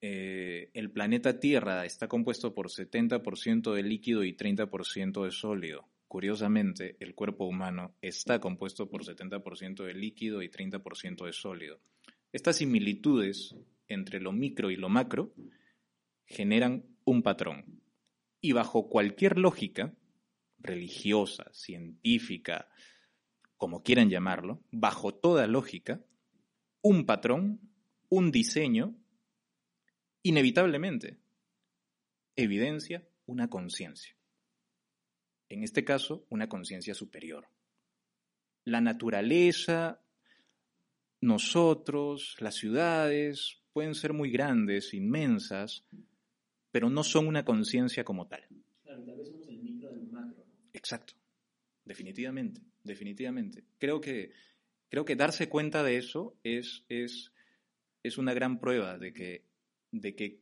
Eh, 0.00 0.70
el 0.74 0.92
planeta 0.92 1.40
Tierra 1.40 1.84
está 1.84 2.06
compuesto 2.06 2.54
por 2.54 2.68
70% 2.68 3.74
de 3.74 3.82
líquido 3.82 4.22
y 4.22 4.36
30% 4.36 5.24
de 5.24 5.30
sólido. 5.32 5.88
Curiosamente, 6.08 6.96
el 7.00 7.14
cuerpo 7.14 7.44
humano 7.44 7.94
está 8.00 8.40
compuesto 8.40 8.88
por 8.88 9.04
70% 9.04 9.84
de 9.84 9.92
líquido 9.94 10.42
y 10.42 10.48
30% 10.48 11.26
de 11.26 11.32
sólido. 11.34 11.80
Estas 12.32 12.56
similitudes 12.56 13.54
entre 13.88 14.20
lo 14.20 14.32
micro 14.32 14.70
y 14.70 14.76
lo 14.76 14.88
macro 14.88 15.34
generan 16.24 16.84
un 17.04 17.22
patrón. 17.22 17.82
Y 18.40 18.52
bajo 18.52 18.88
cualquier 18.88 19.38
lógica, 19.38 19.94
religiosa, 20.58 21.50
científica, 21.52 22.68
como 23.56 23.82
quieran 23.82 24.08
llamarlo, 24.08 24.62
bajo 24.70 25.14
toda 25.14 25.46
lógica, 25.46 26.02
un 26.80 27.04
patrón, 27.04 27.60
un 28.08 28.30
diseño, 28.30 28.96
inevitablemente 30.22 31.18
evidencia 32.36 33.06
una 33.26 33.50
conciencia. 33.50 34.17
En 35.48 35.62
este 35.62 35.84
caso, 35.84 36.26
una 36.30 36.48
conciencia 36.48 36.94
superior. 36.94 37.48
La 38.64 38.80
naturaleza, 38.80 40.00
nosotros, 41.20 42.36
las 42.40 42.54
ciudades, 42.54 43.62
pueden 43.72 43.94
ser 43.94 44.12
muy 44.12 44.30
grandes, 44.30 44.92
inmensas, 44.92 45.84
pero 46.70 46.90
no 46.90 47.02
son 47.02 47.26
una 47.26 47.44
conciencia 47.44 48.04
como 48.04 48.26
tal. 48.26 48.46
Claro, 48.82 49.04
tal 49.04 49.16
vez 49.16 49.28
somos 49.28 49.48
el 49.48 49.58
micro 49.58 49.90
del 49.90 50.06
macro. 50.08 50.44
Exacto, 50.72 51.14
definitivamente 51.84 52.60
definitivamente. 52.88 53.62
Creo 53.78 54.00
que, 54.00 54.32
creo 54.88 55.04
que 55.04 55.14
darse 55.14 55.48
cuenta 55.48 55.84
de 55.84 55.98
eso 55.98 56.36
es, 56.42 56.84
es, 56.88 57.32
es 58.02 58.18
una 58.18 58.34
gran 58.34 58.58
prueba 58.58 58.98
de 58.98 59.12
que, 59.12 59.44
de 59.92 60.16
que 60.16 60.38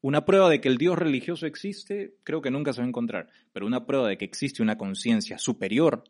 una 0.00 0.24
prueba 0.24 0.48
de 0.48 0.60
que 0.60 0.68
el 0.68 0.78
Dios 0.78 0.98
religioso 0.98 1.46
existe, 1.46 2.16
creo 2.22 2.42
que 2.42 2.50
nunca 2.50 2.72
se 2.72 2.80
va 2.80 2.84
a 2.84 2.88
encontrar, 2.88 3.28
pero 3.52 3.66
una 3.66 3.86
prueba 3.86 4.08
de 4.08 4.18
que 4.18 4.24
existe 4.24 4.62
una 4.62 4.78
conciencia 4.78 5.38
superior 5.38 6.04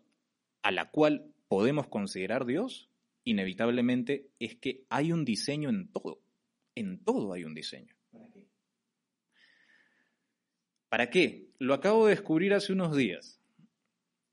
a 0.62 0.70
la 0.70 0.90
cual 0.90 1.32
podemos 1.48 1.86
considerar 1.86 2.44
Dios, 2.46 2.90
inevitablemente 3.24 4.30
es 4.38 4.56
que 4.56 4.84
hay 4.88 5.12
un 5.12 5.24
diseño 5.24 5.68
en 5.68 5.88
todo. 5.88 6.20
En 6.74 7.02
todo 7.02 7.32
hay 7.32 7.44
un 7.44 7.54
diseño. 7.54 7.94
¿Para 8.10 8.28
qué? 8.28 8.46
¿Para 10.88 11.10
qué? 11.10 11.48
Lo 11.58 11.74
acabo 11.74 12.06
de 12.06 12.14
descubrir 12.14 12.54
hace 12.54 12.72
unos 12.72 12.96
días. 12.96 13.40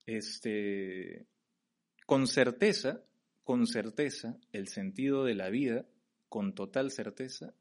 Este, 0.05 1.25
con 2.05 2.27
certeza, 2.27 3.03
con 3.43 3.67
certeza, 3.67 4.37
el 4.51 4.67
sentido 4.67 5.23
de 5.23 5.35
la 5.35 5.49
vida, 5.49 5.85
con 6.29 6.53
total 6.53 6.91
certeza, 6.91 7.53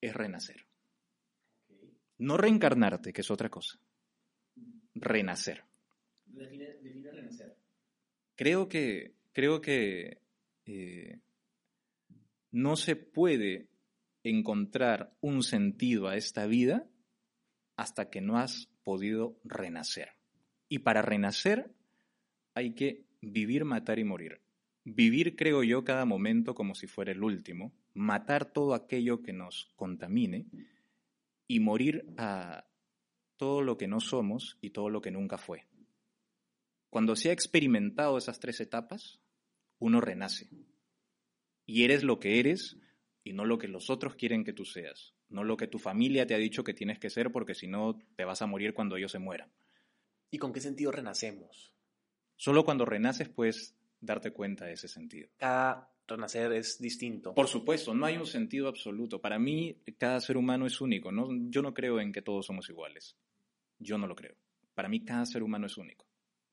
es 0.00 0.14
renacer. 0.14 0.66
No 2.22 2.36
reencarnarte, 2.36 3.12
que 3.12 3.22
es 3.22 3.32
otra 3.32 3.48
cosa. 3.48 3.80
Renacer. 4.94 5.64
Define, 6.24 6.78
renacer. 7.10 7.56
Creo 8.36 8.68
que, 8.68 9.16
creo 9.32 9.60
que 9.60 10.22
eh, 10.64 11.18
no 12.52 12.76
se 12.76 12.94
puede 12.94 13.66
encontrar 14.22 15.16
un 15.20 15.42
sentido 15.42 16.06
a 16.06 16.14
esta 16.14 16.46
vida 16.46 16.86
hasta 17.74 18.08
que 18.08 18.20
no 18.20 18.38
has 18.38 18.68
podido 18.84 19.36
renacer. 19.42 20.10
Y 20.68 20.78
para 20.78 21.02
renacer 21.02 21.72
hay 22.54 22.74
que 22.74 23.04
vivir, 23.20 23.64
matar 23.64 23.98
y 23.98 24.04
morir. 24.04 24.40
Vivir, 24.84 25.34
creo 25.34 25.64
yo, 25.64 25.82
cada 25.82 26.04
momento 26.04 26.54
como 26.54 26.76
si 26.76 26.86
fuera 26.86 27.10
el 27.10 27.24
último, 27.24 27.72
matar 27.94 28.52
todo 28.52 28.74
aquello 28.74 29.22
que 29.22 29.32
nos 29.32 29.72
contamine 29.74 30.46
y 31.46 31.60
morir 31.60 32.04
a 32.16 32.66
todo 33.36 33.62
lo 33.62 33.76
que 33.76 33.88
no 33.88 34.00
somos 34.00 34.58
y 34.60 34.70
todo 34.70 34.88
lo 34.88 35.00
que 35.00 35.10
nunca 35.10 35.38
fue. 35.38 35.66
Cuando 36.90 37.16
se 37.16 37.30
ha 37.30 37.32
experimentado 37.32 38.18
esas 38.18 38.38
tres 38.38 38.60
etapas, 38.60 39.20
uno 39.78 40.00
renace. 40.00 40.48
Y 41.66 41.84
eres 41.84 42.04
lo 42.04 42.20
que 42.20 42.38
eres 42.38 42.76
y 43.24 43.32
no 43.32 43.44
lo 43.44 43.58
que 43.58 43.68
los 43.68 43.90
otros 43.90 44.14
quieren 44.14 44.44
que 44.44 44.52
tú 44.52 44.64
seas, 44.64 45.14
no 45.28 45.44
lo 45.44 45.56
que 45.56 45.66
tu 45.66 45.78
familia 45.78 46.26
te 46.26 46.34
ha 46.34 46.38
dicho 46.38 46.64
que 46.64 46.74
tienes 46.74 46.98
que 46.98 47.10
ser 47.10 47.32
porque 47.32 47.54
si 47.54 47.66
no 47.66 47.98
te 48.16 48.24
vas 48.24 48.42
a 48.42 48.46
morir 48.46 48.74
cuando 48.74 48.96
ellos 48.96 49.12
se 49.12 49.18
mueran. 49.18 49.50
¿Y 50.30 50.38
con 50.38 50.52
qué 50.52 50.60
sentido 50.60 50.92
renacemos? 50.92 51.74
Solo 52.36 52.64
cuando 52.64 52.84
renaces 52.84 53.28
puedes 53.28 53.76
darte 54.00 54.32
cuenta 54.32 54.66
de 54.66 54.72
ese 54.72 54.88
sentido. 54.88 55.28
Cada 55.36 55.92
renacer 56.12 56.52
es 56.52 56.78
distinto. 56.78 57.34
Por 57.34 57.48
supuesto, 57.48 57.94
no 57.94 58.06
hay 58.06 58.16
un 58.16 58.26
sentido 58.26 58.68
absoluto. 58.68 59.20
Para 59.20 59.38
mí, 59.38 59.76
cada 59.98 60.20
ser 60.20 60.36
humano 60.36 60.66
es 60.66 60.80
único. 60.80 61.10
Yo 61.48 61.62
no 61.62 61.74
creo 61.74 62.00
en 62.00 62.12
que 62.12 62.22
todos 62.22 62.46
somos 62.46 62.68
iguales. 62.70 63.16
Yo 63.78 63.98
no 63.98 64.06
lo 64.06 64.14
creo. 64.14 64.36
Para 64.74 64.88
mí, 64.88 65.04
cada 65.04 65.26
ser 65.26 65.42
humano 65.42 65.66
es 65.66 65.76
único. 65.76 66.06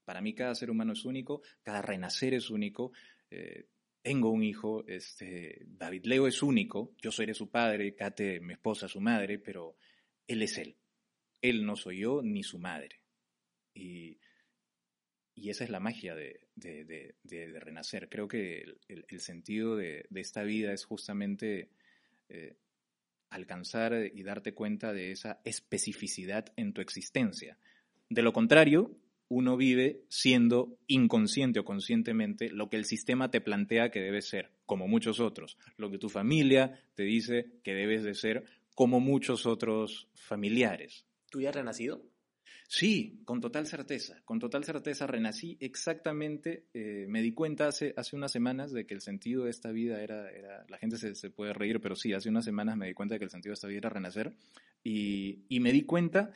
Para 0.05 0.22
mí, 0.22 0.34
cada 0.34 0.55
ser 0.55 0.72
humano 0.72 0.93
es 0.93 1.05
único, 1.05 1.41
cada 1.62 1.82
renacer 1.82 2.34
es 2.34 2.49
único. 2.49 2.91
Eh, 3.30 3.68
tengo 4.01 4.32
un 4.32 4.43
hijo, 4.43 4.84
este, 4.88 5.62
David 5.68 6.05
Leo 6.05 6.26
es 6.26 6.41
único, 6.41 6.95
yo 7.01 7.12
soy 7.12 7.34
su 7.34 7.49
padre, 7.49 7.93
Kate, 7.93 8.39
mi 8.39 8.53
esposa, 8.53 8.88
su 8.88 9.01
madre, 9.01 9.39
pero 9.39 9.78
él 10.26 10.41
es 10.41 10.57
él. 10.57 10.78
Él 11.41 11.66
no 11.66 11.76
soy 11.76 11.99
yo 11.99 12.22
ni 12.24 12.43
su 12.43 12.60
madre. 12.60 13.01
Y, 13.74 14.18
y 15.40 15.50
esa 15.50 15.64
es 15.64 15.70
la 15.70 15.80
magia 15.80 16.16
de, 16.16 16.42
de, 16.56 17.16
de, 17.24 17.60
renacer. 17.60 18.10
Creo 18.10 18.28
que 18.28 18.66
el, 18.88 19.20
sentido 19.22 19.76
de, 19.76 20.06
esta 20.14 20.44
vida 20.44 20.74
es 20.74 20.86
justamente 20.86 21.70
eh, 22.28 22.58
alcanzar 23.30 23.94
y 24.14 24.24
darte 24.24 24.54
cuenta 24.54 24.92
de 24.94 25.12
esa 25.12 25.40
especificidad 25.46 26.52
en 26.58 26.74
tu 26.74 26.82
existencia. 26.82 27.58
De 28.10 28.22
lo 28.22 28.34
contrario, 28.34 28.98
uno 29.30 29.56
vive 29.56 30.04
siendo 30.10 30.78
inconsciente 30.88 31.60
o 31.60 31.66
conscientemente 31.66 32.50
lo 32.50 32.70
que 32.70 32.78
el 32.78 32.86
sistema 32.86 33.32
te 33.32 33.42
plantea 33.42 33.92
que 33.92 34.02
debes 34.02 34.28
ser, 34.28 34.52
como 34.66 34.88
muchos 34.88 35.20
otros, 35.20 35.58
lo 35.78 35.90
que 35.90 36.00
tu 36.00 36.10
familia 36.10 36.82
te 36.96 37.04
dice 37.04 37.52
que 37.64 37.74
debes 37.74 38.04
de 38.04 38.16
ser, 38.16 38.44
como 38.76 39.00
muchos 39.00 39.46
otros 39.46 40.10
familiares. 40.16 41.06
¿Tú 41.30 41.42
ya 41.42 41.50
has 41.50 41.56
renacido? 41.56 42.04
Sí, 42.68 43.22
con 43.26 43.41
total 43.41 43.66
certeza, 43.66 44.22
con 44.26 44.39
total 44.39 44.64
certeza 44.64 45.08
renací 45.08 45.58
exactamente, 45.60 46.66
eh, 46.74 47.06
me 47.08 47.22
di 47.22 47.34
cuenta 47.34 47.68
hace, 47.68 47.93
hace 47.97 48.16
unas 48.16 48.32
semanas 48.32 48.72
de 48.72 48.86
que 48.86 48.93
el 48.93 49.02
sentido 49.02 49.45
de 49.45 49.50
esta 49.50 49.72
vida 49.72 50.02
era, 50.02 50.30
la 50.68 50.78
gente 50.78 50.97
se, 50.97 51.30
puede 51.32 51.54
reír, 51.54 51.82
pero 51.82 51.95
sí, 51.95 52.14
hace 52.14 52.30
unas 52.30 52.45
semanas 52.45 52.78
me 52.78 52.88
di 52.88 52.93
cuenta 52.93 53.16
de 53.16 53.20
que 53.20 53.26
el 53.26 53.32
sentido 53.32 53.52
de 53.52 53.56
esta 53.56 53.68
vida 53.68 53.80
era 53.80 53.89
renacer 53.89 54.34
y, 54.84 55.45
y 55.50 55.60
me 55.60 55.72
di 55.72 55.84
cuenta 55.84 56.32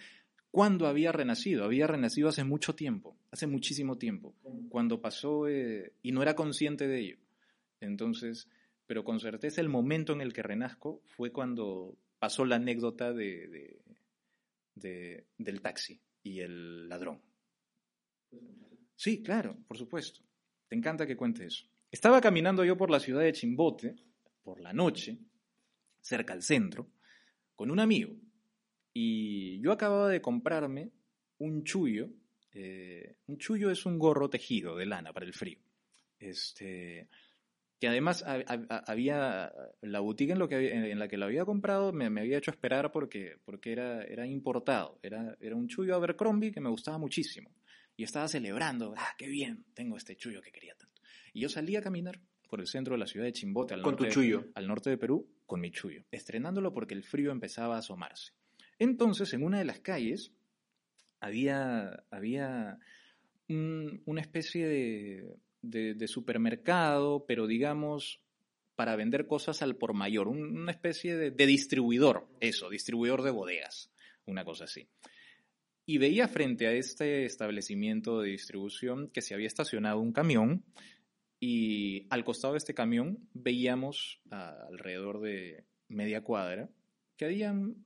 cuando 0.53 0.86
había 0.86 1.11
renacido, 1.11 1.64
había 1.64 1.88
renacido 1.88 2.30
hace 2.30 2.43
mucho 2.43 2.76
tiempo, 2.76 3.18
hace 3.32 3.47
muchísimo 3.47 3.97
tiempo, 3.97 4.36
cuando 4.70 5.01
pasó 5.01 5.47
eh, 5.47 5.93
y 6.03 6.11
no 6.11 6.22
era 6.22 6.36
consciente 6.36 6.88
de 6.88 6.99
ello. 6.99 7.18
Entonces, 7.80 8.47
pero 8.86 9.03
con 9.03 9.20
certeza 9.20 9.61
el 9.61 9.70
momento 9.70 10.14
en 10.14 10.22
el 10.22 10.32
que 10.32 10.43
renazco 10.43 11.01
fue 11.05 11.32
cuando 11.32 11.97
pasó 12.20 12.45
la 12.45 12.57
anécdota 12.57 13.14
de, 13.14 13.80
del 14.76 15.61
taxi 15.61 15.99
y 16.24 16.39
el 16.39 16.88
ladrón. 16.89 17.21
Sí, 18.95 19.21
claro, 19.21 19.57
por 19.67 19.78
supuesto. 19.78 20.21
Te 20.67 20.76
encanta 20.76 21.05
que 21.05 21.17
cuente 21.17 21.45
eso. 21.45 21.65
Estaba 21.91 22.21
caminando 22.21 22.63
yo 22.65 22.76
por 22.78 22.89
la 22.89 22.99
ciudad 22.99 23.21
de 23.21 23.34
Chimbote, 23.34 23.95
por 24.43 24.59
la 24.59 24.74
noche, 24.74 25.17
cerca 25.99 26.34
al 26.34 26.41
centro, 26.41 26.89
con 27.55 27.69
un 27.69 27.80
amigo. 27.80 28.15
Y 28.93 29.59
yo 29.61 29.71
acababa 29.71 30.09
de 30.09 30.21
comprarme 30.21 30.91
un 31.39 31.63
chullo. 31.63 32.09
Eh, 32.51 33.17
un 33.28 33.38
chullo 33.38 33.71
es 33.71 33.86
un 33.86 33.99
gorro 33.99 34.30
tejido 34.30 34.76
de 34.76 34.86
lana 34.86 35.13
para 35.13 35.26
el 35.26 35.34
frío. 35.34 35.59
Este, 36.17 37.09
que 37.84 37.89
además 37.89 38.23
había 38.25 39.51
la 39.81 39.99
boutique 39.99 40.31
en, 40.31 40.39
lo 40.39 40.47
que, 40.47 40.71
en 40.71 40.97
la 40.97 41.09
que 41.09 41.17
lo 41.17 41.25
había 41.25 41.43
comprado 41.43 41.91
me, 41.91 42.05
había 42.05 42.38
hecho 42.38 42.49
esperar 42.49 42.93
porque, 42.93 43.36
porque 43.43 43.73
era, 43.73 44.05
era 44.05 44.25
importado, 44.25 44.99
era, 45.03 45.36
era 45.41 45.57
un 45.57 45.67
chullo 45.67 45.93
Abercrombie 45.93 46.53
que 46.53 46.61
me 46.61 46.69
gustaba 46.69 46.97
muchísimo 46.97 47.51
y 47.97 48.05
estaba 48.05 48.29
celebrando, 48.29 48.93
ah, 48.95 49.09
qué 49.17 49.27
bien, 49.27 49.65
tengo 49.73 49.97
este 49.97 50.15
chullo 50.15 50.41
que 50.41 50.53
quería 50.53 50.73
tanto. 50.75 51.01
Y 51.34 51.41
yo 51.41 51.49
salí 51.49 51.75
a 51.75 51.81
caminar 51.81 52.21
por 52.49 52.61
el 52.61 52.67
centro 52.67 52.93
de 52.93 52.99
la 52.99 53.05
ciudad 53.05 53.25
de 53.25 53.34
Chimbote, 53.34 53.73
al, 53.73 53.81
¿Con 53.81 53.95
norte, 53.95 54.05
tu 54.05 54.11
chullo? 54.13 54.45
al 54.55 54.65
norte 54.65 54.89
de 54.89 54.97
Perú, 54.97 55.27
con 55.45 55.59
mi 55.59 55.69
chullo, 55.69 56.05
estrenándolo 56.09 56.71
porque 56.71 56.93
el 56.93 57.03
frío 57.03 57.34
empezaba 57.34 57.75
a 57.75 57.79
asomarse. 57.79 58.31
Entonces, 58.79 59.34
en 59.34 59.43
una 59.43 59.57
de 59.57 59.65
las 59.65 59.81
calles 59.81 60.31
había, 61.19 62.05
había 62.11 62.79
una 63.49 64.21
especie 64.21 64.69
de, 64.69 65.36
de, 65.64 66.07
supermercado, 66.07 67.26
pero 67.26 67.47
digamos 67.47 68.22
para 68.76 68.95
vender 68.95 69.28
cosas 69.28 69.61
al 69.61 69.76
por 69.76 69.93
mayor, 69.93 70.28
una 70.28 70.72
especie 70.72 71.16
de, 71.16 71.45
distribuidor, 71.45 72.28
eso, 72.39 72.70
distribuidor 72.70 73.22
de 73.22 73.32
bodegas, 73.32 73.91
una 74.26 74.43
cosa 74.43 74.66
así. 74.66 74.88
Y 75.86 75.97
veía 75.97 76.28
frente 76.28 76.68
a 76.68 76.72
este 76.74 77.26
establecimiento 77.26 78.22
de 78.22 78.32
distribución 78.32 79.09
que 79.09 79.22
se 79.22 79.34
había 79.34 79.47
estacionado 79.47 79.99
un 79.99 80.11
camión 80.11 80.66
y 81.39 82.07
al 82.09 82.24
costado 82.24 82.53
de 82.53 82.57
este 82.59 82.74
camión 82.74 83.30
veíamos 83.34 84.22
alrededor 84.32 85.20
de 85.22 85.66
media 85.88 86.22
cuadra 86.22 86.70
que 87.18 87.26
habían 87.26 87.86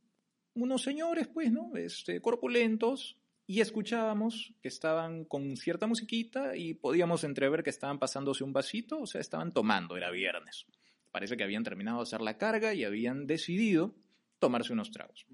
unos 0.53 0.83
señores, 0.83 1.27
pues, 1.27 1.51
¿no? 1.51 1.75
Este, 1.75 2.21
corpulentos, 2.21 3.17
y 3.49 3.61
escuchábamos 3.61 4.53
que 4.61 4.67
estaban 4.67 5.23
con 5.23 5.55
cierta 5.55 5.87
musiquita 5.87 6.57
y 6.57 6.73
podíamos 6.73 7.23
entrever 7.23 7.63
que 7.63 7.69
estaban 7.69 7.97
pasándose 7.97 8.43
un 8.43 8.51
vasito, 8.51 8.99
o 8.99 9.07
sea, 9.07 9.21
estaban 9.21 9.53
tomando, 9.53 9.95
era 9.95 10.11
viernes. 10.11 10.65
Parece 11.11 11.37
que 11.37 11.45
habían 11.45 11.63
terminado 11.63 11.99
de 11.99 12.03
hacer 12.03 12.19
la 12.19 12.37
carga 12.37 12.73
y 12.73 12.83
habían 12.83 13.25
decidido 13.25 13.95
tomarse 14.39 14.73
unos 14.73 14.91
tragos. 14.91 15.25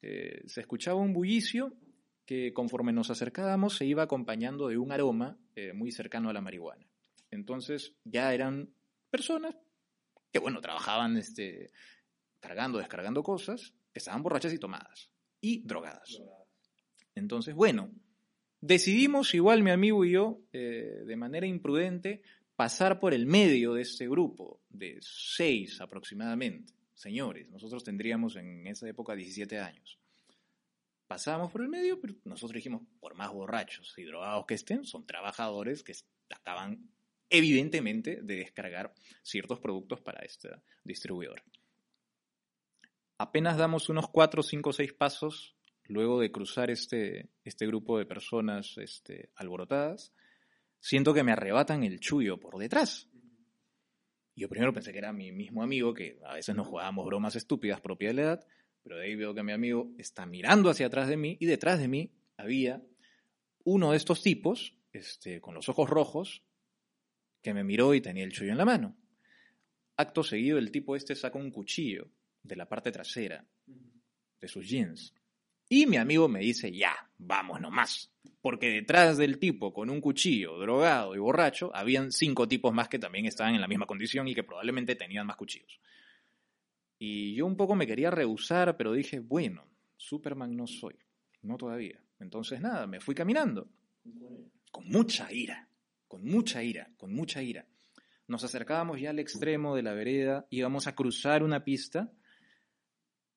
Eh, 0.00 0.42
se 0.46 0.62
escuchaba 0.62 0.98
un 0.98 1.12
bullicio 1.12 1.74
que 2.24 2.54
conforme 2.54 2.92
nos 2.94 3.10
acercábamos 3.10 3.76
se 3.76 3.84
iba 3.84 4.02
acompañando 4.02 4.68
de 4.68 4.78
un 4.78 4.90
aroma 4.90 5.36
eh, 5.54 5.74
muy 5.74 5.92
cercano 5.92 6.30
a 6.30 6.32
la 6.32 6.40
marihuana. 6.40 6.88
Entonces 7.30 7.94
ya 8.04 8.32
eran 8.32 8.70
personas 9.10 9.54
que, 10.32 10.38
bueno, 10.38 10.62
trabajaban 10.62 11.18
este, 11.18 11.70
cargando, 12.40 12.78
descargando 12.78 13.22
cosas, 13.22 13.74
que 13.92 13.98
estaban 13.98 14.22
borrachas 14.22 14.54
y 14.54 14.58
tomadas 14.58 15.10
y 15.42 15.66
drogadas. 15.66 16.22
Entonces, 17.14 17.54
bueno, 17.54 17.90
decidimos 18.60 19.34
igual 19.34 19.62
mi 19.62 19.70
amigo 19.70 20.04
y 20.04 20.12
yo, 20.12 20.40
eh, 20.52 21.02
de 21.06 21.16
manera 21.16 21.46
imprudente, 21.46 22.22
pasar 22.56 23.00
por 23.00 23.14
el 23.14 23.26
medio 23.26 23.74
de 23.74 23.82
este 23.82 24.08
grupo, 24.08 24.60
de 24.68 24.98
seis 25.00 25.80
aproximadamente. 25.80 26.72
Señores, 26.94 27.48
nosotros 27.50 27.82
tendríamos 27.82 28.36
en 28.36 28.66
esa 28.66 28.88
época 28.88 29.14
17 29.14 29.58
años. 29.58 29.98
Pasamos 31.06 31.50
por 31.52 31.62
el 31.62 31.68
medio, 31.68 32.00
pero 32.00 32.14
nosotros 32.24 32.54
dijimos, 32.54 32.82
por 33.00 33.14
más 33.14 33.30
borrachos 33.32 33.92
y 33.98 34.04
drogados 34.04 34.46
que 34.46 34.54
estén, 34.54 34.84
son 34.84 35.04
trabajadores 35.04 35.82
que 35.82 35.94
acaban 36.30 36.88
evidentemente 37.28 38.20
de 38.22 38.36
descargar 38.36 38.94
ciertos 39.22 39.58
productos 39.58 40.00
para 40.00 40.20
este 40.20 40.50
distribuidor. 40.84 41.42
Apenas 43.18 43.56
damos 43.56 43.88
unos 43.88 44.08
4, 44.08 44.42
5, 44.42 44.72
6 44.72 44.92
pasos 44.92 45.56
luego 45.84 46.20
de 46.20 46.30
cruzar 46.30 46.70
este, 46.70 47.30
este 47.44 47.66
grupo 47.66 47.98
de 47.98 48.06
personas 48.06 48.76
este, 48.78 49.30
alborotadas, 49.36 50.12
siento 50.80 51.14
que 51.14 51.22
me 51.22 51.32
arrebatan 51.32 51.84
el 51.84 52.00
chullo 52.00 52.38
por 52.38 52.58
detrás. 52.58 53.08
Yo 54.34 54.48
primero 54.48 54.72
pensé 54.72 54.92
que 54.92 54.98
era 54.98 55.12
mi 55.12 55.30
mismo 55.30 55.62
amigo, 55.62 55.92
que 55.92 56.18
a 56.24 56.34
veces 56.34 56.54
nos 56.54 56.66
jugábamos 56.66 57.06
bromas 57.06 57.36
estúpidas 57.36 57.80
propia 57.80 58.08
de 58.08 58.14
la 58.14 58.22
edad, 58.22 58.46
pero 58.82 58.96
de 58.96 59.04
ahí 59.04 59.14
veo 59.14 59.34
que 59.34 59.42
mi 59.42 59.52
amigo 59.52 59.92
está 59.98 60.26
mirando 60.26 60.70
hacia 60.70 60.86
atrás 60.86 61.08
de 61.08 61.16
mí 61.16 61.36
y 61.38 61.46
detrás 61.46 61.78
de 61.78 61.88
mí 61.88 62.12
había 62.36 62.82
uno 63.64 63.92
de 63.92 63.96
estos 63.96 64.22
tipos, 64.22 64.76
este, 64.92 65.40
con 65.40 65.54
los 65.54 65.68
ojos 65.68 65.88
rojos, 65.88 66.42
que 67.42 67.54
me 67.54 67.64
miró 67.64 67.94
y 67.94 68.00
tenía 68.00 68.24
el 68.24 68.32
chullo 68.32 68.52
en 68.52 68.58
la 68.58 68.64
mano. 68.64 68.96
Acto 69.96 70.24
seguido, 70.24 70.58
el 70.58 70.70
tipo 70.70 70.96
este 70.96 71.14
saca 71.14 71.38
un 71.38 71.50
cuchillo 71.50 72.10
de 72.42 72.56
la 72.56 72.68
parte 72.68 72.90
trasera 72.90 73.46
de 74.40 74.48
sus 74.48 74.68
jeans 74.68 75.14
y 75.74 75.86
mi 75.86 75.96
amigo 75.96 76.28
me 76.28 76.40
dice, 76.40 76.70
ya, 76.70 76.94
vamos 77.16 77.58
nomás. 77.58 78.12
Porque 78.42 78.68
detrás 78.68 79.16
del 79.16 79.38
tipo 79.38 79.72
con 79.72 79.88
un 79.88 80.02
cuchillo, 80.02 80.58
drogado 80.58 81.14
y 81.14 81.18
borracho, 81.18 81.74
habían 81.74 82.12
cinco 82.12 82.46
tipos 82.46 82.74
más 82.74 82.90
que 82.90 82.98
también 82.98 83.24
estaban 83.24 83.54
en 83.54 83.60
la 83.62 83.68
misma 83.68 83.86
condición 83.86 84.28
y 84.28 84.34
que 84.34 84.44
probablemente 84.44 84.96
tenían 84.96 85.26
más 85.26 85.36
cuchillos. 85.36 85.80
Y 86.98 87.34
yo 87.36 87.46
un 87.46 87.56
poco 87.56 87.74
me 87.74 87.86
quería 87.86 88.10
rehusar, 88.10 88.76
pero 88.76 88.92
dije, 88.92 89.20
bueno, 89.20 89.64
Superman 89.96 90.54
no 90.54 90.66
soy, 90.66 90.94
no 91.40 91.56
todavía. 91.56 92.04
Entonces 92.20 92.60
nada, 92.60 92.86
me 92.86 93.00
fui 93.00 93.14
caminando. 93.14 93.70
Con 94.70 94.86
mucha 94.88 95.32
ira, 95.32 95.70
con 96.06 96.22
mucha 96.22 96.62
ira, 96.62 96.90
con 96.98 97.14
mucha 97.14 97.42
ira. 97.42 97.66
Nos 98.28 98.44
acercábamos 98.44 99.00
ya 99.00 99.08
al 99.08 99.20
extremo 99.20 99.74
de 99.74 99.84
la 99.84 99.94
vereda, 99.94 100.46
íbamos 100.50 100.86
a 100.86 100.94
cruzar 100.94 101.42
una 101.42 101.64
pista 101.64 102.12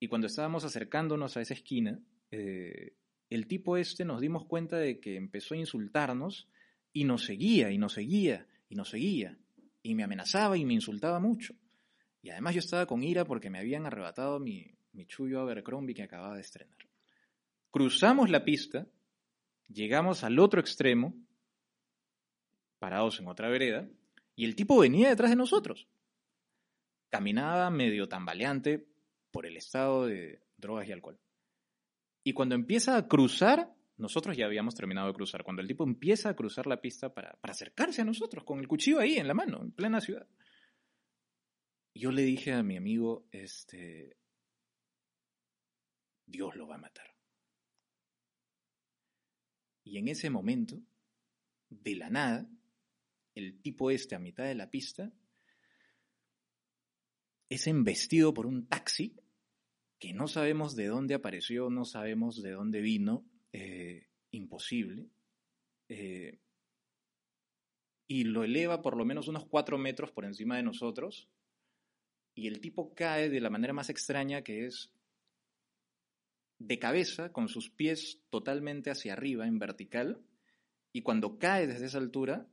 y 0.02 0.10
cuando 0.10 0.28
estábamos 0.28 0.66
acercándonos 0.66 1.38
a 1.38 1.42
esa 1.42 1.54
esquina, 1.54 1.98
eh, 2.32 2.94
el 3.30 3.48
tipo 3.48 3.78
este 3.78 4.06
nos 4.06 4.22
dimos 4.22 4.46
cuenta 4.46 4.78
de 4.78 5.00
que 5.00 5.16
empezó 5.16 5.54
a 5.54 5.58
insultarnos 5.58 6.50
y 6.94 7.04
nos 7.04 7.26
seguía 7.26 7.72
y 7.72 7.78
nos 7.78 7.94
seguía 7.94 8.48
y 8.70 8.76
nos 8.76 8.90
seguía 8.90 9.38
y 9.82 9.96
me 9.96 10.04
amenazaba 10.04 10.58
y 10.58 10.66
me 10.66 10.74
insultaba 10.74 11.20
mucho. 11.20 11.54
Y 12.22 12.32
además 12.32 12.56
yo 12.56 12.60
estaba 12.60 12.86
con 12.88 13.04
ira 13.04 13.26
porque 13.26 13.50
me 13.50 13.60
habían 13.60 13.86
arrebatado 13.86 14.40
mi, 14.40 14.76
mi 14.94 15.06
chullo 15.06 15.42
Abercrombie 15.42 15.94
que 15.94 16.04
acababa 16.04 16.36
de 16.36 16.42
estrenar. 16.42 16.78
Cruzamos 17.70 18.30
la 18.30 18.44
pista, 18.44 18.88
llegamos 19.68 20.24
al 20.24 20.40
otro 20.40 20.60
extremo, 20.60 21.14
parados 22.80 23.20
en 23.20 23.28
otra 23.28 23.50
vereda, 23.50 23.88
y 24.36 24.46
el 24.46 24.56
tipo 24.56 24.80
venía 24.80 25.10
detrás 25.10 25.30
de 25.30 25.36
nosotros. 25.36 25.88
caminaba 27.10 27.70
medio 27.70 28.10
tambaleante 28.10 28.88
por 29.32 29.46
el 29.46 29.56
estado 29.58 30.06
de 30.08 30.42
drogas 30.58 30.88
y 30.88 30.92
alcohol. 30.92 31.20
Y 32.28 32.34
cuando 32.34 32.56
empieza 32.56 32.98
a 32.98 33.08
cruzar, 33.08 33.72
nosotros 33.98 34.36
ya 34.36 34.48
habíamos 34.48 34.74
terminado 34.74 35.08
de 35.08 35.14
cruzar, 35.14 35.44
cuando 35.44 35.62
el 35.62 35.68
tipo 35.68 35.84
empieza 35.84 36.30
a 36.30 36.36
cruzar 36.36 36.66
la 36.66 36.82
pista 36.82 37.14
para, 37.14 37.38
acercarse 37.44 38.02
a 38.02 38.06
nosotros, 38.06 38.44
con 38.44 38.58
el 38.58 38.68
cuchillo 38.68 39.00
ahí 39.00 39.18
en 39.18 39.28
la 39.28 39.36
mano, 39.36 39.62
en 39.62 39.72
plena 39.72 40.02
ciudad. 40.02 40.28
Yo 41.94 42.12
le 42.12 42.24
dije 42.24 42.52
a 42.52 42.64
mi 42.64 42.78
amigo, 42.78 43.28
este, 43.32 44.18
Dios 46.26 46.56
lo 46.56 46.68
va 46.68 46.76
a 46.76 46.80
matar. 46.80 47.16
Y 49.84 50.00
en 50.00 50.08
ese 50.08 50.32
momento, 50.32 50.82
de 51.70 51.96
la 51.96 52.10
nada, 52.10 52.50
el 53.36 53.62
tipo 53.62 53.92
este 53.92 54.16
a 54.16 54.20
mitad 54.20 54.46
de 54.46 54.56
la 54.56 54.72
pista 54.72 55.14
es 57.50 57.68
embestido 57.68 58.34
por 58.34 58.48
un 58.48 58.66
taxi 58.68 59.16
que 60.00 60.14
no 60.14 60.28
sabemos 60.28 60.76
de 60.76 60.88
dónde 60.88 61.16
apareció, 61.16 61.70
no 61.70 61.86
sabemos 61.86 62.42
de 62.42 62.52
dónde 62.52 62.82
vino, 62.82 63.26
eh, 63.52 64.08
imposible, 64.32 65.10
eh, 65.90 66.40
y 68.08 68.26
lo 68.26 68.44
eleva 68.44 68.82
por 68.82 68.98
lo 68.98 69.06
menos 69.06 69.28
unos 69.28 69.46
cuatro 69.46 69.78
metros 69.78 70.12
por 70.12 70.26
encima 70.26 70.58
de 70.58 70.64
nosotros, 70.64 71.30
y 72.36 72.48
el 72.48 72.60
tipo 72.60 72.94
cae 72.94 73.30
de 73.30 73.40
la 73.40 73.50
manera 73.50 73.74
más 73.74 73.90
extraña 73.90 74.42
que 74.44 74.66
es 74.66 74.92
de 76.60 76.80
cabeza, 76.80 77.32
con 77.32 77.48
sus 77.48 77.70
pies 77.70 78.22
totalmente 78.30 78.90
hacia 78.92 79.14
arriba, 79.14 79.48
en 79.48 79.60
vertical, 79.60 80.22
y 80.92 81.02
cuando 81.02 81.38
cae 81.38 81.68
desde 81.68 81.86
esa 81.86 81.98
altura, 81.98 82.48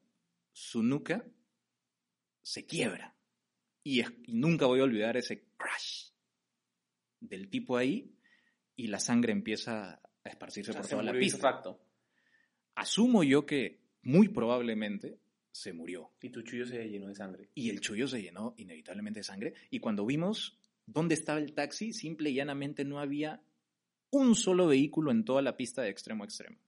su 0.52 0.82
nuca 0.82 1.24
se 2.42 2.66
quiebra. 2.66 3.16
Y, 3.84 4.02
nunca 4.28 4.66
voy 4.66 4.80
a 4.80 4.84
olvidar 4.84 5.16
ese 5.16 5.48
crash 5.56 6.11
del 7.22 7.48
tipo 7.48 7.76
ahí, 7.76 8.14
y 8.76 8.88
la 8.88 8.98
sangre 8.98 9.32
empieza 9.32 10.00
a 10.24 10.28
esparcirse 10.28 10.72
por 10.72 10.86
toda 10.86 11.02
la 11.02 11.12
pista. 11.12 11.62
Asumo 12.74 13.22
yo 13.22 13.44
que 13.44 13.80
muy 14.02 14.28
probablemente 14.28 15.18
se 15.50 15.72
murió. 15.72 16.12
Y 16.20 16.30
tu 16.30 16.42
chullo 16.42 16.66
se 16.66 16.88
llenó 16.88 17.08
de 17.08 17.14
sangre. 17.14 17.50
Y 17.54 17.70
el 17.70 17.80
chullo 17.80 18.08
se 18.08 18.22
llenó 18.22 18.54
inevitablemente 18.56 19.20
de 19.20 19.24
sangre. 19.24 19.54
Y 19.70 19.80
cuando 19.80 20.06
vimos 20.06 20.58
dónde 20.86 21.14
estaba 21.14 21.38
el 21.38 21.52
taxi, 21.52 21.92
simple 21.92 22.30
y 22.30 22.34
llanamente 22.34 22.84
no 22.84 22.98
había 22.98 23.42
un 24.10 24.34
solo 24.34 24.66
vehículo 24.66 25.10
en 25.10 25.24
toda 25.24 25.42
la 25.42 25.56
pista 25.56 25.82
de 25.82 25.90
extremo 25.90 26.24
a 26.24 26.26
extremo. 26.26 26.58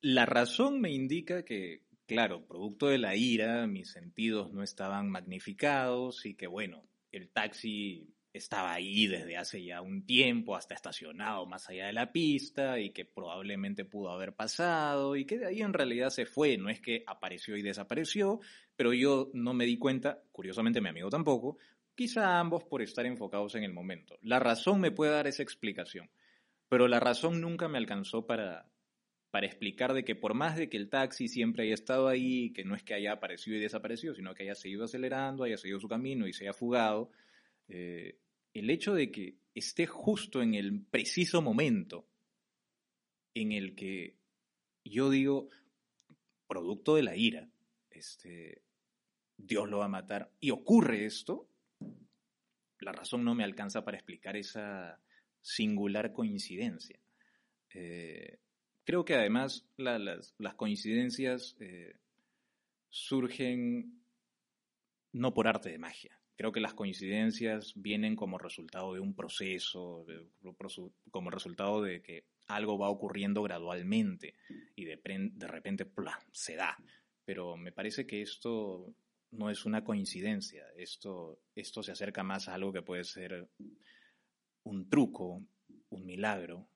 La 0.00 0.24
razón 0.24 0.80
me 0.80 0.90
indica 0.90 1.44
que, 1.44 1.84
claro, 2.06 2.46
producto 2.46 2.86
de 2.88 2.98
la 2.98 3.16
ira, 3.16 3.66
mis 3.66 3.90
sentidos 3.90 4.52
no 4.52 4.62
estaban 4.62 5.10
magnificados 5.10 6.24
y 6.24 6.34
que, 6.34 6.46
bueno, 6.46 6.82
el 7.12 7.28
taxi 7.28 8.14
estaba 8.32 8.72
ahí 8.72 9.06
desde 9.06 9.36
hace 9.36 9.62
ya 9.64 9.80
un 9.80 10.06
tiempo, 10.06 10.54
hasta 10.54 10.74
estacionado 10.74 11.46
más 11.46 11.68
allá 11.68 11.86
de 11.86 11.92
la 11.92 12.12
pista 12.12 12.78
y 12.78 12.90
que 12.90 13.04
probablemente 13.04 13.84
pudo 13.84 14.10
haber 14.10 14.34
pasado 14.34 15.16
y 15.16 15.24
que 15.24 15.38
de 15.38 15.46
ahí 15.46 15.62
en 15.62 15.72
realidad 15.72 16.10
se 16.10 16.26
fue, 16.26 16.56
no 16.56 16.68
es 16.68 16.80
que 16.80 17.02
apareció 17.06 17.56
y 17.56 17.62
desapareció, 17.62 18.40
pero 18.76 18.92
yo 18.92 19.30
no 19.34 19.52
me 19.52 19.66
di 19.66 19.78
cuenta, 19.78 20.22
curiosamente 20.32 20.80
mi 20.80 20.88
amigo 20.88 21.10
tampoco, 21.10 21.58
quizá 21.94 22.38
ambos 22.38 22.64
por 22.64 22.82
estar 22.82 23.04
enfocados 23.04 23.56
en 23.56 23.64
el 23.64 23.72
momento. 23.72 24.16
La 24.22 24.38
razón 24.38 24.80
me 24.80 24.92
puede 24.92 25.12
dar 25.12 25.26
esa 25.26 25.42
explicación, 25.42 26.10
pero 26.68 26.86
la 26.86 27.00
razón 27.00 27.40
nunca 27.40 27.68
me 27.68 27.78
alcanzó 27.78 28.26
para, 28.26 28.70
para 29.30 29.46
explicar 29.46 29.92
de 29.92 30.04
que 30.04 30.14
por 30.14 30.34
más 30.34 30.56
de 30.56 30.68
que 30.68 30.76
el 30.76 30.88
taxi 30.88 31.26
siempre 31.26 31.64
haya 31.64 31.74
estado 31.74 32.06
ahí, 32.06 32.52
que 32.52 32.64
no 32.64 32.76
es 32.76 32.84
que 32.84 32.94
haya 32.94 33.12
aparecido 33.12 33.56
y 33.56 33.60
desaparecido, 33.60 34.14
sino 34.14 34.34
que 34.34 34.44
haya 34.44 34.54
seguido 34.54 34.84
acelerando, 34.84 35.42
haya 35.42 35.56
seguido 35.56 35.80
su 35.80 35.88
camino 35.88 36.28
y 36.28 36.32
se 36.32 36.44
haya 36.44 36.52
fugado, 36.52 37.10
eh, 37.70 38.18
el 38.52 38.68
hecho 38.68 38.94
de 38.94 39.10
que 39.10 39.36
esté 39.54 39.86
justo 39.86 40.42
en 40.42 40.54
el 40.54 40.82
preciso 40.82 41.40
momento 41.40 42.06
en 43.34 43.52
el 43.52 43.76
que 43.76 44.16
yo 44.84 45.08
digo, 45.08 45.48
producto 46.48 46.96
de 46.96 47.02
la 47.04 47.16
ira, 47.16 47.48
este, 47.90 48.62
Dios 49.36 49.68
lo 49.68 49.78
va 49.78 49.84
a 49.84 49.88
matar, 49.88 50.32
y 50.40 50.50
ocurre 50.50 51.04
esto, 51.04 51.48
la 52.80 52.92
razón 52.92 53.24
no 53.24 53.34
me 53.34 53.44
alcanza 53.44 53.84
para 53.84 53.98
explicar 53.98 54.36
esa 54.36 55.00
singular 55.40 56.12
coincidencia. 56.12 56.98
Eh, 57.72 58.38
creo 58.84 59.04
que 59.04 59.14
además 59.14 59.64
las, 59.76 60.34
coincidencias 60.56 61.56
eh, 61.60 61.94
surgen 62.88 64.02
no 65.12 65.32
por 65.34 65.46
arte 65.46 65.70
de 65.70 65.78
magia. 65.78 66.19
Creo 66.40 66.52
que 66.52 66.60
las 66.60 66.72
coincidencias 66.72 67.74
vienen 67.76 68.16
como 68.16 68.38
resultado 68.38 68.94
de 68.94 69.00
un 69.00 69.12
proceso, 69.12 70.06
como 71.10 71.28
resultado 71.28 71.82
de 71.82 72.00
que 72.00 72.24
algo 72.46 72.78
va 72.78 72.88
ocurriendo 72.88 73.42
gradualmente 73.42 74.36
y 74.74 74.86
de, 74.86 74.98
de 75.34 75.46
repente 75.46 75.86
se 76.32 76.56
da. 76.56 76.78
Pero 77.26 77.58
me 77.58 77.72
parece 77.72 78.06
que 78.06 78.22
esto 78.22 78.94
no 79.32 79.50
es 79.50 79.66
una 79.66 79.84
coincidencia, 79.84 80.64
esto, 80.78 81.42
esto 81.54 81.82
se 81.82 81.92
acerca 81.92 82.22
más 82.22 82.48
a 82.48 82.54
algo 82.54 82.72
que 82.72 82.80
puede 82.80 83.04
ser 83.04 83.46
un 84.62 84.88
truco, 84.88 85.42
un 85.90 86.06
milagro. 86.06 86.70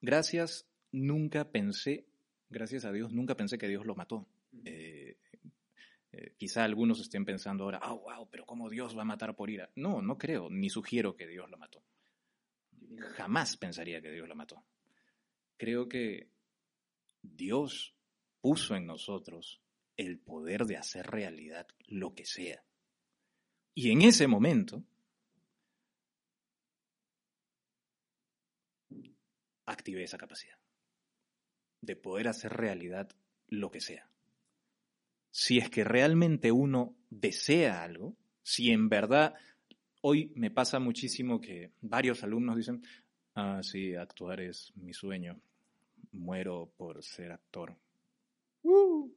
Gracias, 0.00 0.66
nunca 0.90 1.52
pensé, 1.52 2.08
gracias 2.50 2.84
a 2.84 2.90
Dios, 2.90 3.12
nunca 3.12 3.36
pensé 3.36 3.58
que 3.58 3.68
Dios 3.68 3.86
lo 3.86 3.94
mató. 3.94 4.26
Eh, 4.64 5.18
eh, 6.16 6.34
quizá 6.36 6.62
algunos 6.62 7.00
estén 7.00 7.24
pensando 7.24 7.64
ahora, 7.64 7.80
ah, 7.82 7.92
wow, 7.92 8.28
pero 8.30 8.46
¿cómo 8.46 8.70
Dios 8.70 8.96
va 8.96 9.02
a 9.02 9.06
matar 9.06 9.34
por 9.34 9.50
ira? 9.50 9.70
No, 9.74 10.00
no 10.00 10.16
creo, 10.16 10.48
ni 10.48 10.70
sugiero 10.70 11.16
que 11.16 11.26
Dios 11.26 11.50
lo 11.50 11.58
mató. 11.58 11.82
Jamás 13.16 13.56
pensaría 13.56 14.00
que 14.00 14.12
Dios 14.12 14.28
lo 14.28 14.36
mató. 14.36 14.64
Creo 15.56 15.88
que 15.88 16.30
Dios 17.20 17.96
puso 18.40 18.76
en 18.76 18.86
nosotros 18.86 19.60
el 19.96 20.20
poder 20.20 20.66
de 20.66 20.76
hacer 20.76 21.06
realidad 21.06 21.66
lo 21.86 22.14
que 22.14 22.26
sea. 22.26 22.64
Y 23.74 23.90
en 23.90 24.02
ese 24.02 24.28
momento, 24.28 24.84
activé 29.66 30.04
esa 30.04 30.18
capacidad 30.18 30.58
de 31.80 31.96
poder 31.96 32.28
hacer 32.28 32.52
realidad 32.52 33.10
lo 33.48 33.70
que 33.72 33.80
sea 33.80 34.13
si 35.36 35.58
es 35.58 35.68
que 35.68 35.82
realmente 35.82 36.52
uno 36.52 36.94
desea 37.10 37.82
algo, 37.82 38.14
si 38.44 38.70
en 38.70 38.88
verdad, 38.88 39.34
hoy 40.00 40.30
me 40.36 40.52
pasa 40.52 40.78
muchísimo 40.78 41.40
que 41.40 41.72
varios 41.80 42.22
alumnos 42.22 42.56
dicen, 42.56 42.84
ah, 43.34 43.58
sí, 43.60 43.96
actuar 43.96 44.40
es 44.40 44.72
mi 44.76 44.94
sueño, 44.94 45.40
muero 46.12 46.72
por 46.76 47.02
ser 47.02 47.32
actor. 47.32 47.76
Uh. 48.62 49.10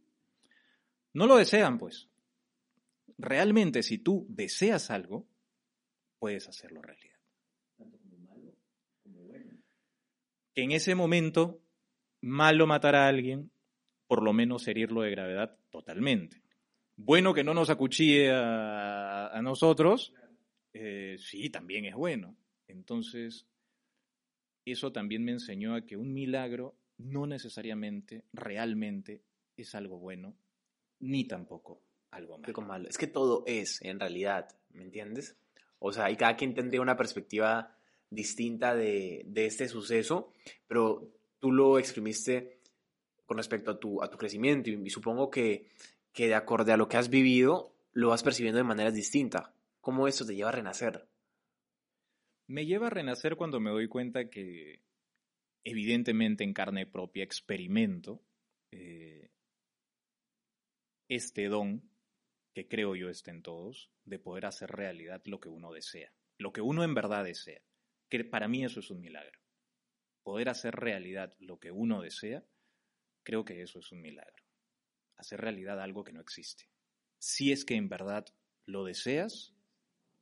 No 1.14 1.28
lo 1.28 1.38
desean, 1.38 1.78
pues. 1.78 2.10
Realmente, 3.20 3.84
si 3.84 4.00
tú 4.00 4.26
deseas 4.28 4.90
algo, 4.90 5.28
puedes 6.18 6.48
hacerlo 6.48 6.82
realidad. 6.82 7.20
Que 10.56 10.64
en 10.64 10.72
ese 10.72 10.96
momento, 10.96 11.62
malo 12.22 12.66
matar 12.66 12.96
a 12.96 13.08
alguien, 13.08 13.52
por 14.08 14.24
lo 14.24 14.34
menos 14.34 14.68
herirlo 14.68 15.02
de 15.02 15.12
gravedad 15.12 15.58
totalmente. 15.70 16.42
Bueno 16.96 17.34
que 17.34 17.44
no 17.44 17.54
nos 17.54 17.70
acuchille 17.70 18.32
a, 18.32 19.40
nosotros, 19.44 20.14
eh, 20.74 21.18
sí, 21.20 21.50
también 21.50 21.86
es 21.86 21.96
bueno. 21.96 22.36
Entonces, 22.68 23.46
eso 24.66 24.92
también 24.92 25.24
me 25.24 25.32
enseñó 25.32 25.76
a 25.76 25.86
que 25.86 25.96
un 25.96 26.14
milagro 26.14 26.76
no 26.98 27.28
necesariamente, 27.28 28.26
realmente, 28.34 29.22
es 29.56 29.76
algo 29.76 30.00
bueno, 30.00 30.36
ni 31.00 31.26
tampoco 31.26 31.84
algo 32.12 32.40
malo. 32.62 32.90
Es 32.90 32.98
que 32.98 33.08
todo 33.08 33.44
es, 33.46 33.82
en 33.84 34.00
realidad, 34.00 34.48
¿me 34.72 34.84
entiendes? 34.84 35.38
O 35.80 35.92
sea, 35.92 36.10
y 36.10 36.16
cada 36.16 36.36
quien 36.36 36.54
tendría 36.54 36.82
una 36.82 36.98
perspectiva 36.98 37.78
distinta 38.10 38.74
de, 38.74 39.24
de 39.26 39.46
este 39.46 39.68
suceso, 39.68 40.34
pero 40.68 41.12
tú 41.40 41.52
lo 41.52 41.78
exprimiste 41.78 42.57
con 43.28 43.38
respecto 43.38 43.72
a 43.72 43.80
tu, 43.80 44.02
a 44.02 44.10
tu 44.10 44.18
crecimiento 44.18 44.70
y, 44.70 44.90
supongo 44.90 45.30
que, 45.30 45.68
que 46.14 46.28
de 46.28 46.36
acorde 46.36 46.72
a 46.72 46.78
lo 46.78 46.88
que 46.88 46.98
has 46.98 47.10
vivido, 47.10 47.76
lo 47.92 48.10
vas 48.10 48.24
percibiendo 48.24 48.58
de 48.58 48.64
manera 48.64 48.90
distinta. 48.90 49.54
¿Cómo 49.82 50.08
eso 50.08 50.26
te 50.26 50.36
lleva 50.36 50.50
a 50.50 50.54
renacer? 50.54 51.08
Me 52.48 52.66
lleva 52.66 52.88
a 52.88 52.90
renacer 52.90 53.36
cuando 53.36 53.60
me 53.60 53.70
doy 53.70 53.90
cuenta 53.90 54.30
que 54.30 54.82
evidentemente 55.66 56.46
en 56.46 56.54
carne 56.54 56.88
propia 56.88 57.26
experimento 57.26 58.24
eh, 58.72 59.30
este 61.10 61.50
don 61.50 61.84
que 62.54 62.68
creo 62.68 62.96
yo 62.96 63.10
está 63.10 63.32
en 63.32 63.44
todos, 63.44 63.92
de 64.06 64.18
poder 64.18 64.46
hacer 64.46 64.72
realidad 64.72 65.22
lo 65.26 65.40
que 65.40 65.50
uno 65.50 65.72
desea, 65.74 66.12
lo 66.40 66.54
que 66.54 66.62
uno 66.62 66.84
en 66.84 66.96
verdad 66.96 67.26
desea. 67.26 67.62
Que 68.10 68.24
para 68.24 68.48
mí 68.48 68.64
eso 68.64 68.80
es 68.80 68.90
un 68.90 69.02
milagro. 69.02 69.38
Poder 70.24 70.50
hacer 70.50 70.74
realidad 70.74 71.36
lo 71.40 71.60
que 71.60 71.72
uno 71.72 72.02
desea 72.02 72.44
Creo 73.28 73.44
que 73.44 73.62
eso 73.62 73.80
es 73.80 73.92
un 73.92 74.00
milagro. 74.00 74.42
Hacer 75.18 75.42
realidad 75.42 75.82
algo 75.82 76.02
que 76.02 76.14
no 76.14 76.22
existe. 76.22 76.70
Si 77.20 77.52
es 77.52 77.66
que 77.66 77.76
en 77.76 77.90
verdad 77.90 78.26
lo 78.66 78.86
deseas, 78.86 79.54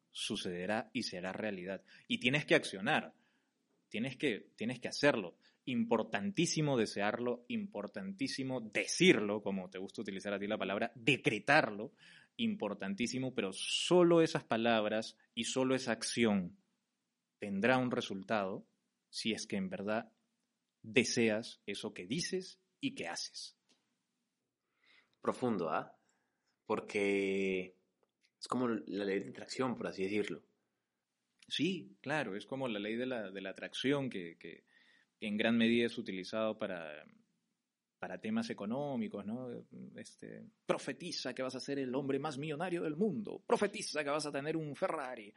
sucederá 0.10 0.90
y 0.92 1.04
será 1.04 1.32
realidad. 1.32 1.84
Y 2.08 2.18
tienes 2.18 2.48
que 2.48 2.56
accionar, 2.56 3.14
tienes 3.90 4.18
que, 4.18 4.48
tienes 4.56 4.80
que 4.80 4.88
hacerlo. 4.88 5.38
Importantísimo 5.66 6.78
desearlo, 6.78 7.46
importantísimo 7.48 8.60
decirlo, 8.60 9.44
como 9.44 9.70
te 9.70 9.78
gusta 9.78 10.02
utilizar 10.02 10.34
a 10.34 10.40
ti 10.40 10.48
la 10.48 10.58
palabra, 10.58 10.92
decretarlo, 10.96 11.94
importantísimo, 12.38 13.36
pero 13.36 13.54
solo 13.54 14.24
esas 14.24 14.46
palabras 14.46 15.16
y 15.36 15.44
solo 15.44 15.76
esa 15.76 15.92
acción 15.92 16.58
tendrá 17.38 17.78
un 17.78 17.92
resultado 17.92 18.66
si 19.12 19.32
es 19.34 19.46
que 19.46 19.58
en 19.58 19.70
verdad 19.70 20.12
deseas 20.82 21.62
eso 21.68 21.94
que 21.94 22.08
dices 22.08 22.60
y 22.80 22.96
que 22.96 23.08
haces. 23.08 23.56
Profundo, 25.22 25.70
¿ah? 25.70 25.98
Porque 26.66 27.76
es 28.40 28.48
como 28.48 28.68
la 28.68 29.06
ley 29.06 29.20
de 29.20 29.30
atracción, 29.30 29.76
por 29.76 29.88
así 29.88 30.04
decirlo. 30.04 30.44
Sí, 31.48 31.96
claro, 32.02 32.36
es 32.36 32.46
como 32.46 32.68
la 32.68 32.80
ley 32.80 32.96
de 32.96 33.06
la, 33.06 33.32
de 33.32 33.42
la 33.42 33.52
atracción 33.52 34.10
que, 34.10 34.38
que, 34.38 34.64
en 35.20 35.38
gran 35.38 35.58
medida 35.58 35.86
es 35.86 35.98
utilizado 35.98 36.58
para, 36.58 37.06
para 38.00 38.20
temas 38.20 38.50
económicos, 38.50 39.26
¿no? 39.26 39.50
Este, 39.96 40.46
profetiza 40.66 41.34
que 41.34 41.44
vas 41.44 41.56
a 41.56 41.60
ser 41.60 41.80
el 41.80 41.94
hombre 41.96 42.20
más 42.20 42.38
millonario 42.38 42.84
del 42.84 42.96
mundo, 42.96 43.44
profetiza 43.46 44.04
que 44.04 44.10
vas 44.10 44.26
a 44.26 44.32
tener 44.32 44.58
un 44.58 44.76
Ferrari. 44.76 45.34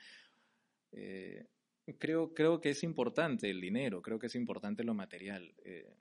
Eh, 0.93 1.47
creo, 1.99 2.35
creo 2.35 2.61
que 2.61 2.71
es 2.71 2.83
importante 2.83 3.51
el 3.51 3.61
dinero, 3.61 4.03
creo 4.03 4.19
que 4.19 4.27
es 4.27 4.35
importante 4.35 4.85
lo 4.85 4.95
material, 4.95 5.55
eh, 5.65 5.95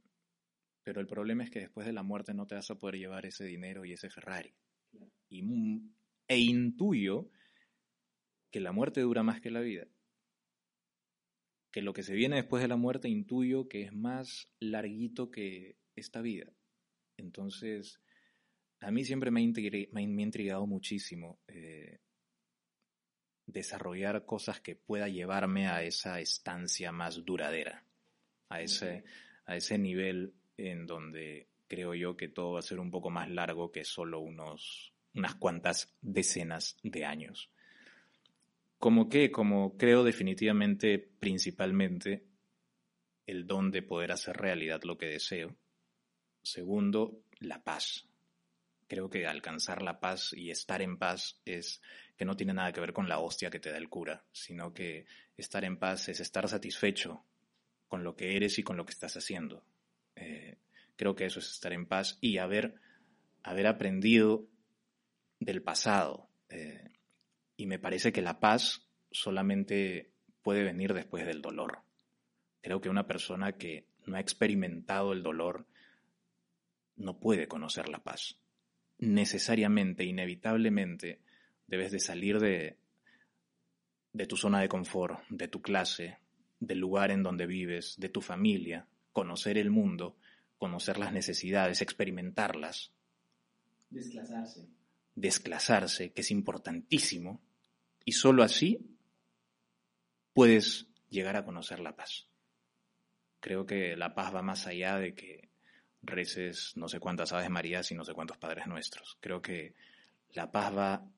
pero 0.88 1.02
el 1.02 1.08
problema 1.08 1.44
es 1.44 1.52
que 1.52 1.60
después 1.60 1.86
de 1.86 1.92
la 1.92 2.02
muerte 2.02 2.34
no 2.34 2.48
te 2.48 2.56
vas 2.56 2.72
a 2.72 2.80
poder 2.80 2.96
llevar 2.96 3.26
ese 3.26 3.44
dinero 3.44 3.84
y 3.84 3.92
ese 3.92 4.10
Ferrari. 4.10 4.54
Y, 5.28 5.44
e 6.30 6.38
intuyo 6.38 7.30
que 8.50 8.62
la 8.62 8.72
muerte 8.72 9.02
dura 9.02 9.22
más 9.22 9.42
que 9.42 9.52
la 9.52 9.60
vida. 9.60 9.86
Que 11.74 11.82
lo 11.82 11.92
que 11.92 12.04
se 12.04 12.14
viene 12.14 12.38
después 12.38 12.62
de 12.62 12.70
la 12.70 12.78
muerte 12.78 13.10
intuyo 13.10 13.68
que 13.68 13.82
es 13.82 13.92
más 13.92 14.50
larguito 14.62 15.30
que 15.30 15.76
esta 15.94 16.22
vida. 16.22 16.54
Entonces, 17.18 18.00
a 18.80 18.90
mí 18.90 19.04
siempre 19.04 19.30
me 19.30 19.42
ha, 19.42 20.02
intrigado 20.02 20.66
muchísimo 20.68 21.42
eh, 21.50 22.00
desarrollar 23.46 24.26
cosas 24.26 24.62
que 24.62 24.78
pueda 24.78 25.10
llevarme 25.10 25.68
a 25.68 25.84
esa 25.84 26.22
estancia 26.22 26.94
más 26.94 27.26
duradera, 27.26 27.86
a 28.48 28.62
ese, 28.62 29.04
a 29.46 29.58
ese 29.58 29.78
nivel 29.78 30.37
en 30.58 30.86
donde 30.86 31.48
creo 31.68 31.94
yo 31.94 32.18
que 32.18 32.28
todo 32.28 32.54
va 32.54 32.60
a 32.60 32.64
ser 32.64 32.80
un 32.80 32.92
poco 32.92 33.10
más 33.10 33.30
largo 33.30 33.72
que 33.72 33.84
solo 33.84 34.20
unos, 34.20 34.94
unas 35.14 35.36
cuantas 35.36 35.96
decenas 36.02 36.78
de 36.84 37.06
años. 37.06 37.50
Como 38.80 39.10
que, 39.10 39.32
como 39.32 39.78
creo 39.78 40.04
definitivamente, 40.04 41.00
principalmente, 41.20 42.24
el 43.26 43.46
don 43.46 43.72
de 43.72 43.82
poder 43.82 44.12
hacer 44.12 44.38
realidad 44.38 44.84
lo 44.84 44.98
que 44.98 45.08
deseo. 45.08 45.56
Segundo, 46.42 47.24
la 47.40 47.64
paz. 47.64 48.08
Creo 48.88 49.10
que 49.10 49.28
alcanzar 49.28 49.82
la 49.82 50.00
paz 50.00 50.32
y 50.34 50.50
estar 50.50 50.82
en 50.82 50.98
paz 50.98 51.42
es 51.44 51.82
que 52.16 52.24
no 52.24 52.38
tiene 52.38 52.54
nada 52.54 52.72
que 52.72 52.80
ver 52.80 52.94
con 52.94 53.10
la 53.10 53.20
hostia 53.20 53.50
que 53.50 53.60
te 53.60 53.70
da 53.70 53.78
el 53.78 53.90
cura, 53.90 54.24
sino 54.32 54.74
que 54.74 55.06
estar 55.36 55.66
en 55.66 55.78
paz 55.78 56.08
es 56.08 56.22
estar 56.22 56.48
satisfecho 56.48 57.26
con 57.88 58.04
lo 58.04 58.16
que 58.16 58.38
eres 58.38 58.58
y 58.60 58.64
con 58.64 58.78
lo 58.78 58.86
que 58.86 58.94
estás 58.94 59.18
haciendo. 59.18 59.66
Eh, 60.18 60.58
creo 60.96 61.16
que 61.16 61.26
eso 61.26 61.40
es 61.40 61.50
estar 61.50 61.72
en 61.74 61.86
paz 61.86 62.18
y 62.22 62.38
haber, 62.38 62.76
haber 63.44 63.68
aprendido 63.68 64.48
del 65.40 65.62
pasado. 65.62 66.30
Eh, 66.50 66.92
y 67.56 67.66
me 67.68 67.80
parece 67.80 68.12
que 68.12 68.22
la 68.22 68.40
paz 68.40 68.88
solamente 69.12 70.12
puede 70.42 70.64
venir 70.64 70.94
después 70.94 71.26
del 71.26 71.42
dolor. 71.42 71.80
Creo 72.62 72.82
que 72.82 72.90
una 72.90 73.08
persona 73.08 73.54
que 73.54 73.88
no 74.06 74.18
ha 74.18 74.20
experimentado 74.20 75.14
el 75.14 75.24
dolor 75.24 75.68
no 76.96 77.20
puede 77.20 77.48
conocer 77.48 77.90
la 77.90 78.04
paz. 78.04 78.40
Necesariamente, 78.98 80.04
inevitablemente, 80.04 81.22
debes 81.68 81.92
de 81.92 82.00
salir 82.00 82.40
de, 82.40 82.78
de 84.14 84.26
tu 84.26 84.36
zona 84.36 84.62
de 84.62 84.70
confort, 84.70 85.22
de 85.30 85.48
tu 85.48 85.62
clase, 85.62 86.18
del 86.60 86.80
lugar 86.80 87.12
en 87.12 87.22
donde 87.22 87.46
vives, 87.46 87.96
de 88.00 88.10
tu 88.10 88.22
familia, 88.22 88.88
conocer 89.18 89.58
el 89.58 89.72
mundo, 89.72 90.16
conocer 90.60 91.00
las 91.00 91.12
necesidades, 91.12 91.82
experimentarlas. 91.82 92.92
Desclasarse. 93.90 94.70
Desclasarse, 95.16 96.14
que 96.14 96.22
es 96.22 96.30
importantísimo, 96.30 97.42
y 98.06 98.12
sólo 98.12 98.44
así 98.44 98.96
puedes 100.34 100.86
llegar 101.10 101.36
a 101.36 101.46
conocer 101.46 101.80
la 101.80 101.96
paz. 101.96 102.28
Creo 103.40 103.66
que 103.66 103.98
la 103.98 104.14
paz 104.14 104.36
va 104.36 104.44
más 104.44 104.68
allá 104.68 104.98
de 104.98 105.16
que 105.16 105.50
reces 106.04 106.74
no 106.76 106.88
sé 106.88 107.00
cuántas 107.00 107.34
aves 107.34 107.50
Marías 107.50 107.92
y 107.92 107.96
no 107.96 108.06
sé 108.06 108.14
cuántos 108.14 108.38
Padres 108.38 108.68
Nuestros. 108.68 109.18
Creo 109.20 109.42
que 109.42 109.74
la 110.30 110.52
paz 110.52 110.78
va 110.78 111.10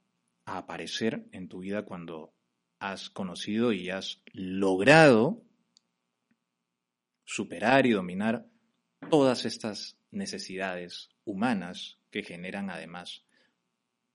a 0.45 0.57
aparecer 0.57 1.27
en 1.33 1.49
tu 1.49 1.59
vida 1.59 1.83
cuando 1.83 2.33
has 2.79 3.09
conocido 3.09 3.73
y 3.73 3.89
has 3.89 4.21
logrado 4.31 5.43
superar 7.29 7.85
y 7.85 7.91
dominar 7.91 8.47
todas 9.11 9.45
estas 9.45 9.95
necesidades 10.09 11.09
humanas 11.25 11.99
que 12.09 12.23
generan 12.23 12.71
además 12.71 13.23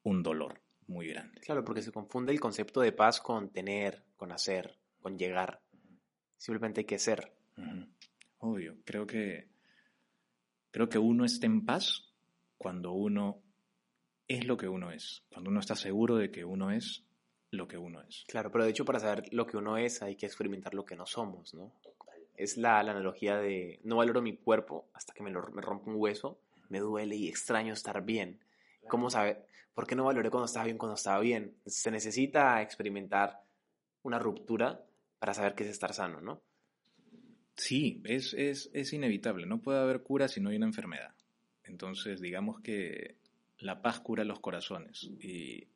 un 0.03 0.25
dolor 0.25 0.61
muy 0.89 1.07
grande. 1.07 1.41
Claro, 1.41 1.65
porque 1.65 1.81
se 1.81 1.93
confunde 1.93 2.33
el 2.33 2.41
concepto 2.41 2.81
de 2.81 2.91
paz 2.91 3.21
con 3.21 3.51
tener, 3.51 4.03
con 4.17 4.33
hacer, 4.33 4.77
con 5.01 5.17
llegar. 5.17 5.61
Simplemente 6.37 6.81
hay 6.81 6.87
que 6.87 6.99
ser. 6.99 7.33
Obvio, 8.39 8.79
creo 8.85 9.07
que 9.07 9.49
creo 10.73 10.89
que 10.89 10.99
uno 10.99 11.25
está 11.25 11.47
en 11.47 11.65
paz 11.65 12.13
cuando 12.59 12.93
uno 12.95 13.41
es 14.27 14.45
lo 14.45 14.57
que 14.57 14.67
uno 14.67 14.91
es, 14.91 15.23
cuando 15.31 15.51
uno 15.51 15.61
está 15.61 15.77
seguro 15.77 16.17
de 16.17 16.33
que 16.33 16.45
uno 16.45 16.73
es 16.73 17.05
lo 17.53 17.69
que 17.69 17.79
uno 17.79 18.03
es. 18.03 18.25
Claro, 18.27 18.51
pero 18.51 18.65
de 18.65 18.71
hecho 18.71 18.85
para 18.85 18.99
saber 18.99 19.33
lo 19.33 19.47
que 19.47 19.57
uno 19.57 19.79
es 19.79 20.03
hay 20.03 20.17
que 20.17 20.27
experimentar 20.27 20.75
lo 20.75 20.85
que 20.85 20.97
no 20.97 21.07
somos, 21.07 21.55
¿no? 21.55 21.73
Es 22.37 22.57
la, 22.57 22.81
analogía 22.81 23.37
de 23.37 23.81
no 23.85 23.97
valoro 23.97 24.23
mi 24.23 24.37
cuerpo 24.37 24.89
hasta 24.93 25.13
que 25.13 25.23
me, 25.23 25.31
lo, 25.31 25.47
me 25.49 25.63
rompo 25.63 25.91
un 25.91 25.97
hueso, 25.97 26.39
me 26.69 26.81
duele 26.81 27.17
y 27.17 27.29
extraño 27.29 27.73
estar 27.73 28.05
bien. 28.05 28.41
¿Cómo 28.89 29.11
saber? 29.11 29.47
¿Por 29.75 29.87
qué 29.87 29.95
no 29.95 30.05
valoré 30.05 30.31
cuando 30.31 30.47
estaba 30.47 30.65
bien 30.65 30.79
cuando 30.79 30.95
estaba 30.95 31.21
bien? 31.21 31.57
Se 31.67 31.91
necesita 31.91 32.63
experimentar 32.63 33.43
una 34.03 34.19
ruptura 34.19 34.85
para 35.19 35.35
saber 35.35 35.55
qué 35.55 35.65
es 35.65 35.71
estar 35.71 35.95
sano, 35.95 36.21
¿no? 36.21 36.43
Sí, 37.57 38.03
es, 38.05 38.35
es, 38.35 38.71
es 38.73 38.93
inevitable. 38.93 39.47
No 39.47 39.63
puede 39.63 39.81
haber 39.81 40.03
cura 40.03 40.29
si 40.29 40.41
no 40.41 40.51
hay 40.51 40.57
una 40.57 40.67
enfermedad. 40.67 41.15
Entonces, 41.65 42.21
digamos 42.21 42.61
que 42.61 43.17
la 43.59 43.81
paz 43.81 44.01
cura 44.01 44.25
los 44.25 44.41
corazones 44.41 45.05
y 45.21 45.69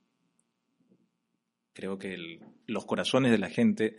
creo 1.73 1.99
que 1.99 2.41
los 2.67 2.85
corazones 2.85 3.31
de 3.31 3.39
la 3.39 3.49
gente 3.49 3.97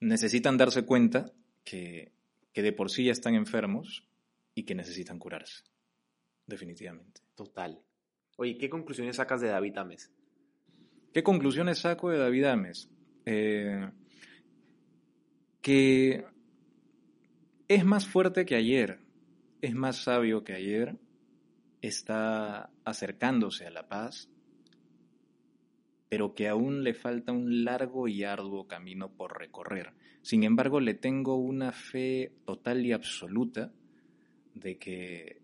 necesitan 0.00 0.56
darse 0.56 0.84
cuenta 0.84 1.32
que, 1.68 2.12
que 2.52 2.62
de 2.62 2.72
por 2.72 2.90
sí 2.90 3.04
ya 3.04 3.12
están 3.12 3.34
enfermos 3.34 4.08
y 4.54 4.64
que 4.64 4.74
necesitan 4.74 5.18
curarse, 5.18 5.64
definitivamente. 6.46 7.20
Total. 7.34 7.78
Oye, 8.38 8.56
¿qué 8.56 8.70
conclusiones 8.70 9.16
sacas 9.16 9.42
de 9.42 9.48
David 9.48 9.76
Ames? 9.76 10.10
¿Qué 11.12 11.22
conclusiones 11.22 11.80
saco 11.80 12.10
de 12.10 12.18
David 12.18 12.44
Ames? 12.44 12.90
Eh, 13.26 13.90
que 15.60 16.24
es 17.68 17.84
más 17.84 18.06
fuerte 18.06 18.46
que 18.46 18.54
ayer, 18.54 19.00
es 19.60 19.74
más 19.74 20.04
sabio 20.04 20.44
que 20.44 20.54
ayer 20.54 20.96
está 21.82 22.70
acercándose 22.84 23.66
a 23.66 23.70
la 23.70 23.88
paz, 23.88 24.30
pero 26.08 26.34
que 26.34 26.48
aún 26.48 26.82
le 26.82 26.94
falta 26.94 27.32
un 27.32 27.64
largo 27.64 28.08
y 28.08 28.24
arduo 28.24 28.66
camino 28.66 29.12
por 29.12 29.38
recorrer. 29.38 29.92
Sin 30.28 30.44
embargo, 30.44 30.78
le 30.78 30.92
tengo 30.92 31.36
una 31.36 31.72
fe 31.72 32.32
total 32.44 32.84
y 32.84 32.92
absoluta 32.92 33.72
de 34.52 34.76
que, 34.76 35.40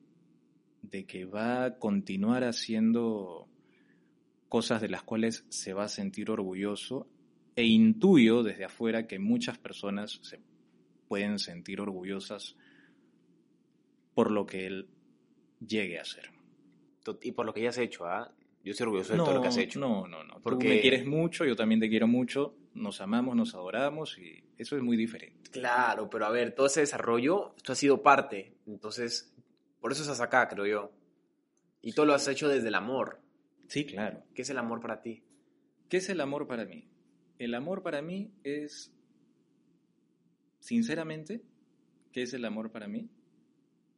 de 0.83 1.07
que 1.07 1.25
va 1.25 1.65
a 1.65 1.79
continuar 1.79 2.45
haciendo 2.45 3.49
cosas 4.51 4.83
de 4.83 4.91
las 4.91 5.03
cuales 5.03 5.47
se 5.49 5.73
va 5.73 5.85
a 5.85 5.89
sentir 5.89 6.31
orgulloso 6.31 7.09
e 7.57 7.65
intuyo 7.65 8.43
desde 8.43 8.67
afuera 8.67 9.07
que 9.07 9.19
muchas 9.19 9.57
personas 9.57 10.21
se 10.21 10.43
pueden 11.09 11.39
sentir 11.39 11.81
orgullosas 11.81 12.55
por 14.13 14.31
lo 14.31 14.45
que 14.45 14.67
él 14.67 14.89
llegue 15.67 15.99
a 15.99 16.05
ser. 16.05 16.29
Y 17.23 17.33
por 17.33 17.47
lo 17.47 17.55
que 17.55 17.63
ya 17.63 17.71
has 17.71 17.79
hecho, 17.79 18.05
¿ah? 18.05 18.31
Yo 18.63 18.73
estoy 18.73 18.85
orgulloso 18.85 19.15
de 19.15 19.19
todo 19.21 19.33
lo 19.33 19.41
que 19.41 19.49
has 19.49 19.57
hecho. 19.57 19.81
No, 19.81 20.07
no, 20.07 20.23
no. 20.25 20.43
Porque 20.43 20.67
Tú 20.67 20.75
me 20.75 20.81
quieres 20.83 21.07
mucho, 21.07 21.47
yo 21.47 21.57
también 21.57 21.81
te 21.81 21.89
quiero 21.89 22.07
mucho, 22.07 22.55
nos 22.75 23.01
amamos, 23.01 23.37
nos 23.37 23.55
adoramos 23.55 24.19
y 24.19 24.45
eso 24.59 24.77
es 24.77 24.83
muy 24.83 24.97
diferente. 24.97 25.51
Claro, 25.51 26.11
pero 26.11 26.27
a 26.27 26.31
ver, 26.31 26.55
todo 26.55 26.67
ese 26.67 26.81
desarrollo, 26.81 27.55
esto 27.57 27.73
ha 27.73 27.77
sido 27.77 28.03
parte. 28.03 28.57
Entonces, 28.67 29.35
por 29.81 29.93
eso 29.93 30.03
estás 30.03 30.21
acá, 30.21 30.49
creo 30.49 30.67
yo. 30.67 30.93
Y 31.81 31.93
todo 31.93 32.07
lo 32.07 32.15
has 32.15 32.27
hecho 32.29 32.49
desde 32.49 32.69
el 32.69 32.75
amor. 32.75 33.21
Sí, 33.69 33.87
claro. 33.87 34.25
¿Qué 34.35 34.43
es 34.43 34.51
el 34.51 34.59
amor 34.59 34.81
para 34.81 35.01
ti? 35.01 35.23
¿Qué 35.89 35.99
es 35.99 36.09
el 36.09 36.21
amor 36.21 36.47
para 36.47 36.65
mí? 36.65 36.89
El 37.39 37.55
amor 37.55 37.83
para 37.83 38.03
mí 38.03 38.33
es, 38.43 38.93
sinceramente, 40.61 41.43
¿qué 42.13 42.23
es 42.23 42.35
el 42.35 42.45
amor 42.45 42.71
para 42.71 42.89
mí? 42.89 43.09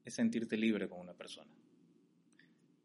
Es 0.05 0.15
sentirte 0.15 0.57
libre 0.57 0.89
con 0.89 1.01
una 1.01 1.15
persona. 1.15 1.51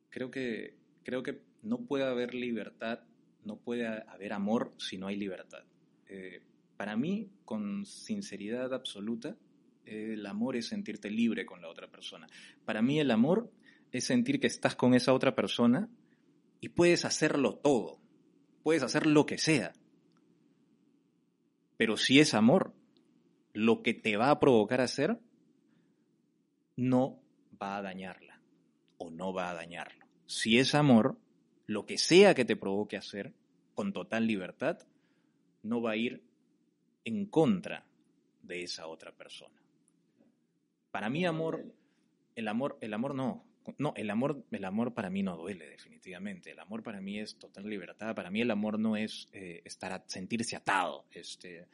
Creo 0.10 0.30
que, 0.30 0.78
creo 1.04 1.24
que 1.24 1.42
no 1.62 1.80
puede 1.86 2.04
haber 2.04 2.34
libertad, 2.34 3.00
no 3.44 3.58
puede 3.58 3.88
haber 3.88 4.34
amor 4.34 4.74
si 4.78 4.98
no 4.98 5.08
hay 5.08 5.16
libertad. 5.16 5.64
Eh, 6.12 6.42
para 6.76 6.98
mí, 6.98 7.30
con 7.46 7.86
sinceridad 7.86 8.74
absoluta, 8.74 9.38
el 9.86 10.26
amor 10.26 10.58
es 10.58 10.68
sentirte 10.68 11.10
libre 11.10 11.46
con 11.46 11.62
la 11.62 11.70
otra 11.70 11.88
persona. 11.88 12.28
Para 12.66 12.82
mí 12.82 13.00
el 13.00 13.12
amor 13.12 13.50
es 13.94 14.04
sentir 14.04 14.42
que 14.42 14.48
estás 14.48 14.76
con 14.76 14.94
esa 14.94 15.14
otra 15.14 15.36
persona 15.36 15.90
y 16.60 16.68
puedes 16.70 17.06
hacerlo 17.06 17.56
todo, 17.56 18.02
puedes 18.62 18.84
hacer 18.84 19.06
lo 19.06 19.26
que 19.26 19.38
sea. 19.38 19.72
Pero 21.78 21.96
si 21.96 22.20
es 22.20 22.34
amor, 22.34 22.74
lo 23.54 23.82
que 23.82 23.94
te 23.94 24.18
va 24.18 24.32
a 24.32 24.40
provocar 24.42 24.82
hacer 24.82 25.18
no 26.76 27.22
va 27.62 27.78
a 27.78 27.82
dañarla 27.82 28.42
o 28.98 29.10
no 29.12 29.34
va 29.34 29.50
a 29.50 29.54
dañarlo. 29.54 30.06
Si 30.26 30.60
es 30.60 30.76
amor, 30.76 31.18
lo 31.68 31.86
que 31.86 31.98
sea 31.98 32.36
que 32.36 32.44
te 32.44 32.58
provoque 32.58 32.98
hacer 32.98 33.34
con 33.76 33.94
total 33.94 34.28
libertad, 34.28 34.80
no 35.64 35.82
va 35.82 35.92
a 35.92 35.98
ir 35.98 36.24
en 37.06 37.26
contra 37.26 37.86
de 38.42 38.64
esa 38.64 38.88
otra 38.88 39.12
persona. 39.12 39.62
Para 40.92 41.10
mí 41.10 41.26
amor, 41.26 41.64
el 42.36 42.48
amor, 42.48 42.78
el 42.82 42.94
amor 42.94 43.16
no, 43.16 43.46
no, 43.78 43.94
el 43.96 44.10
amor, 44.10 44.44
el 44.52 44.66
amor 44.66 44.94
para 44.94 45.10
mí 45.10 45.24
no 45.24 45.38
duele 45.38 45.68
definitivamente. 45.70 46.52
El 46.52 46.60
amor 46.60 46.84
para 46.84 47.02
mí 47.02 47.20
es 47.20 47.38
total 47.38 47.70
libertad. 47.70 48.16
Para 48.16 48.32
mí 48.32 48.42
el 48.42 48.52
amor 48.52 48.80
no 48.80 48.98
es 48.98 49.30
eh, 49.34 49.62
estar 49.66 49.92
a, 49.94 50.04
sentirse 50.08 50.56
atado. 50.56 51.06
Este, 51.12 51.68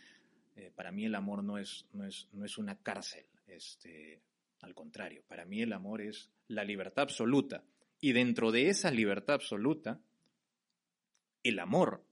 eh, 0.55 0.71
para 0.75 0.91
mí 0.91 1.05
el 1.05 1.15
amor 1.15 1.43
no 1.43 1.57
es, 1.57 1.87
no 1.93 2.05
es, 2.05 2.27
no 2.33 2.45
es 2.45 2.57
una 2.57 2.75
cárcel. 2.81 3.25
Este, 3.47 4.21
al 4.61 4.75
contrario, 4.75 5.23
para 5.27 5.45
mí 5.45 5.61
el 5.61 5.73
amor 5.73 6.01
es 6.01 6.29
la 6.47 6.63
libertad 6.63 7.03
absoluta. 7.03 7.63
Y 7.99 8.11
dentro 8.11 8.51
de 8.51 8.69
esa 8.69 8.91
libertad 8.91 9.35
absoluta, 9.35 9.99
el 11.43 11.59
amor 11.59 12.03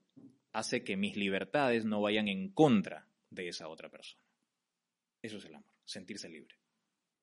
hace 0.56 0.82
que 0.82 0.96
mis 0.96 1.16
libertades 1.16 1.84
no 1.84 2.00
vayan 2.00 2.28
en 2.28 2.48
contra 2.50 3.06
de 3.30 3.48
esa 3.48 3.68
otra 3.68 3.90
persona. 3.90 4.22
Eso 5.20 5.36
es 5.36 5.44
el 5.44 5.54
amor, 5.54 5.68
sentirse 5.84 6.30
libre. 6.30 6.54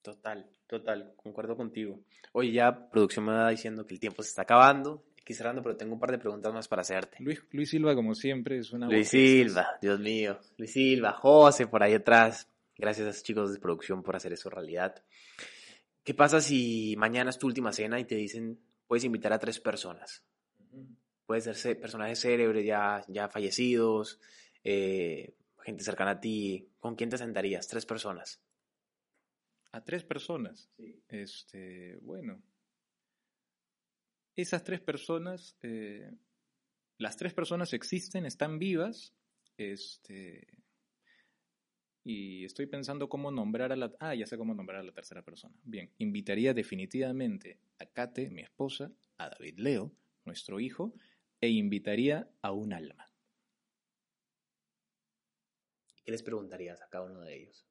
Total, 0.04 0.48
total, 0.68 1.14
concuerdo 1.16 1.56
contigo. 1.56 2.00
Oye, 2.34 2.52
ya 2.52 2.90
producción 2.90 3.26
me 3.26 3.32
va 3.32 3.50
diciendo 3.50 3.88
que 3.88 3.96
el 3.96 4.00
tiempo 4.00 4.22
se 4.22 4.30
está 4.30 4.44
acabando, 4.44 5.06
aquí 5.20 5.34
cerrando, 5.34 5.64
pero 5.64 5.76
tengo 5.76 5.94
un 5.94 6.00
par 6.00 6.12
de 6.12 6.20
preguntas 6.20 6.54
más 6.54 6.68
para 6.68 6.84
hacerte. 6.84 7.18
Luis, 7.22 7.42
Luis 7.52 7.72
Silva, 7.72 7.96
como 7.96 8.14
siempre, 8.14 8.60
es 8.60 8.72
una... 8.72 8.88
Luis 8.88 9.10
Silva, 9.10 9.80
Dios 9.82 10.00
mío. 10.00 10.40
Luis 10.58 10.72
Silva, 10.72 11.14
José, 11.14 11.66
por 11.66 11.82
ahí 11.82 11.94
atrás. 11.96 12.48
Gracias 12.78 13.08
a 13.08 13.10
esos 13.12 13.24
chicos 13.24 13.52
de 13.52 13.60
producción 13.60 14.04
por 14.04 14.16
hacer 14.16 14.34
eso 14.34 14.50
realidad. 14.50 15.04
¿Qué 16.04 16.14
pasa 16.14 16.40
si 16.40 16.96
mañana 16.98 17.32
es 17.32 17.40
tu 17.40 17.48
última 17.48 17.72
cena 17.72 18.00
y 18.00 18.06
te 18.06 18.16
dicen, 18.16 18.60
puedes 18.86 19.06
invitar 19.06 19.34
a 19.34 19.40
tres 19.40 19.60
personas? 19.60 20.24
Puede 21.26 21.54
ser 21.54 21.80
personajes 21.80 22.20
célebres 22.20 22.66
ya, 22.66 23.04
ya 23.08 23.30
fallecidos, 23.30 24.20
eh, 24.64 25.36
gente 25.64 25.84
cercana 25.84 26.12
a 26.12 26.20
ti. 26.20 26.70
¿Con 26.80 26.96
quién 26.96 27.10
te 27.10 27.18
sentarías? 27.18 27.68
Tres 27.68 27.86
personas 27.86 28.42
a 29.74 29.84
tres 29.84 30.04
personas. 30.04 30.70
Este, 31.10 31.98
bueno, 32.02 32.42
esas 34.36 34.64
tres 34.64 34.80
personas, 34.80 35.58
eh, 35.62 36.12
las 36.98 37.18
tres 37.18 37.34
personas 37.34 37.74
existen, 37.74 38.26
están 38.26 38.60
vivas, 38.60 39.14
este, 39.58 40.48
y 42.04 42.46
estoy 42.46 42.68
pensando 42.68 43.10
cómo 43.10 43.32
nombrar 43.32 43.72
a 43.72 43.76
la, 43.76 43.92
ah, 44.00 44.14
ya 44.14 44.28
sé 44.28 44.38
cómo 44.38 44.54
nombrar 44.54 44.80
a 44.80 44.84
la 44.84 44.92
tercera 44.92 45.24
persona. 45.24 45.56
Bien, 45.64 45.92
invitaría 45.98 46.54
definitivamente 46.54 47.60
a 47.80 47.86
Kate, 47.88 48.30
mi 48.30 48.42
esposa, 48.42 48.92
a 49.18 49.30
David 49.30 49.58
Leo, 49.58 49.92
nuestro 50.24 50.60
hijo, 50.60 50.94
e 51.44 51.50
invitaría 51.50 52.32
a 52.42 52.54
un 52.54 52.72
alma. 52.72 53.12
¿Qué 56.06 56.10
les 56.10 56.24
preguntarías 56.24 56.82
a 56.82 56.88
cada 56.88 57.04
uno 57.04 57.20
de 57.20 57.36
ellos? 57.36 57.68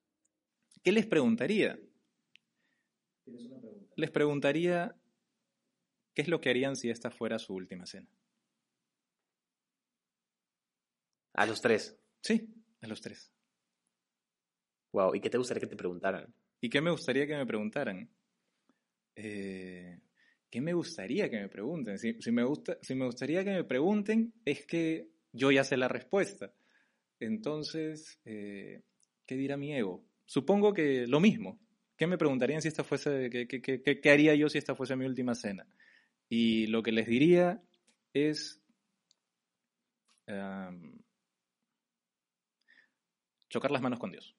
¿Qué 0.82 0.92
les 0.92 1.06
preguntaría? 1.06 1.80
Les 3.96 4.10
preguntaría 4.10 4.94
qué 6.12 6.20
es 6.20 6.28
lo 6.28 6.38
que 6.42 6.50
harían 6.50 6.76
si 6.76 6.90
esta 6.90 7.10
fuera 7.10 7.38
su 7.38 7.54
última 7.54 7.86
cena. 7.86 8.10
¿A 11.32 11.46
los 11.46 11.62
tres? 11.62 11.98
Sí, 12.20 12.52
a 12.82 12.86
los 12.86 13.00
tres. 13.00 13.32
Wow, 14.92 15.14
¿y 15.14 15.20
qué 15.22 15.30
te 15.30 15.38
gustaría 15.38 15.62
que 15.62 15.66
te 15.66 15.76
preguntaran? 15.76 16.34
¿Y 16.60 16.68
qué 16.68 16.82
me 16.82 16.90
gustaría 16.90 17.26
que 17.26 17.36
me 17.36 17.46
preguntaran? 17.46 18.10
Eh, 19.16 19.98
¿Qué 20.53 20.61
me 20.61 20.74
gustaría 20.74 21.30
que 21.30 21.40
me 21.40 21.48
pregunten? 21.48 21.98
Si, 21.98 22.30
me 22.30 22.44
gusta, 22.44 22.76
si 22.82 22.94
me 22.94 23.07
gustaría 23.07 23.42
que 23.42 23.53
me 23.53 23.64
pregunten, 23.64 24.34
es 24.44 24.66
que 24.66 25.09
yo 25.32 25.50
ya 25.50 25.64
sé 25.64 25.78
la 25.78 25.88
respuesta. 25.88 26.53
Entonces, 27.18 28.20
eh, 28.26 28.82
¿qué 29.24 29.34
dirá 29.36 29.57
mi 29.57 29.72
ego? 29.72 30.05
Supongo 30.26 30.74
que 30.74 31.07
lo 31.07 31.20
mismo. 31.20 31.59
¿Qué 31.96 32.07
me 32.07 32.18
preguntarían 32.18 32.61
si 32.61 32.68
esta 32.68 32.84
fuese, 32.84 33.30
qué, 33.30 34.11
haría 34.11 34.34
yo 34.34 34.50
si 34.50 34.59
esta 34.59 34.74
fuese 34.74 34.94
mi 34.94 35.07
última 35.07 35.34
cena? 35.34 35.66
Y 36.28 36.66
lo 36.66 36.82
que 36.82 36.92
les 36.92 37.07
diría 37.07 37.62
es 38.12 38.62
chocar 43.48 43.70
las 43.70 43.80
manos 43.80 43.98
con 43.98 44.11
Dios. 44.11 44.36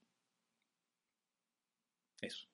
Eso. 2.22 2.53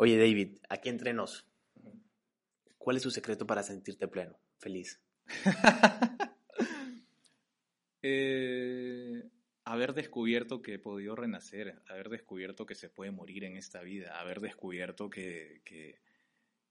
Oye, 0.00 0.16
David, 0.16 0.58
aquí 0.68 0.90
entre 0.90 1.12
nos, 1.12 1.44
¿cuál 2.78 2.96
es 2.96 3.02
tu 3.02 3.10
secreto 3.10 3.48
para 3.48 3.64
sentirte 3.64 4.06
pleno, 4.06 4.38
feliz? 4.56 5.02
eh, 8.02 9.24
haber 9.64 9.94
descubierto 9.94 10.62
que 10.62 10.74
he 10.74 10.78
podido 10.78 11.16
renacer, 11.16 11.82
haber 11.88 12.10
descubierto 12.10 12.64
que 12.64 12.76
se 12.76 12.88
puede 12.88 13.10
morir 13.10 13.42
en 13.42 13.56
esta 13.56 13.82
vida, 13.82 14.20
haber 14.20 14.38
descubierto 14.38 15.10
que, 15.10 15.62
que, 15.64 15.98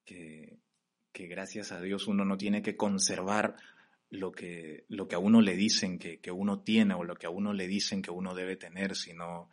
que, 0.05 1.27
gracias 1.27 1.73
a 1.73 1.81
Dios 1.81 2.07
uno 2.07 2.23
no 2.23 2.37
tiene 2.37 2.61
que 2.61 2.77
conservar 2.77 3.57
lo 4.09 4.31
que, 4.31 4.85
lo 4.87 5.09
que 5.09 5.15
a 5.15 5.19
uno 5.19 5.41
le 5.41 5.57
dicen 5.57 5.99
que, 5.99 6.21
que, 6.21 6.31
uno 6.31 6.61
tiene 6.61 6.93
o 6.93 7.03
lo 7.03 7.15
que 7.15 7.25
a 7.25 7.29
uno 7.29 7.51
le 7.51 7.67
dicen 7.67 8.01
que 8.01 8.11
uno 8.11 8.33
debe 8.35 8.55
tener, 8.55 8.95
sino 8.95 9.49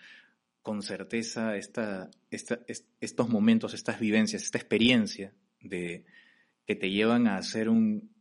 con 0.64 0.82
certeza 0.82 1.56
esta, 1.56 2.10
esta, 2.30 2.58
estos 3.00 3.28
momentos, 3.28 3.74
estas 3.74 4.00
vivencias, 4.00 4.42
esta 4.42 4.58
experiencia 4.58 5.32
de, 5.60 6.04
que 6.66 6.74
te 6.74 6.90
llevan 6.90 7.28
a 7.28 7.36
hacer 7.36 7.68
un, 7.68 8.14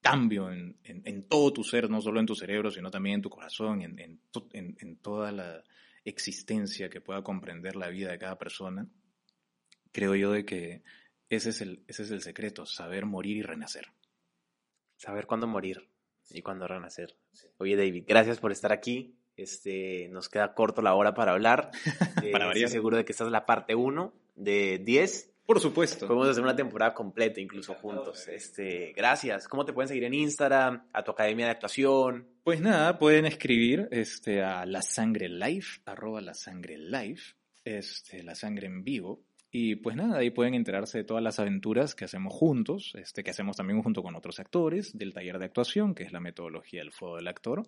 cambio 0.00 0.50
en, 0.50 0.76
en, 0.82 1.28
todo 1.28 1.52
tu 1.52 1.62
ser, 1.62 1.90
no 1.90 2.00
solo 2.00 2.20
en 2.20 2.26
tu 2.26 2.34
cerebro, 2.34 2.70
sino 2.70 2.90
también 2.90 3.16
en 3.16 3.22
tu 3.22 3.30
corazón, 3.30 3.82
en, 3.82 4.20
en, 4.52 4.96
toda 4.96 5.30
la 5.30 5.62
existencia 6.04 6.88
que 6.88 7.00
pueda 7.00 7.22
comprender 7.22 7.76
la 7.76 7.88
vida 7.88 8.10
de 8.10 8.18
cada 8.18 8.38
persona, 8.38 8.88
creo 9.92 10.14
yo 10.16 10.32
de 10.32 10.44
que 10.44 10.82
ese 11.28 11.50
es 11.50 11.60
el, 11.60 11.84
ese 11.86 12.02
es 12.02 12.10
el 12.10 12.22
secreto, 12.22 12.66
saber 12.66 13.06
morir 13.06 13.36
y 13.36 13.42
renacer. 13.42 13.92
Saber 14.96 15.26
cuándo 15.26 15.46
morir 15.46 15.88
y 16.30 16.42
cuándo 16.42 16.66
renacer. 16.66 17.16
Oye, 17.58 17.76
David, 17.76 18.04
gracias 18.06 18.38
por 18.38 18.52
estar 18.52 18.72
aquí. 18.72 19.16
Este, 19.40 20.08
nos 20.10 20.28
queda 20.28 20.54
corto 20.54 20.82
la 20.82 20.94
hora 20.94 21.14
para 21.14 21.32
hablar. 21.32 21.70
para 22.32 22.46
eh, 22.46 22.52
Estoy 22.54 22.68
seguro 22.68 22.96
de 22.96 23.04
que 23.04 23.12
esta 23.12 23.24
es 23.24 23.30
la 23.30 23.46
parte 23.46 23.74
1 23.74 24.12
de 24.36 24.78
10 24.78 25.30
por 25.50 25.58
supuesto. 25.58 26.06
Podemos 26.06 26.28
hacer 26.28 26.44
una 26.44 26.54
temporada 26.54 26.94
completa 26.94 27.40
incluso 27.40 27.74
juntos. 27.74 28.28
Este, 28.28 28.92
gracias. 28.96 29.48
¿Cómo 29.48 29.64
te 29.64 29.72
pueden 29.72 29.88
seguir 29.88 30.04
en 30.04 30.14
Instagram, 30.14 30.84
a 30.92 31.02
tu 31.02 31.10
academia 31.10 31.46
de 31.46 31.50
actuación? 31.50 32.28
Pues 32.44 32.60
nada, 32.60 33.00
pueden 33.00 33.26
escribir 33.26 33.88
este, 33.90 34.44
a 34.44 34.64
la 34.64 34.80
sangre 34.80 35.28
live, 35.28 35.66
arroba 35.86 36.20
la 36.20 36.34
sangre 36.34 36.78
live, 36.78 37.20
este, 37.64 38.22
la 38.22 38.36
sangre 38.36 38.68
en 38.68 38.84
vivo. 38.84 39.24
Y 39.50 39.74
pues 39.74 39.96
nada, 39.96 40.18
ahí 40.18 40.30
pueden 40.30 40.54
enterarse 40.54 40.98
de 40.98 41.04
todas 41.04 41.24
las 41.24 41.40
aventuras 41.40 41.96
que 41.96 42.04
hacemos 42.04 42.32
juntos, 42.32 42.92
este, 42.94 43.24
que 43.24 43.30
hacemos 43.30 43.56
también 43.56 43.82
junto 43.82 44.04
con 44.04 44.14
otros 44.14 44.38
actores, 44.38 44.96
del 44.96 45.12
taller 45.12 45.40
de 45.40 45.46
actuación, 45.46 45.96
que 45.96 46.04
es 46.04 46.12
la 46.12 46.20
metodología 46.20 46.78
del 46.78 46.92
fuego 46.92 47.16
del 47.16 47.26
actor, 47.26 47.66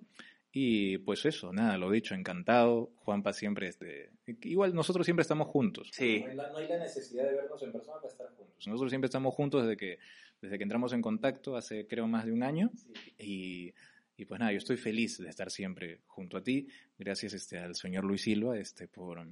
y 0.55 0.99
pues 0.99 1.25
eso, 1.25 1.51
nada, 1.51 1.79
lo 1.79 1.91
dicho, 1.91 2.15
encantado. 2.15 2.91
Juanpa 2.97 3.33
siempre 3.33 3.69
este, 3.69 4.11
igual 4.43 4.75
nosotros 4.75 5.07
siempre 5.07 5.23
estamos 5.23 5.49
juntos. 5.49 5.89
Sí. 5.93 6.23
No 6.35 6.59
hay, 6.59 6.69
la, 6.69 6.79
necesidad 6.79 7.25
de 7.25 7.35
vernos 7.37 7.63
en 7.63 7.73
persona 7.73 7.97
para 7.97 8.13
estar 8.13 8.27
juntos. 8.37 8.67
Nosotros 8.67 8.91
siempre 8.91 9.07
estamos 9.07 9.35
juntos 9.35 9.63
desde 9.63 9.79
que, 9.79 9.99
desde 10.43 10.59
que 10.59 10.63
entramos 10.63 10.93
en 10.93 11.01
contacto 11.01 11.57
hace 11.57 11.87
creo 11.87 12.07
más 12.07 12.27
de 12.27 12.33
un 12.33 12.43
año. 12.43 12.71
Y, 13.19 13.73
y, 14.19 14.27
pues 14.27 14.39
nada, 14.39 14.53
yo 14.53 14.59
estoy 14.59 14.77
feliz 14.77 15.17
de 15.17 15.31
estar 15.31 15.51
siempre 15.51 16.01
junto 16.07 16.37
a 16.37 16.43
ti. 16.43 16.69
Gracias 16.99 17.33
este, 17.33 17.59
al 17.59 17.75
señor 17.75 18.05
Luis 18.05 18.21
Silva 18.21 18.59
este, 18.59 18.89
por, 18.89 19.27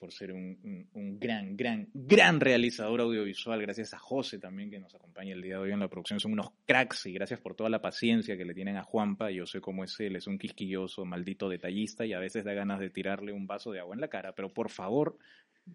por 0.00 0.12
ser 0.12 0.32
un, 0.32 0.88
un, 0.94 1.20
gran, 1.20 1.56
gran, 1.56 1.88
gran 1.92 2.40
realizador 2.40 3.02
audiovisual. 3.02 3.60
Gracias 3.60 3.92
a 3.92 3.98
José 3.98 4.38
también 4.38 4.70
que 4.70 4.80
nos 4.80 4.94
acompaña 4.94 5.34
el 5.34 5.42
día 5.42 5.56
de 5.56 5.60
hoy 5.60 5.72
en 5.72 5.78
la 5.78 5.88
producción. 5.88 6.18
Son 6.18 6.32
unos 6.32 6.52
cracks 6.66 7.04
y 7.04 7.12
gracias 7.12 7.38
por 7.38 7.54
toda 7.54 7.68
la 7.68 7.82
paciencia 7.82 8.36
que 8.38 8.46
le 8.46 8.54
tienen 8.54 8.78
a 8.78 8.82
Juanpa. 8.82 9.30
Yo 9.30 9.44
sé 9.44 9.60
cómo 9.60 9.84
es 9.84 10.00
él, 10.00 10.16
es 10.16 10.26
un 10.26 10.38
quisquilloso, 10.38 11.04
maldito 11.04 11.50
detallista 11.50 12.06
y 12.06 12.14
a 12.14 12.18
veces 12.18 12.44
da 12.44 12.54
ganas 12.54 12.80
de 12.80 12.88
tirarle 12.88 13.32
un 13.32 13.46
vaso 13.46 13.72
de 13.72 13.80
agua 13.80 13.94
en 13.94 14.00
la 14.00 14.08
cara. 14.08 14.32
Pero 14.34 14.48
por 14.48 14.70
favor, 14.70 15.18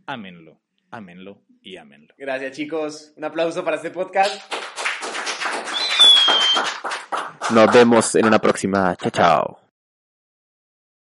ámenlo, 0.08 0.60
ámenlo 0.90 1.44
y 1.62 1.78
ámenlo. 1.78 2.16
Gracias 2.18 2.58
chicos. 2.58 3.14
Un 3.16 3.26
aplauso 3.26 3.64
para 3.64 3.78
este 3.78 3.92
podcast. 3.92 4.42
Nos 7.54 7.72
vemos 7.72 8.16
en 8.16 8.26
una 8.26 8.40
próxima. 8.40 8.96
Chao, 8.96 9.12
chao. 9.12 9.65